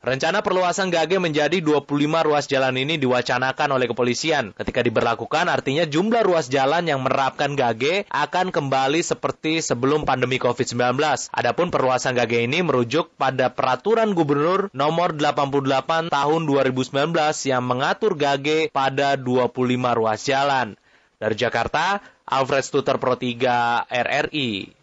Rencana 0.00 0.40
perluasan 0.40 0.88
GAGE 0.88 1.20
menjadi 1.20 1.60
25 1.60 1.84
ruas 2.24 2.48
jalan 2.48 2.72
ini 2.72 2.96
diwacanakan 2.96 3.76
oleh 3.76 3.84
kepolisian. 3.84 4.56
Ketika 4.56 4.80
diberlakukan 4.80 5.44
artinya 5.44 5.84
jumlah 5.84 6.24
ruas 6.24 6.48
jalan 6.48 6.88
yang 6.88 7.04
menerapkan 7.04 7.52
GAGE 7.52 8.08
akan 8.08 8.48
kembali 8.48 9.04
seperti 9.04 9.60
sebelum 9.60 10.08
pandemi 10.08 10.40
COVID-19. 10.40 10.96
Adapun 11.36 11.68
perluasan 11.68 12.16
GAGE 12.16 12.48
ini 12.48 12.64
merujuk 12.64 13.12
pada 13.20 13.52
peraturan 13.52 14.16
gubernur 14.16 14.72
nomor 14.72 15.12
88 15.12 16.08
tahun 16.08 16.40
2019 16.48 17.12
yang 17.44 17.60
mengatur 17.60 18.16
GAGE 18.16 18.72
pada 18.72 19.20
25 19.20 19.52
ruas 20.00 20.24
jalan. 20.24 20.80
Dari 21.20 21.36
Jakarta, 21.36 22.00
Alfred 22.24 22.64
Stuter 22.64 22.96
Pro 22.96 23.20
3 23.20 23.84
RRI. 23.84 24.79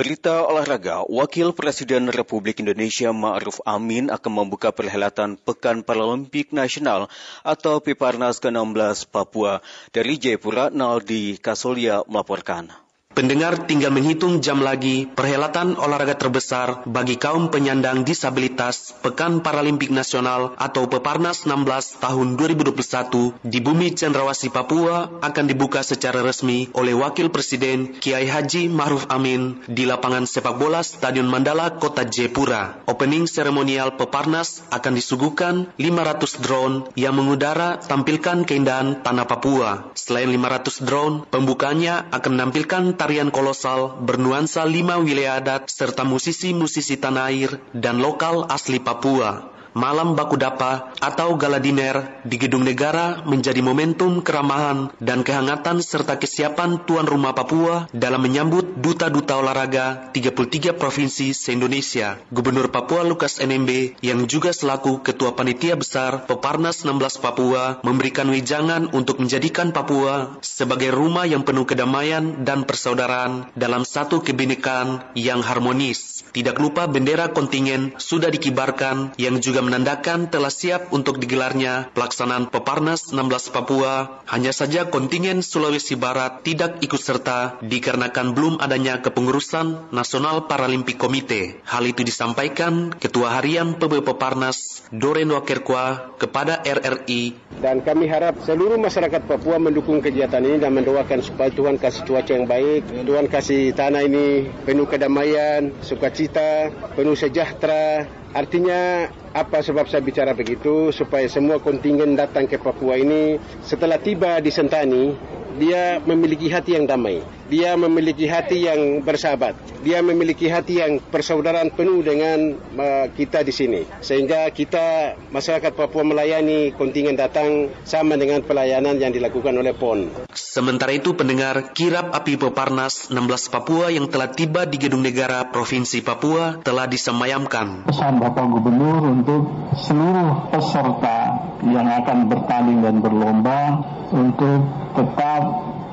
Berita 0.00 0.48
olahraga, 0.48 1.04
Wakil 1.04 1.52
Presiden 1.52 2.08
Republik 2.08 2.64
Indonesia 2.64 3.12
Ma'ruf 3.12 3.60
Amin 3.68 4.08
akan 4.08 4.32
membuka 4.32 4.72
perhelatan 4.72 5.36
Pekan 5.36 5.84
Paralimpik 5.84 6.56
Nasional 6.56 7.12
atau 7.44 7.84
Piparnas 7.84 8.40
ke-16 8.40 9.12
Papua. 9.12 9.60
Dari 9.92 10.16
Jayapura, 10.16 10.72
Naldi 10.72 11.36
Kasolia 11.36 12.00
melaporkan. 12.08 12.72
Pendengar 13.20 13.68
tinggal 13.68 13.92
menghitung 13.92 14.40
jam 14.40 14.64
lagi 14.64 15.04
perhelatan 15.04 15.76
olahraga 15.76 16.16
terbesar 16.16 16.88
bagi 16.88 17.20
kaum 17.20 17.52
penyandang 17.52 18.00
disabilitas 18.00 18.96
Pekan 19.04 19.44
Paralimpik 19.44 19.92
Nasional 19.92 20.56
atau 20.56 20.88
Peparnas 20.88 21.44
16 21.44 22.00
tahun 22.00 22.40
2021 22.40 23.44
di 23.44 23.60
bumi 23.60 23.92
Cendrawasih 23.92 24.48
Papua 24.48 25.20
akan 25.20 25.44
dibuka 25.44 25.84
secara 25.84 26.24
resmi 26.24 26.72
oleh 26.72 26.96
Wakil 26.96 27.28
Presiden 27.28 28.00
Kiai 28.00 28.24
Haji 28.24 28.72
Maruf 28.72 29.04
Amin 29.12 29.68
di 29.68 29.84
lapangan 29.84 30.24
sepak 30.24 30.56
bola 30.56 30.80
Stadion 30.80 31.28
Mandala 31.28 31.76
Kota 31.76 32.08
Jayapura. 32.08 32.88
Opening 32.88 33.28
seremonial 33.28 34.00
Peparnas 34.00 34.64
akan 34.72 34.96
disuguhkan 34.96 35.68
500 35.76 36.40
drone 36.40 36.88
yang 36.96 37.20
mengudara 37.20 37.84
tampilkan 37.84 38.48
keindahan 38.48 39.04
tanah 39.04 39.28
Papua. 39.28 39.92
Selain 39.92 40.32
500 40.32 40.88
drone, 40.88 41.28
pembukanya 41.28 42.08
akan 42.08 42.40
menampilkan 42.40 43.09
tarian 43.10 43.34
kolosal 43.34 43.98
bernuansa 44.06 44.62
lima 44.62 44.94
wilayah 45.02 45.42
adat 45.42 45.66
serta 45.66 46.06
musisi-musisi 46.06 46.94
tanah 46.94 47.26
air 47.26 47.58
dan 47.74 47.98
lokal 47.98 48.46
asli 48.46 48.78
Papua. 48.78 49.49
Malam 49.72 50.18
baku 50.18 50.34
dapa 50.36 50.92
atau 50.98 51.38
gala 51.38 51.62
diner 51.62 52.22
di 52.26 52.36
Gedung 52.36 52.66
Negara 52.66 53.22
menjadi 53.24 53.62
momentum 53.62 54.20
keramahan 54.20 54.90
dan 54.98 55.22
kehangatan 55.22 55.80
serta 55.80 56.18
kesiapan 56.18 56.82
tuan 56.84 57.06
rumah 57.06 57.32
Papua 57.32 57.86
dalam 57.94 58.22
menyambut 58.22 58.78
duta-duta 58.78 59.38
olahraga 59.38 60.10
33 60.12 60.74
provinsi 60.76 61.32
se-Indonesia. 61.32 62.18
Gubernur 62.28 62.68
Papua 62.68 63.06
Lukas 63.06 63.38
NMB 63.38 64.02
yang 64.04 64.26
juga 64.26 64.50
selaku 64.50 65.00
Ketua 65.00 65.32
Panitia 65.38 65.78
Besar 65.78 66.26
Peparnas 66.26 66.82
16 66.84 67.22
Papua 67.22 67.80
memberikan 67.86 68.28
wejangan 68.28 68.90
untuk 68.92 69.22
menjadikan 69.22 69.72
Papua 69.72 70.38
sebagai 70.44 70.92
rumah 70.92 71.24
yang 71.24 71.46
penuh 71.46 71.64
kedamaian 71.64 72.42
dan 72.44 72.66
persaudaraan 72.68 73.48
dalam 73.54 73.86
satu 73.86 74.20
kebinekaan 74.20 75.14
yang 75.16 75.40
harmonis. 75.40 76.22
Tidak 76.30 76.56
lupa 76.62 76.86
bendera 76.86 77.32
kontingen 77.34 77.96
sudah 77.98 78.30
dikibarkan 78.30 79.18
yang 79.18 79.42
juga 79.42 79.59
menandakan 79.60 80.32
telah 80.32 80.48
siap 80.48 80.92
untuk 80.92 81.20
digelarnya 81.20 81.92
pelaksanaan 81.92 82.48
Peparnas 82.48 83.12
16 83.12 83.54
Papua. 83.54 84.24
Hanya 84.28 84.56
saja 84.56 84.88
kontingen 84.88 85.44
Sulawesi 85.44 85.96
Barat 85.96 86.42
tidak 86.42 86.80
ikut 86.80 87.00
serta 87.00 87.60
dikarenakan 87.60 88.32
belum 88.32 88.54
adanya 88.58 89.04
kepengurusan 89.04 89.92
Nasional 89.92 90.48
Paralimpik 90.48 90.96
Komite. 90.96 91.60
Hal 91.68 91.84
itu 91.84 92.04
disampaikan 92.04 92.92
Ketua 92.96 93.36
Harian 93.36 93.76
PB 93.76 94.04
Peparnas 94.04 94.79
Doren 94.90 95.30
Wakerkwa 95.30 96.18
kepada 96.18 96.66
RRI. 96.66 97.54
Dan 97.62 97.78
kami 97.86 98.10
harap 98.10 98.42
seluruh 98.42 98.74
masyarakat 98.74 99.22
Papua 99.22 99.62
mendukung 99.62 100.02
kegiatan 100.02 100.42
ini 100.42 100.58
dan 100.58 100.74
mendoakan 100.74 101.22
supaya 101.22 101.46
Tuhan 101.54 101.78
kasih 101.78 102.02
cuaca 102.02 102.32
yang 102.34 102.50
baik, 102.50 103.06
Tuhan 103.06 103.30
kasih 103.30 103.70
tanah 103.70 104.02
ini 104.02 104.50
penuh 104.66 104.90
kedamaian, 104.90 105.70
sukacita, 105.78 106.74
penuh 106.98 107.14
sejahtera. 107.14 108.02
Artinya 108.34 109.06
apa 109.30 109.62
sebab 109.62 109.86
saya 109.86 110.02
bicara 110.02 110.34
begitu? 110.34 110.90
Supaya 110.90 111.30
semua 111.30 111.62
kontingen 111.62 112.18
datang 112.18 112.50
ke 112.50 112.58
Papua 112.58 112.98
ini 112.98 113.38
setelah 113.62 114.02
tiba 114.02 114.42
di 114.42 114.50
Sentani, 114.50 115.14
dia 115.58 115.98
memiliki 116.02 116.46
hati 116.52 116.78
yang 116.78 116.86
damai. 116.86 117.24
Dia 117.50 117.74
memiliki 117.74 118.30
hati 118.30 118.62
yang 118.62 119.02
bersahabat. 119.02 119.58
Dia 119.82 120.04
memiliki 120.06 120.46
hati 120.46 120.78
yang 120.78 121.02
persaudaraan 121.02 121.74
penuh 121.74 121.98
dengan 122.06 122.54
uh, 122.78 123.10
kita 123.10 123.42
di 123.42 123.50
sini. 123.50 123.82
Sehingga 123.98 124.46
kita 124.54 125.18
masyarakat 125.34 125.74
Papua 125.74 126.06
melayani 126.06 126.70
kontingen 126.78 127.18
datang 127.18 127.74
sama 127.82 128.14
dengan 128.14 128.46
pelayanan 128.46 129.02
yang 129.02 129.10
dilakukan 129.10 129.50
oleh 129.58 129.74
PON. 129.74 130.30
Sementara 130.30 130.94
itu 130.94 131.18
pendengar 131.18 131.74
kirap 131.74 132.14
api 132.14 132.38
Peparnas 132.38 133.10
16 133.10 133.50
Papua 133.50 133.90
yang 133.90 134.06
telah 134.06 134.30
tiba 134.30 134.62
di 134.68 134.78
Gedung 134.78 135.02
Negara 135.02 135.50
Provinsi 135.50 136.06
Papua 136.06 136.62
telah 136.62 136.86
disemayamkan. 136.86 137.90
Pesan 137.90 138.22
Bapak 138.22 138.46
Gubernur 138.46 139.02
untuk 139.10 139.42
seluruh 139.74 140.54
peserta 140.54 141.49
yang 141.64 141.86
akan 141.86 142.28
bertanding 142.28 142.80
dan 142.80 143.04
berlomba 143.04 143.84
untuk 144.10 144.64
tetap 144.96 145.42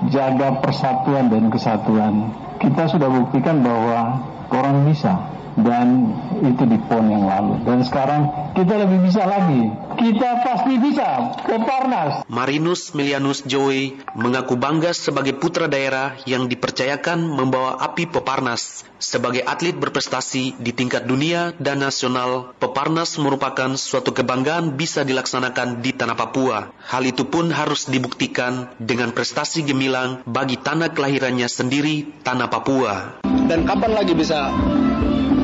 jaga 0.08 0.62
persatuan 0.64 1.28
dan 1.28 1.52
kesatuan. 1.52 2.32
Kita 2.58 2.88
sudah 2.90 3.10
buktikan 3.12 3.62
bahwa 3.62 4.24
orang 4.50 4.88
bisa 4.88 5.20
dan 5.58 6.14
itu 6.46 6.64
di 6.70 6.78
PON 6.86 7.06
yang 7.10 7.26
lalu. 7.26 7.54
Dan 7.66 7.82
sekarang 7.82 8.54
kita 8.54 8.74
lebih 8.78 9.10
bisa 9.10 9.26
lagi. 9.26 9.74
Kita 9.98 10.46
pasti 10.46 10.74
bisa. 10.78 11.34
Peparnas. 11.42 12.22
Marinus 12.30 12.94
Milianus 12.94 13.42
Joey 13.50 13.98
mengaku 14.14 14.54
bangga 14.54 14.94
sebagai 14.94 15.34
putra 15.34 15.66
daerah 15.66 16.14
yang 16.30 16.46
dipercayakan 16.46 17.26
membawa 17.26 17.82
api 17.82 18.06
Peparnas. 18.06 18.86
Sebagai 18.98 19.46
atlet 19.46 19.78
berprestasi 19.78 20.58
di 20.58 20.74
tingkat 20.74 21.06
dunia 21.06 21.54
dan 21.62 21.86
nasional, 21.86 22.58
Peparnas 22.58 23.18
merupakan 23.22 23.78
suatu 23.78 24.10
kebanggaan 24.10 24.74
bisa 24.74 25.06
dilaksanakan 25.06 25.86
di 25.86 25.94
tanah 25.94 26.18
Papua. 26.18 26.74
Hal 26.82 27.06
itu 27.06 27.30
pun 27.30 27.54
harus 27.54 27.86
dibuktikan 27.86 28.74
dengan 28.82 29.14
prestasi 29.14 29.66
gemilang 29.66 30.26
bagi 30.26 30.58
tanah 30.58 30.94
kelahirannya 30.98 31.46
sendiri, 31.46 32.26
tanah 32.26 32.50
Papua. 32.50 33.22
Dan 33.48 33.70
kapan 33.70 33.92
lagi 33.94 34.18
bisa 34.18 34.50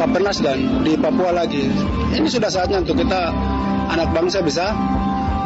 Papernas 0.04 0.44
dan 0.44 0.84
di 0.84 1.00
Papua 1.00 1.32
lagi. 1.32 1.64
Ini 2.12 2.28
sudah 2.28 2.52
saatnya 2.52 2.84
untuk 2.84 3.00
kita 3.00 3.32
anak 3.94 4.10
bangsa 4.12 4.42
bisa 4.42 4.74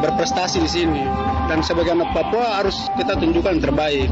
berprestasi 0.02 0.58
di 0.64 0.70
sini. 0.70 1.04
Dan 1.48 1.64
sebagai 1.64 1.96
anak 1.96 2.12
Papua 2.12 2.60
harus 2.60 2.76
kita 3.00 3.16
tunjukkan 3.16 3.56
yang 3.56 3.64
terbaik 3.64 4.08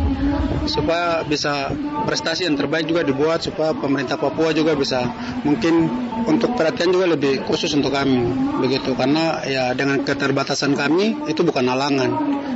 supaya 0.71 1.21
bisa 1.27 1.67
prestasi 2.07 2.47
yang 2.47 2.55
terbaik 2.55 2.87
juga 2.89 3.03
dibuat 3.03 3.43
supaya 3.43 3.75
pemerintah 3.75 4.15
Papua 4.15 4.55
juga 4.55 4.73
bisa 4.73 5.03
mungkin 5.43 5.89
untuk 6.25 6.55
perhatian 6.57 6.95
juga 6.95 7.11
lebih 7.11 7.43
khusus 7.45 7.69
untuk 7.75 7.93
kami 7.93 8.23
begitu 8.63 8.97
karena 8.97 9.45
ya 9.45 9.75
dengan 9.77 10.01
keterbatasan 10.01 10.73
kami 10.73 11.27
itu 11.29 11.43
bukan 11.45 11.69
halangan 11.69 12.09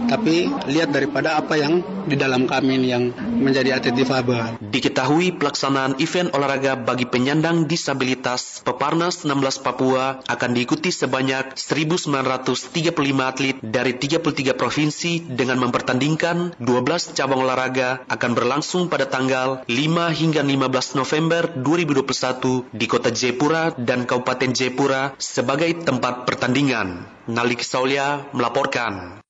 tapi 0.09 0.49
lihat 0.65 0.89
daripada 0.89 1.37
apa 1.37 1.53
yang 1.53 1.85
di 2.09 2.17
dalam 2.17 2.49
kami 2.49 2.81
yang 2.89 3.13
menjadi 3.13 3.77
atlet 3.77 3.93
difabel. 3.93 4.57
Diketahui 4.57 5.37
pelaksanaan 5.37 6.01
event 6.01 6.33
olahraga 6.33 6.73
bagi 6.73 7.05
penyandang 7.05 7.69
disabilitas 7.69 8.65
Peparnas 8.65 9.21
16 9.21 9.61
Papua 9.61 10.17
akan 10.25 10.49
diikuti 10.57 10.89
sebanyak 10.89 11.53
1935 11.69 12.97
atlet 13.21 13.55
dari 13.61 13.93
33 13.93 14.57
provinsi 14.57 15.21
dengan 15.29 15.61
mempertandingkan 15.61 16.57
12 16.57 17.13
cabang 17.13 17.45
olahraga 17.45 18.01
akan 18.09 18.31
berlangsung 18.33 18.89
pada 18.89 19.05
tanggal 19.05 19.61
5 19.69 19.69
hingga 20.17 20.41
15 20.41 20.97
November 20.97 21.41
2021 21.61 22.73
di 22.73 22.85
kota 22.89 23.13
Jayapura 23.13 23.77
dan 23.77 24.09
Kabupaten 24.09 24.49
Jayapura 24.49 25.13
sebagai 25.21 25.69
tempat 25.85 26.25
pertandingan. 26.25 27.05
Nalik 27.29 27.61
Saulia 27.61 28.25
melaporkan. 28.33 29.21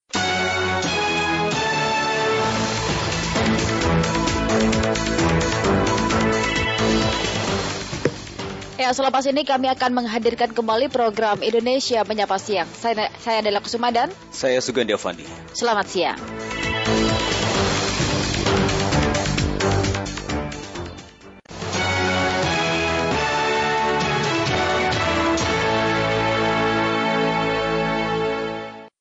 Ya, 8.79 8.95
selepas 8.95 9.27
ini 9.27 9.43
kami 9.43 9.67
akan 9.67 9.91
menghadirkan 9.91 10.55
kembali 10.55 10.87
program 10.87 11.43
Indonesia 11.43 11.99
Menyapa 12.07 12.39
Siang. 12.39 12.71
Saya, 12.71 13.11
saya 13.19 13.43
adalah 13.43 13.59
Kusumadan. 13.59 14.07
Saya 14.31 14.63
Sugandi 14.63 14.95
Avandi. 14.95 15.27
Selamat 15.51 15.91
siang. 15.91 16.19